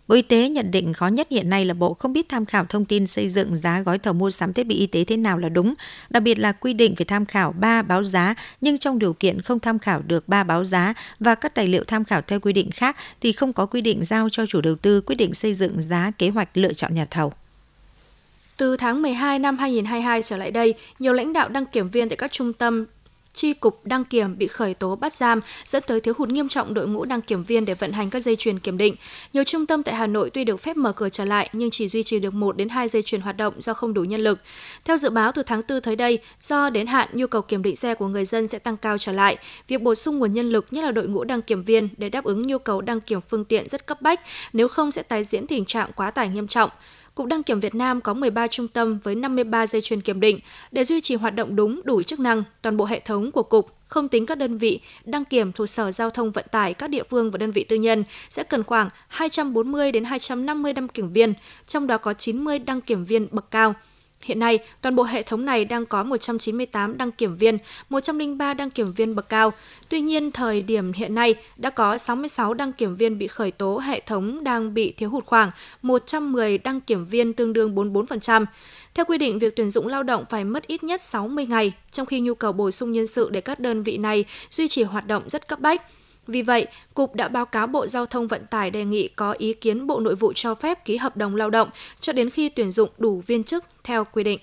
Bộ 0.08 0.16
Y 0.16 0.22
tế 0.22 0.50
nhận 0.50 0.72
định 0.72 0.94
khó 0.94 1.08
nhất 1.08 1.28
hiện 1.30 1.50
nay 1.50 1.66
là 1.66 1.74
Bộ 1.74 1.94
không 1.94 2.14
biết 2.14 2.30
tham 2.30 2.46
khảo 2.46 2.66
thông 2.66 2.86
tin 2.86 3.08
xây 3.08 3.30
dựng 3.30 3.56
giá 3.56 3.82
gói 3.82 4.00
thầu 4.00 4.14
mua 4.14 4.30
sắm 4.30 4.54
thiết 4.54 4.64
bị 4.64 4.76
y 4.76 4.88
tế 4.88 5.04
thế 5.04 5.18
nào 5.18 5.38
là 5.38 5.50
đúng, 5.50 5.74
đặc 6.10 6.24
biệt 6.24 6.40
là 6.40 6.52
quy 6.52 6.74
định 6.74 6.96
về 6.98 7.06
tham 7.06 7.26
khảo 7.26 7.52
3 7.52 7.82
báo 7.82 8.04
giá 8.04 8.36
nhưng 8.62 8.78
trong 8.78 9.00
điều 9.00 9.14
kiện 9.14 9.42
không 9.42 9.60
tham 9.60 9.80
khảo 9.80 10.02
được 10.02 10.28
3 10.28 10.44
báo 10.44 10.64
giá 10.64 10.94
và 11.20 11.36
các 11.36 11.56
tài 11.56 11.68
liệu 11.68 11.84
tham 11.84 12.06
khảo 12.06 12.22
theo 12.22 12.40
quy 12.40 12.54
định 12.54 12.72
khác 12.72 12.98
thì 13.22 13.32
không 13.32 13.54
có 13.54 13.66
quy 13.66 13.82
định 13.82 14.04
giao 14.04 14.30
cho 14.30 14.46
chủ 14.46 14.62
đầu 14.62 14.76
tư 14.76 15.02
quyết 15.02 15.16
định 15.16 15.34
xây 15.34 15.54
dựng 15.54 15.82
giá 15.82 16.12
kế 16.18 16.30
hoạch 16.30 16.58
lựa 16.58 16.74
chọn 16.74 16.96
nhà 16.96 17.06
thầu. 17.12 17.34
Từ 18.58 18.78
tháng 18.78 19.02
12 19.02 19.40
năm 19.40 19.58
2022 19.58 20.22
trở 20.24 20.38
lại 20.38 20.52
đây, 20.52 20.74
nhiều 21.00 21.14
lãnh 21.14 21.34
đạo 21.34 21.50
đăng 21.50 21.66
kiểm 21.66 21.90
viên 21.90 22.10
tại 22.10 22.18
các 22.18 22.32
trung 22.32 22.54
tâm 22.54 22.86
tri 23.38 23.54
cục 23.54 23.86
đăng 23.86 24.04
kiểm 24.04 24.38
bị 24.38 24.48
khởi 24.48 24.74
tố 24.74 24.96
bắt 24.96 25.14
giam 25.14 25.42
dẫn 25.66 25.84
tới 25.88 26.02
thiếu 26.02 26.14
hụt 26.18 26.30
nghiêm 26.30 26.48
trọng 26.48 26.74
đội 26.74 26.88
ngũ 26.88 27.06
đăng 27.06 27.22
kiểm 27.22 27.44
viên 27.44 27.66
để 27.66 27.74
vận 27.74 27.92
hành 27.92 28.10
các 28.10 28.20
dây 28.20 28.36
chuyền 28.36 28.60
kiểm 28.60 28.78
định. 28.78 28.96
Nhiều 29.34 29.44
trung 29.44 29.66
tâm 29.66 29.84
tại 29.84 29.96
Hà 29.96 30.08
Nội 30.08 30.30
tuy 30.30 30.44
được 30.44 30.58
phép 30.58 30.78
mở 30.78 30.92
cửa 30.92 31.10
trở 31.10 31.26
lại 31.26 31.50
nhưng 31.54 31.70
chỉ 31.70 31.88
duy 31.88 32.04
trì 32.04 32.20
được 32.20 32.34
1 32.34 32.58
đến 32.58 32.70
2 32.70 32.88
dây 32.88 33.02
chuyền 33.02 33.22
hoạt 33.22 33.38
động 33.38 33.54
do 33.58 33.74
không 33.74 33.94
đủ 33.94 34.04
nhân 34.04 34.22
lực. 34.22 34.40
Theo 34.86 34.98
dự 34.98 35.10
báo 35.10 35.32
từ 35.32 35.44
tháng 35.44 35.62
4 35.70 35.82
tới 35.82 35.96
đây, 35.96 36.20
do 36.42 36.70
đến 36.70 36.88
hạn 36.88 37.10
nhu 37.14 37.28
cầu 37.28 37.42
kiểm 37.42 37.64
định 37.64 37.76
xe 37.76 37.94
của 37.94 38.08
người 38.08 38.26
dân 38.26 38.48
sẽ 38.48 38.60
tăng 38.60 38.78
cao 38.78 38.98
trở 38.98 39.12
lại, 39.12 39.38
việc 39.68 39.82
bổ 39.82 39.96
sung 39.96 40.20
nguồn 40.20 40.34
nhân 40.34 40.52
lực 40.52 40.66
nhất 40.72 40.84
là 40.84 40.92
đội 40.92 41.08
ngũ 41.08 41.24
đăng 41.24 41.42
kiểm 41.42 41.64
viên 41.64 41.90
để 41.98 42.10
đáp 42.10 42.24
ứng 42.24 42.48
nhu 42.48 42.58
cầu 42.58 42.82
đăng 42.82 43.02
kiểm 43.02 43.22
phương 43.22 43.46
tiện 43.46 43.70
rất 43.70 43.88
cấp 43.88 44.02
bách, 44.02 44.22
nếu 44.54 44.68
không 44.68 44.92
sẽ 44.92 45.04
tái 45.04 45.24
diễn 45.24 45.48
tình 45.48 45.66
trạng 45.66 45.92
quá 45.96 46.12
tải 46.12 46.30
nghiêm 46.30 46.48
trọng. 46.48 46.70
Cục 47.18 47.28
Đăng 47.28 47.44
kiểm 47.44 47.60
Việt 47.60 47.76
Nam 47.76 48.02
có 48.02 48.14
13 48.14 48.48
trung 48.48 48.68
tâm 48.68 49.00
với 49.04 49.16
53 49.16 49.68
dây 49.68 49.82
chuyền 49.82 50.02
kiểm 50.02 50.20
định 50.20 50.40
để 50.72 50.84
duy 50.84 51.02
trì 51.02 51.16
hoạt 51.16 51.36
động 51.36 51.56
đúng 51.56 51.82
đủ 51.84 52.04
chức 52.04 52.20
năng, 52.20 52.44
toàn 52.62 52.78
bộ 52.78 52.86
hệ 52.86 53.00
thống 53.00 53.32
của 53.32 53.44
cục 53.44 53.76
không 53.88 54.08
tính 54.08 54.26
các 54.26 54.38
đơn 54.38 54.58
vị 54.58 54.80
đăng 55.06 55.26
kiểm 55.26 55.52
thuộc 55.52 55.70
Sở 55.70 55.92
Giao 55.92 56.10
thông 56.10 56.32
Vận 56.32 56.46
tải 56.52 56.74
các 56.74 56.90
địa 56.90 57.04
phương 57.04 57.32
và 57.32 57.38
đơn 57.38 57.52
vị 57.52 57.64
tư 57.64 57.76
nhân 57.76 58.04
sẽ 58.30 58.44
cần 58.44 58.64
khoảng 58.64 58.90
240 59.08 59.92
đến 59.92 60.04
250 60.04 60.74
đăng 60.74 60.88
kiểm 60.88 61.14
viên, 61.14 61.34
trong 61.68 61.88
đó 61.88 61.98
có 61.98 62.14
90 62.14 62.60
đăng 62.60 62.82
kiểm 62.82 63.06
viên 63.06 63.28
bậc 63.32 63.52
cao. 63.52 63.74
Hiện 64.28 64.40
nay, 64.40 64.60
toàn 64.82 64.96
bộ 64.96 65.04
hệ 65.04 65.24
thống 65.24 65.46
này 65.46 65.66
đang 65.66 65.86
có 65.86 66.04
198 66.04 66.98
đăng 66.98 67.12
kiểm 67.12 67.38
viên, 67.38 67.58
103 67.90 68.54
đăng 68.54 68.70
kiểm 68.70 68.94
viên 68.94 69.16
bậc 69.16 69.30
cao. 69.30 69.54
Tuy 69.90 70.02
nhiên, 70.02 70.32
thời 70.32 70.62
điểm 70.62 70.94
hiện 70.94 71.16
nay 71.16 71.36
đã 71.58 71.70
có 71.70 71.98
66 71.98 72.54
đăng 72.54 72.74
kiểm 72.74 72.96
viên 72.96 73.18
bị 73.18 73.28
khởi 73.28 73.52
tố, 73.52 73.78
hệ 73.78 74.00
thống 74.00 74.44
đang 74.44 74.74
bị 74.74 74.92
thiếu 74.92 75.10
hụt 75.10 75.26
khoảng 75.26 75.52
110 75.82 76.58
đăng 76.58 76.82
kiểm 76.82 77.06
viên 77.06 77.34
tương 77.34 77.54
đương 77.54 77.76
44%. 77.76 78.46
Theo 78.94 79.06
quy 79.06 79.18
định, 79.18 79.40
việc 79.40 79.56
tuyển 79.56 79.70
dụng 79.70 79.88
lao 79.88 80.04
động 80.04 80.26
phải 80.30 80.44
mất 80.44 80.68
ít 80.68 80.84
nhất 80.84 81.02
60 81.02 81.46
ngày, 81.46 81.74
trong 81.92 82.06
khi 82.06 82.20
nhu 82.20 82.34
cầu 82.34 82.52
bổ 82.52 82.72
sung 82.72 82.92
nhân 82.92 83.08
sự 83.08 83.30
để 83.32 83.42
các 83.42 83.60
đơn 83.60 83.84
vị 83.84 83.98
này 83.98 84.26
duy 84.50 84.68
trì 84.68 84.84
hoạt 84.84 85.08
động 85.08 85.24
rất 85.30 85.48
cấp 85.48 85.60
bách. 85.60 85.82
Vì 86.28 86.42
vậy, 86.42 86.68
Cục 86.94 87.16
đã 87.16 87.28
báo 87.28 87.46
cáo 87.46 87.68
Bộ 87.68 87.88
Giao 87.88 88.06
thông 88.06 88.28
Vận 88.28 88.46
tải 88.46 88.72
đề 88.72 88.86
nghị 88.86 89.08
có 89.08 89.32
ý 89.32 89.54
kiến 89.54 89.88
Bộ 89.88 90.00
Nội 90.00 90.16
vụ 90.16 90.34
cho 90.34 90.56
phép 90.56 90.86
ký 90.86 90.98
hợp 90.98 91.18
đồng 91.18 91.36
lao 91.36 91.50
động 91.50 91.70
cho 92.00 92.14
đến 92.14 92.30
khi 92.30 92.50
tuyển 92.50 92.72
dụng 92.72 92.90
đủ 92.98 93.22
viên 93.26 93.44
chức 93.44 93.64
theo 93.84 94.06
quy 94.06 94.24
định. 94.24 94.40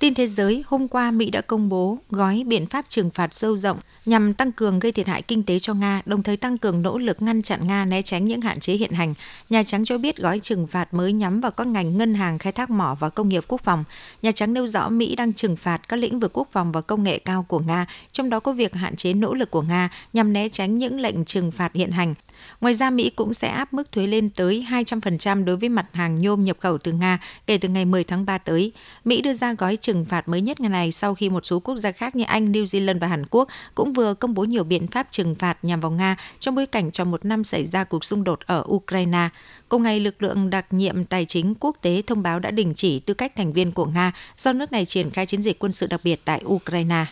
Tin 0.00 0.14
thế 0.14 0.26
giới, 0.26 0.64
hôm 0.66 0.88
qua 0.88 1.10
Mỹ 1.10 1.30
đã 1.30 1.40
công 1.40 1.68
bố 1.68 1.98
gói 2.10 2.42
biện 2.46 2.66
pháp 2.66 2.84
trừng 2.88 3.10
phạt 3.10 3.34
sâu 3.34 3.56
rộng 3.56 3.78
nhằm 4.06 4.34
tăng 4.34 4.52
cường 4.52 4.78
gây 4.78 4.92
thiệt 4.92 5.06
hại 5.06 5.22
kinh 5.22 5.42
tế 5.42 5.58
cho 5.58 5.74
Nga, 5.74 6.02
đồng 6.06 6.22
thời 6.22 6.36
tăng 6.36 6.58
cường 6.58 6.82
nỗ 6.82 6.98
lực 6.98 7.22
ngăn 7.22 7.42
chặn 7.42 7.66
Nga 7.66 7.84
né 7.84 8.02
tránh 8.02 8.24
những 8.26 8.40
hạn 8.40 8.60
chế 8.60 8.74
hiện 8.74 8.92
hành. 8.92 9.14
Nhà 9.50 9.62
Trắng 9.62 9.84
cho 9.84 9.98
biết 9.98 10.16
gói 10.16 10.40
trừng 10.40 10.66
phạt 10.66 10.94
mới 10.94 11.12
nhắm 11.12 11.40
vào 11.40 11.50
các 11.50 11.66
ngành 11.66 11.98
ngân 11.98 12.14
hàng, 12.14 12.38
khai 12.38 12.52
thác 12.52 12.70
mỏ 12.70 12.96
và 13.00 13.08
công 13.08 13.28
nghiệp 13.28 13.44
quốc 13.48 13.60
phòng. 13.60 13.84
Nhà 14.22 14.32
Trắng 14.32 14.54
nêu 14.54 14.66
rõ 14.66 14.88
Mỹ 14.88 15.16
đang 15.16 15.32
trừng 15.32 15.56
phạt 15.56 15.88
các 15.88 15.96
lĩnh 15.96 16.20
vực 16.20 16.30
quốc 16.34 16.48
phòng 16.50 16.72
và 16.72 16.80
công 16.80 17.02
nghệ 17.02 17.18
cao 17.18 17.42
của 17.48 17.58
Nga, 17.58 17.86
trong 18.12 18.30
đó 18.30 18.40
có 18.40 18.52
việc 18.52 18.74
hạn 18.74 18.96
chế 18.96 19.12
nỗ 19.14 19.34
lực 19.34 19.50
của 19.50 19.62
Nga 19.62 19.90
nhằm 20.12 20.32
né 20.32 20.48
tránh 20.48 20.78
những 20.78 21.00
lệnh 21.00 21.24
trừng 21.24 21.50
phạt 21.50 21.74
hiện 21.74 21.90
hành. 21.90 22.14
Ngoài 22.60 22.74
ra, 22.74 22.90
Mỹ 22.90 23.10
cũng 23.10 23.34
sẽ 23.34 23.48
áp 23.48 23.74
mức 23.74 23.92
thuế 23.92 24.06
lên 24.06 24.30
tới 24.30 24.66
200% 24.70 25.44
đối 25.44 25.56
với 25.56 25.68
mặt 25.68 25.86
hàng 25.92 26.20
nhôm 26.20 26.44
nhập 26.44 26.56
khẩu 26.60 26.78
từ 26.78 26.92
Nga 26.92 27.18
kể 27.46 27.58
từ 27.58 27.68
ngày 27.68 27.84
10 27.84 28.04
tháng 28.04 28.26
3 28.26 28.38
tới. 28.38 28.72
Mỹ 29.04 29.22
đưa 29.22 29.34
ra 29.34 29.52
gói 29.52 29.76
trừng 29.76 30.04
phạt 30.04 30.28
mới 30.28 30.40
nhất 30.40 30.60
ngày 30.60 30.70
này 30.70 30.92
sau 30.92 31.14
khi 31.14 31.30
một 31.30 31.46
số 31.46 31.60
quốc 31.60 31.76
gia 31.76 31.92
khác 31.92 32.16
như 32.16 32.24
Anh, 32.24 32.52
New 32.52 32.64
Zealand 32.64 32.98
và 32.98 33.06
Hàn 33.06 33.26
Quốc 33.30 33.48
cũng 33.74 33.92
vừa 33.92 34.14
công 34.14 34.34
bố 34.34 34.44
nhiều 34.44 34.64
biện 34.64 34.86
pháp 34.86 35.06
trừng 35.10 35.34
phạt 35.34 35.58
nhằm 35.62 35.80
vào 35.80 35.90
Nga 35.90 36.16
trong 36.38 36.54
bối 36.54 36.66
cảnh 36.66 36.90
trong 36.90 37.10
một 37.10 37.24
năm 37.24 37.44
xảy 37.44 37.64
ra 37.64 37.84
cuộc 37.84 38.04
xung 38.04 38.24
đột 38.24 38.40
ở 38.46 38.64
Ukraine. 38.68 39.28
Cùng 39.68 39.82
ngày, 39.82 40.00
lực 40.00 40.22
lượng 40.22 40.50
đặc 40.50 40.66
nhiệm 40.70 41.04
tài 41.04 41.26
chính 41.26 41.54
quốc 41.60 41.76
tế 41.82 42.02
thông 42.06 42.22
báo 42.22 42.38
đã 42.38 42.50
đình 42.50 42.72
chỉ 42.74 42.98
tư 42.98 43.14
cách 43.14 43.32
thành 43.36 43.52
viên 43.52 43.72
của 43.72 43.86
Nga 43.86 44.12
do 44.36 44.52
nước 44.52 44.72
này 44.72 44.84
triển 44.84 45.10
khai 45.10 45.26
chiến 45.26 45.42
dịch 45.42 45.58
quân 45.58 45.72
sự 45.72 45.86
đặc 45.86 46.00
biệt 46.04 46.20
tại 46.24 46.42
Ukraine. 46.46 47.04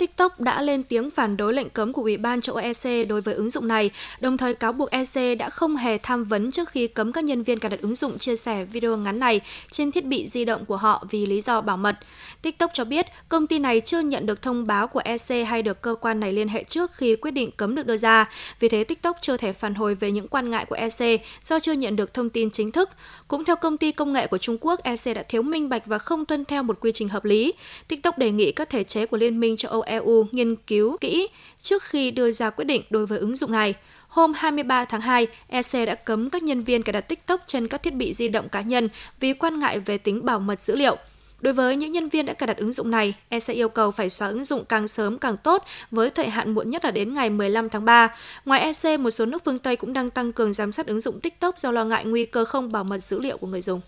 TikTok 0.00 0.40
đã 0.40 0.62
lên 0.62 0.82
tiếng 0.82 1.10
phản 1.10 1.36
đối 1.36 1.54
lệnh 1.54 1.70
cấm 1.70 1.92
của 1.92 2.02
Ủy 2.02 2.16
ban 2.16 2.40
châu 2.40 2.56
Âu 2.56 2.64
EC 2.64 3.08
đối 3.08 3.20
với 3.20 3.34
ứng 3.34 3.50
dụng 3.50 3.68
này, 3.68 3.90
đồng 4.20 4.36
thời 4.36 4.54
cáo 4.54 4.72
buộc 4.72 4.90
EC 4.90 5.38
đã 5.38 5.50
không 5.50 5.76
hề 5.76 5.98
tham 5.98 6.24
vấn 6.24 6.50
trước 6.50 6.68
khi 6.68 6.86
cấm 6.86 7.12
các 7.12 7.24
nhân 7.24 7.42
viên 7.42 7.58
cài 7.58 7.70
đặt 7.70 7.80
ứng 7.80 7.94
dụng 7.94 8.18
chia 8.18 8.36
sẻ 8.36 8.64
video 8.64 8.96
ngắn 8.96 9.18
này 9.18 9.40
trên 9.70 9.92
thiết 9.92 10.04
bị 10.04 10.28
di 10.28 10.44
động 10.44 10.64
của 10.64 10.76
họ 10.76 11.04
vì 11.10 11.26
lý 11.26 11.40
do 11.40 11.60
bảo 11.60 11.76
mật. 11.76 11.96
TikTok 12.42 12.70
cho 12.74 12.84
biết 12.84 13.06
công 13.28 13.46
ty 13.46 13.58
này 13.58 13.80
chưa 13.80 14.00
nhận 14.00 14.26
được 14.26 14.42
thông 14.42 14.66
báo 14.66 14.86
của 14.86 15.02
EC 15.04 15.46
hay 15.46 15.62
được 15.62 15.80
cơ 15.80 15.94
quan 16.00 16.20
này 16.20 16.32
liên 16.32 16.48
hệ 16.48 16.64
trước 16.64 16.94
khi 16.94 17.16
quyết 17.16 17.30
định 17.30 17.50
cấm 17.50 17.74
được 17.74 17.86
đưa 17.86 17.96
ra. 17.96 18.30
Vì 18.60 18.68
thế, 18.68 18.84
TikTok 18.84 19.16
chưa 19.20 19.36
thể 19.36 19.52
phản 19.52 19.74
hồi 19.74 19.94
về 19.94 20.10
những 20.10 20.28
quan 20.28 20.50
ngại 20.50 20.64
của 20.64 20.76
EC 20.76 21.20
do 21.44 21.60
chưa 21.60 21.72
nhận 21.72 21.96
được 21.96 22.14
thông 22.14 22.30
tin 22.30 22.50
chính 22.50 22.72
thức. 22.72 22.90
Cũng 23.28 23.44
theo 23.44 23.56
công 23.56 23.76
ty 23.76 23.92
công 23.92 24.12
nghệ 24.12 24.26
của 24.26 24.38
Trung 24.38 24.58
Quốc, 24.60 24.82
EC 24.82 25.16
đã 25.16 25.22
thiếu 25.22 25.42
minh 25.42 25.68
bạch 25.68 25.86
và 25.86 25.98
không 25.98 26.24
tuân 26.24 26.44
theo 26.44 26.62
một 26.62 26.80
quy 26.80 26.92
trình 26.92 27.08
hợp 27.08 27.24
lý. 27.24 27.52
TikTok 27.88 28.18
đề 28.18 28.30
nghị 28.30 28.52
các 28.52 28.70
thể 28.70 28.84
chế 28.84 29.06
của 29.06 29.16
Liên 29.16 29.40
minh 29.40 29.56
châu 29.56 29.72
Âu 29.72 29.82
EU 29.90 30.26
nghiên 30.32 30.56
cứu 30.56 30.96
kỹ 31.00 31.28
trước 31.60 31.82
khi 31.82 32.10
đưa 32.10 32.30
ra 32.30 32.50
quyết 32.50 32.64
định 32.64 32.82
đối 32.90 33.06
với 33.06 33.18
ứng 33.18 33.36
dụng 33.36 33.52
này. 33.52 33.74
Hôm 34.08 34.32
23 34.36 34.84
tháng 34.84 35.00
2, 35.00 35.26
EC 35.48 35.86
đã 35.86 35.94
cấm 35.94 36.30
các 36.30 36.42
nhân 36.42 36.62
viên 36.62 36.82
cài 36.82 36.92
đặt 36.92 37.00
TikTok 37.00 37.40
trên 37.46 37.68
các 37.68 37.82
thiết 37.82 37.94
bị 37.94 38.14
di 38.14 38.28
động 38.28 38.48
cá 38.48 38.60
nhân 38.60 38.88
vì 39.20 39.32
quan 39.32 39.58
ngại 39.58 39.78
về 39.78 39.98
tính 39.98 40.24
bảo 40.24 40.40
mật 40.40 40.60
dữ 40.60 40.76
liệu. 40.76 40.96
Đối 41.40 41.52
với 41.52 41.76
những 41.76 41.92
nhân 41.92 42.08
viên 42.08 42.26
đã 42.26 42.32
cài 42.32 42.46
đặt 42.46 42.56
ứng 42.56 42.72
dụng 42.72 42.90
này, 42.90 43.14
EC 43.28 43.46
yêu 43.46 43.68
cầu 43.68 43.90
phải 43.90 44.10
xóa 44.10 44.28
ứng 44.28 44.44
dụng 44.44 44.64
càng 44.64 44.88
sớm 44.88 45.18
càng 45.18 45.36
tốt 45.36 45.64
với 45.90 46.10
thời 46.10 46.28
hạn 46.28 46.54
muộn 46.54 46.70
nhất 46.70 46.84
là 46.84 46.90
đến 46.90 47.14
ngày 47.14 47.30
15 47.30 47.68
tháng 47.68 47.84
3. 47.84 48.16
Ngoài 48.44 48.60
EC, 48.60 49.00
một 49.00 49.10
số 49.10 49.26
nước 49.26 49.44
phương 49.44 49.58
Tây 49.58 49.76
cũng 49.76 49.92
đang 49.92 50.10
tăng 50.10 50.32
cường 50.32 50.52
giám 50.52 50.72
sát 50.72 50.86
ứng 50.86 51.00
dụng 51.00 51.20
TikTok 51.20 51.58
do 51.58 51.70
lo 51.70 51.84
ngại 51.84 52.04
nguy 52.04 52.24
cơ 52.26 52.44
không 52.44 52.72
bảo 52.72 52.84
mật 52.84 52.98
dữ 52.98 53.20
liệu 53.20 53.36
của 53.36 53.46
người 53.46 53.62
dùng. 53.62 53.80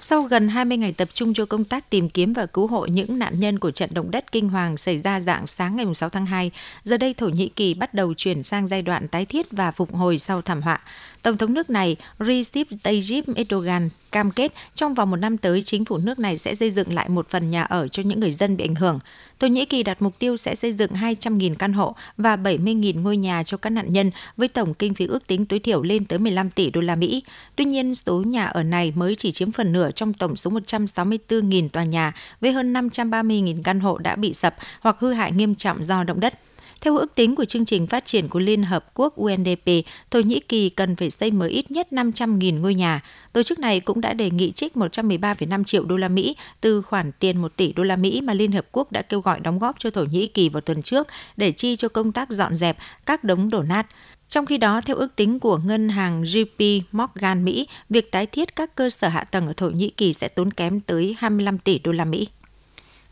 Sau 0.00 0.22
gần 0.22 0.48
20 0.48 0.78
ngày 0.78 0.92
tập 0.92 1.08
trung 1.12 1.34
cho 1.34 1.46
công 1.46 1.64
tác 1.64 1.90
tìm 1.90 2.08
kiếm 2.08 2.32
và 2.32 2.46
cứu 2.46 2.66
hộ 2.66 2.86
những 2.86 3.18
nạn 3.18 3.40
nhân 3.40 3.58
của 3.58 3.70
trận 3.70 3.90
động 3.92 4.10
đất 4.10 4.32
kinh 4.32 4.48
hoàng 4.48 4.76
xảy 4.76 4.98
ra 4.98 5.20
dạng 5.20 5.46
sáng 5.46 5.76
ngày 5.76 5.86
6 5.94 6.08
tháng 6.08 6.26
2, 6.26 6.50
giờ 6.84 6.96
đây 6.96 7.14
Thổ 7.14 7.28
Nhĩ 7.28 7.48
Kỳ 7.48 7.74
bắt 7.74 7.94
đầu 7.94 8.14
chuyển 8.14 8.42
sang 8.42 8.66
giai 8.66 8.82
đoạn 8.82 9.08
tái 9.08 9.24
thiết 9.24 9.46
và 9.50 9.70
phục 9.70 9.94
hồi 9.94 10.18
sau 10.18 10.42
thảm 10.42 10.62
họa. 10.62 10.80
Tổng 11.22 11.36
thống 11.36 11.54
nước 11.54 11.70
này 11.70 11.96
Recep 12.18 12.66
Tayyip 12.82 13.24
Erdogan 13.36 13.88
cam 14.12 14.30
kết 14.30 14.52
trong 14.74 14.94
vòng 14.94 15.10
một 15.10 15.16
năm 15.16 15.38
tới 15.38 15.62
chính 15.62 15.84
phủ 15.84 15.98
nước 15.98 16.18
này 16.18 16.38
sẽ 16.38 16.54
xây 16.54 16.70
dựng 16.70 16.94
lại 16.94 17.08
một 17.08 17.28
phần 17.28 17.50
nhà 17.50 17.62
ở 17.62 17.88
cho 17.88 18.02
những 18.02 18.20
người 18.20 18.32
dân 18.32 18.56
bị 18.56 18.64
ảnh 18.64 18.74
hưởng. 18.74 18.98
Thổ 19.40 19.46
Nhĩ 19.46 19.64
Kỳ 19.64 19.82
đặt 19.82 20.02
mục 20.02 20.18
tiêu 20.18 20.36
sẽ 20.36 20.54
xây 20.54 20.72
dựng 20.72 20.90
200.000 20.90 21.54
căn 21.54 21.72
hộ 21.72 21.94
và 22.16 22.36
70.000 22.36 23.02
ngôi 23.02 23.16
nhà 23.16 23.42
cho 23.42 23.56
các 23.56 23.70
nạn 23.70 23.92
nhân 23.92 24.10
với 24.36 24.48
tổng 24.48 24.74
kinh 24.74 24.94
phí 24.94 25.06
ước 25.06 25.26
tính 25.26 25.46
tối 25.46 25.58
thiểu 25.58 25.82
lên 25.82 26.04
tới 26.04 26.18
15 26.18 26.50
tỷ 26.50 26.70
đô 26.70 26.80
la 26.80 26.94
Mỹ. 26.94 27.22
Tuy 27.56 27.64
nhiên, 27.64 27.94
số 27.94 28.22
nhà 28.22 28.46
ở 28.46 28.62
này 28.62 28.92
mới 28.96 29.14
chỉ 29.16 29.32
chiếm 29.32 29.52
phần 29.52 29.72
nửa 29.72 29.90
trong 29.90 30.12
tổng 30.12 30.36
số 30.36 30.50
164.000 30.50 31.68
tòa 31.68 31.84
nhà 31.84 32.12
với 32.40 32.52
hơn 32.52 32.72
530.000 32.72 33.62
căn 33.64 33.80
hộ 33.80 33.98
đã 33.98 34.16
bị 34.16 34.32
sập 34.32 34.56
hoặc 34.80 34.96
hư 34.98 35.12
hại 35.12 35.32
nghiêm 35.32 35.54
trọng 35.54 35.84
do 35.84 36.04
động 36.04 36.20
đất. 36.20 36.34
Theo 36.80 36.96
ước 36.96 37.14
tính 37.14 37.34
của 37.34 37.44
chương 37.44 37.64
trình 37.64 37.86
phát 37.86 38.04
triển 38.04 38.28
của 38.28 38.38
Liên 38.38 38.62
Hợp 38.62 38.90
Quốc 38.94 39.14
UNDP, 39.16 39.70
Thổ 40.10 40.20
Nhĩ 40.20 40.40
Kỳ 40.40 40.70
cần 40.70 40.96
phải 40.96 41.10
xây 41.10 41.30
mới 41.30 41.50
ít 41.50 41.70
nhất 41.70 41.88
500.000 41.90 42.60
ngôi 42.60 42.74
nhà. 42.74 43.02
Tổ 43.32 43.42
chức 43.42 43.58
này 43.58 43.80
cũng 43.80 44.00
đã 44.00 44.12
đề 44.12 44.30
nghị 44.30 44.52
trích 44.52 44.76
113,5 44.76 45.64
triệu 45.64 45.84
đô 45.84 45.96
la 45.96 46.08
Mỹ 46.08 46.36
từ 46.60 46.82
khoản 46.82 47.12
tiền 47.12 47.42
1 47.42 47.56
tỷ 47.56 47.72
đô 47.72 47.82
la 47.82 47.96
Mỹ 47.96 48.20
mà 48.20 48.34
Liên 48.34 48.52
Hợp 48.52 48.66
Quốc 48.72 48.92
đã 48.92 49.02
kêu 49.02 49.20
gọi 49.20 49.40
đóng 49.40 49.58
góp 49.58 49.76
cho 49.78 49.90
Thổ 49.90 50.04
Nhĩ 50.04 50.26
Kỳ 50.26 50.48
vào 50.48 50.60
tuần 50.60 50.82
trước 50.82 51.08
để 51.36 51.52
chi 51.52 51.76
cho 51.76 51.88
công 51.88 52.12
tác 52.12 52.30
dọn 52.30 52.54
dẹp 52.54 52.76
các 53.06 53.24
đống 53.24 53.50
đổ 53.50 53.62
nát. 53.62 53.86
Trong 54.28 54.46
khi 54.46 54.58
đó, 54.58 54.80
theo 54.80 54.96
ước 54.96 55.16
tính 55.16 55.40
của 55.40 55.58
ngân 55.64 55.88
hàng 55.88 56.22
JP 56.22 56.80
Morgan 56.92 57.44
Mỹ, 57.44 57.68
việc 57.90 58.10
tái 58.10 58.26
thiết 58.26 58.56
các 58.56 58.74
cơ 58.74 58.90
sở 58.90 59.08
hạ 59.08 59.24
tầng 59.24 59.46
ở 59.46 59.52
Thổ 59.52 59.70
Nhĩ 59.70 59.90
Kỳ 59.90 60.12
sẽ 60.12 60.28
tốn 60.28 60.52
kém 60.52 60.80
tới 60.80 61.16
25 61.18 61.58
tỷ 61.58 61.78
đô 61.78 61.92
la 61.92 62.04
Mỹ. 62.04 62.28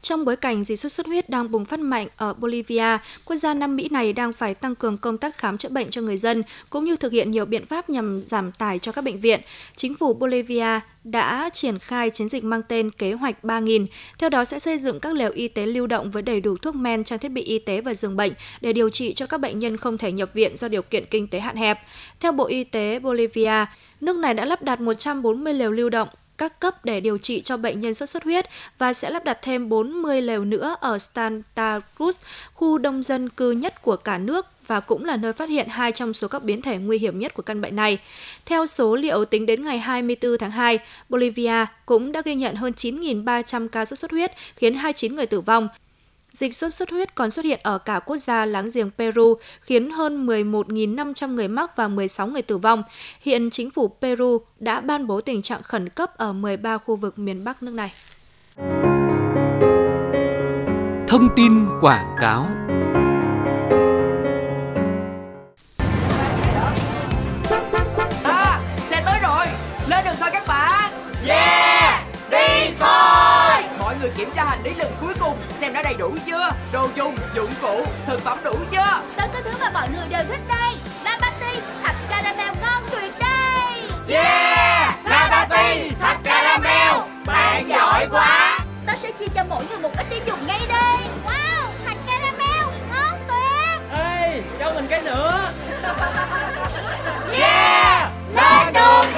Trong 0.03 0.25
bối 0.25 0.37
cảnh 0.37 0.65
dịch 0.65 0.79
sốt 0.79 0.93
xuất 0.93 1.07
huyết 1.07 1.31
đang 1.31 1.51
bùng 1.51 1.65
phát 1.65 1.81
mạnh 1.81 2.09
ở 2.17 2.35
Bolivia, 2.35 2.99
quốc 3.25 3.37
gia 3.37 3.55
Nam 3.55 3.77
Mỹ 3.77 3.89
này 3.91 4.13
đang 4.13 4.33
phải 4.33 4.55
tăng 4.55 4.75
cường 4.75 4.99
công 4.99 5.19
tác 5.19 5.37
khám 5.37 5.59
chữa 5.59 5.69
bệnh 5.69 5.91
cho 5.91 6.01
người 6.01 6.19
dân, 6.19 6.43
cũng 6.71 6.85
như 6.85 6.97
thực 6.97 7.13
hiện 7.13 7.31
nhiều 7.31 7.45
biện 7.45 7.67
pháp 7.67 7.91
nhằm 7.91 8.23
giảm 8.27 8.53
tải 8.53 8.79
cho 8.79 8.93
các 8.93 9.05
bệnh 9.05 9.21
viện. 9.21 9.41
Chính 9.77 9.95
phủ 9.95 10.15
Bolivia 10.15 10.81
đã 11.05 11.51
triển 11.53 11.79
khai 11.79 12.11
chiến 12.11 12.29
dịch 12.29 12.45
mang 12.45 12.63
tên 12.63 12.91
Kế 12.91 13.13
hoạch 13.13 13.37
3.000. 13.43 13.87
Theo 14.19 14.31
đó 14.31 14.45
sẽ 14.45 14.59
xây 14.59 14.79
dựng 14.79 15.01
các 15.01 15.15
lều 15.15 15.31
y 15.31 15.49
tế 15.49 15.67
lưu 15.67 15.87
động 15.87 16.11
với 16.11 16.23
đầy 16.23 16.41
đủ 16.41 16.57
thuốc 16.57 16.75
men, 16.75 17.05
trang 17.05 17.19
thiết 17.19 17.29
bị 17.29 17.43
y 17.43 17.59
tế 17.59 17.81
và 17.81 17.95
giường 17.95 18.17
bệnh 18.17 18.33
để 18.61 18.73
điều 18.73 18.91
trị 18.91 19.15
cho 19.15 19.27
các 19.27 19.41
bệnh 19.41 19.59
nhân 19.59 19.77
không 19.77 19.99
thể 19.99 20.13
nhập 20.13 20.31
viện 20.35 20.57
do 20.57 20.69
điều 20.69 20.83
kiện 20.83 21.05
kinh 21.11 21.29
tế 21.29 21.41
hạn 21.41 21.57
hẹp. 21.57 21.79
Theo 22.21 22.33
Bộ 22.33 22.45
Y 22.47 22.65
tế 22.65 22.99
Bolivia, 22.99 23.67
nước 24.01 24.17
này 24.17 24.35
đã 24.35 24.45
lắp 24.45 24.63
đặt 24.63 24.81
140 24.81 25.55
lều 25.55 25.71
lưu 25.71 25.91
động 25.91 26.09
các 26.39 26.61
cấp 26.61 26.85
để 26.85 27.01
điều 27.01 27.19
trị 27.19 27.43
cho 27.43 27.57
bệnh 27.57 27.81
nhân 27.81 27.95
sốt 27.95 28.09
xuất 28.09 28.25
huyết 28.25 28.47
và 28.79 28.93
sẽ 28.93 29.11
lắp 29.11 29.25
đặt 29.25 29.39
thêm 29.43 29.69
40 29.69 30.23
lều 30.23 30.45
nữa 30.45 30.77
ở 30.81 30.99
Santa 30.99 31.81
Cruz, 31.99 32.13
khu 32.55 32.79
đông 32.79 33.03
dân 33.03 33.29
cư 33.29 33.51
nhất 33.51 33.83
của 33.83 33.97
cả 33.97 34.19
nước 34.19 34.47
và 34.67 34.81
cũng 34.81 35.05
là 35.05 35.17
nơi 35.17 35.33
phát 35.33 35.49
hiện 35.49 35.69
hai 35.69 35.93
trong 35.93 36.15
số 36.15 36.29
các 36.29 36.45
biến 36.45 36.63
thể 36.63 36.79
nguy 36.79 36.99
hiểm 36.99 37.19
nhất 37.19 37.35
của 37.35 37.43
căn 37.43 37.61
bệnh 37.61 37.77
này. 37.77 37.99
Theo 38.47 38.67
số 38.67 38.97
liệu 38.97 39.25
tính 39.25 39.47
đến 39.47 39.65
ngày 39.65 39.79
24 39.79 40.39
tháng 40.39 40.51
2, 40.51 40.79
Bolivia 41.09 41.67
cũng 41.87 42.13
đã 42.13 42.23
ghi 42.25 42.35
nhận 42.35 42.55
hơn 42.55 42.73
9.300 42.77 43.69
ca 43.69 43.85
sốt 43.85 43.99
xuất 43.99 44.11
huyết, 44.11 44.33
khiến 44.57 44.75
29 44.75 45.17
người 45.17 45.27
tử 45.27 45.41
vong. 45.41 45.69
Dịch 46.37 46.55
sốt 46.55 46.73
xuất 46.73 46.91
huyết 46.91 47.15
còn 47.15 47.31
xuất 47.31 47.45
hiện 47.45 47.61
ở 47.63 47.79
cả 47.79 48.01
quốc 48.07 48.17
gia 48.17 48.45
láng 48.45 48.69
giềng 48.75 48.91
Peru, 48.91 49.35
khiến 49.61 49.91
hơn 49.91 50.27
11.500 50.27 51.35
người 51.35 51.49
mắc 51.49 51.77
và 51.77 51.89
16 51.89 52.27
người 52.27 52.43
tử 52.43 52.59
vong. 52.59 52.83
Hiện 53.21 53.51
chính 53.51 53.71
phủ 53.71 53.97
Peru 54.01 54.39
đã 54.59 54.81
ban 54.81 55.07
bố 55.07 55.21
tình 55.21 55.43
trạng 55.43 55.63
khẩn 55.63 55.89
cấp 55.89 56.17
ở 56.17 56.33
13 56.33 56.79
khu 56.79 56.97
vực 56.97 57.19
miền 57.19 57.45
Bắc 57.45 57.63
nước 57.63 57.75
này. 57.75 57.93
Thông 61.09 61.29
tin 61.37 61.53
quảng 61.81 62.17
cáo 62.21 62.49
xem 75.57 75.73
đã 75.73 75.83
đầy 75.83 75.95
đủ 75.95 76.17
chưa? 76.27 76.51
Đồ 76.73 76.89
dùng, 76.97 77.17
dụng 77.35 77.51
cụ, 77.61 77.85
thực 78.07 78.21
phẩm 78.25 78.39
đủ 78.45 78.55
chưa? 78.71 79.01
Tới 79.17 79.29
cái 79.33 79.43
thứ 79.45 79.51
mà 79.61 79.71
mọi 79.71 79.89
người 79.89 80.09
đều 80.09 80.25
thích 80.29 80.41
đây 80.49 80.75
La 81.05 81.19
Patty, 81.21 81.61
thạch 81.83 81.97
caramel 82.11 82.55
ngon 82.63 82.83
tuyệt 82.91 83.13
đây. 83.19 83.83
Yeah, 84.09 84.95
La 85.05 85.29
Patty, 85.31 85.91
thạch 86.01 86.19
caramel. 86.25 86.95
Bạn 87.27 87.69
giỏi 87.69 88.07
quá. 88.11 88.59
Ta 88.87 88.95
sẽ 89.03 89.11
chia 89.19 89.29
cho 89.35 89.45
mỗi 89.49 89.65
người 89.69 89.79
một 89.79 89.91
ít 89.99 90.07
để 90.11 90.21
dùng 90.27 90.47
ngay 90.47 90.61
đây. 90.69 90.97
Wow, 91.27 91.67
thạch 91.87 91.97
caramel, 92.07 92.65
ngon 92.93 93.19
tuyệt. 93.29 93.99
Ê, 93.99 94.43
cho 94.59 94.73
mình 94.75 94.87
cái 94.91 95.03
nữa. 95.03 95.51
Yeah, 97.33 98.11
lên 98.35 98.73
đường 98.75 99.13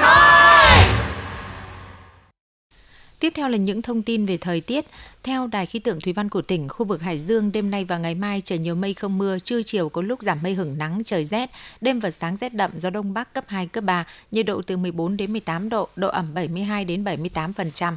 Tiếp 3.28 3.34
theo 3.34 3.48
là 3.48 3.56
những 3.56 3.82
thông 3.82 4.02
tin 4.02 4.26
về 4.26 4.36
thời 4.36 4.60
tiết. 4.60 4.84
Theo 5.22 5.46
Đài 5.46 5.66
khí 5.66 5.78
tượng 5.78 6.00
Thủy 6.00 6.12
văn 6.12 6.28
của 6.28 6.42
tỉnh, 6.42 6.68
khu 6.68 6.86
vực 6.86 7.02
Hải 7.02 7.18
Dương 7.18 7.52
đêm 7.52 7.70
nay 7.70 7.84
và 7.84 7.98
ngày 7.98 8.14
mai 8.14 8.40
trời 8.40 8.58
nhiều 8.58 8.74
mây 8.74 8.94
không 8.94 9.18
mưa, 9.18 9.38
trưa 9.38 9.62
chiều 9.62 9.88
có 9.88 10.02
lúc 10.02 10.22
giảm 10.22 10.38
mây 10.42 10.54
hưởng 10.54 10.78
nắng, 10.78 11.02
trời 11.04 11.24
rét, 11.24 11.50
đêm 11.80 12.00
và 12.00 12.10
sáng 12.10 12.36
rét 12.36 12.54
đậm, 12.54 12.70
gió 12.76 12.90
đông 12.90 13.14
bắc 13.14 13.34
cấp 13.34 13.44
2 13.48 13.66
cấp 13.66 13.84
3, 13.84 14.04
nhiệt 14.30 14.46
độ 14.46 14.62
từ 14.62 14.76
14 14.76 15.16
đến 15.16 15.32
18 15.32 15.68
độ, 15.68 15.88
độ 15.96 16.08
ẩm 16.08 16.34
72 16.34 16.84
đến 16.84 17.04
78%. 17.04 17.96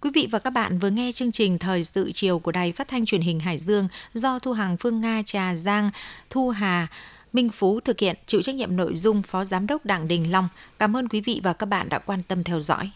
Quý 0.00 0.10
vị 0.14 0.28
và 0.30 0.38
các 0.38 0.50
bạn 0.50 0.78
vừa 0.78 0.90
nghe 0.90 1.12
chương 1.12 1.32
trình 1.32 1.58
Thời 1.58 1.84
sự 1.84 2.12
chiều 2.12 2.38
của 2.38 2.52
Đài 2.52 2.72
Phát 2.72 2.88
thanh 2.88 3.04
Truyền 3.04 3.20
hình 3.20 3.40
Hải 3.40 3.58
Dương 3.58 3.88
do 4.14 4.38
Thu 4.38 4.52
Hằng 4.52 4.76
Phương 4.76 5.00
Nga 5.00 5.22
Trà 5.24 5.54
Giang, 5.54 5.90
Thu 6.30 6.50
Hà, 6.50 6.86
Minh 7.32 7.50
Phú 7.50 7.80
thực 7.80 8.00
hiện, 8.00 8.16
chịu 8.26 8.42
trách 8.42 8.54
nhiệm 8.54 8.76
nội 8.76 8.96
dung 8.96 9.22
Phó 9.22 9.44
Giám 9.44 9.66
đốc 9.66 9.86
Đảng 9.86 10.08
Đình 10.08 10.32
Long. 10.32 10.48
Cảm 10.78 10.96
ơn 10.96 11.08
quý 11.08 11.20
vị 11.20 11.40
và 11.44 11.52
các 11.52 11.66
bạn 11.66 11.88
đã 11.88 11.98
quan 11.98 12.22
tâm 12.28 12.44
theo 12.44 12.60
dõi. 12.60 12.90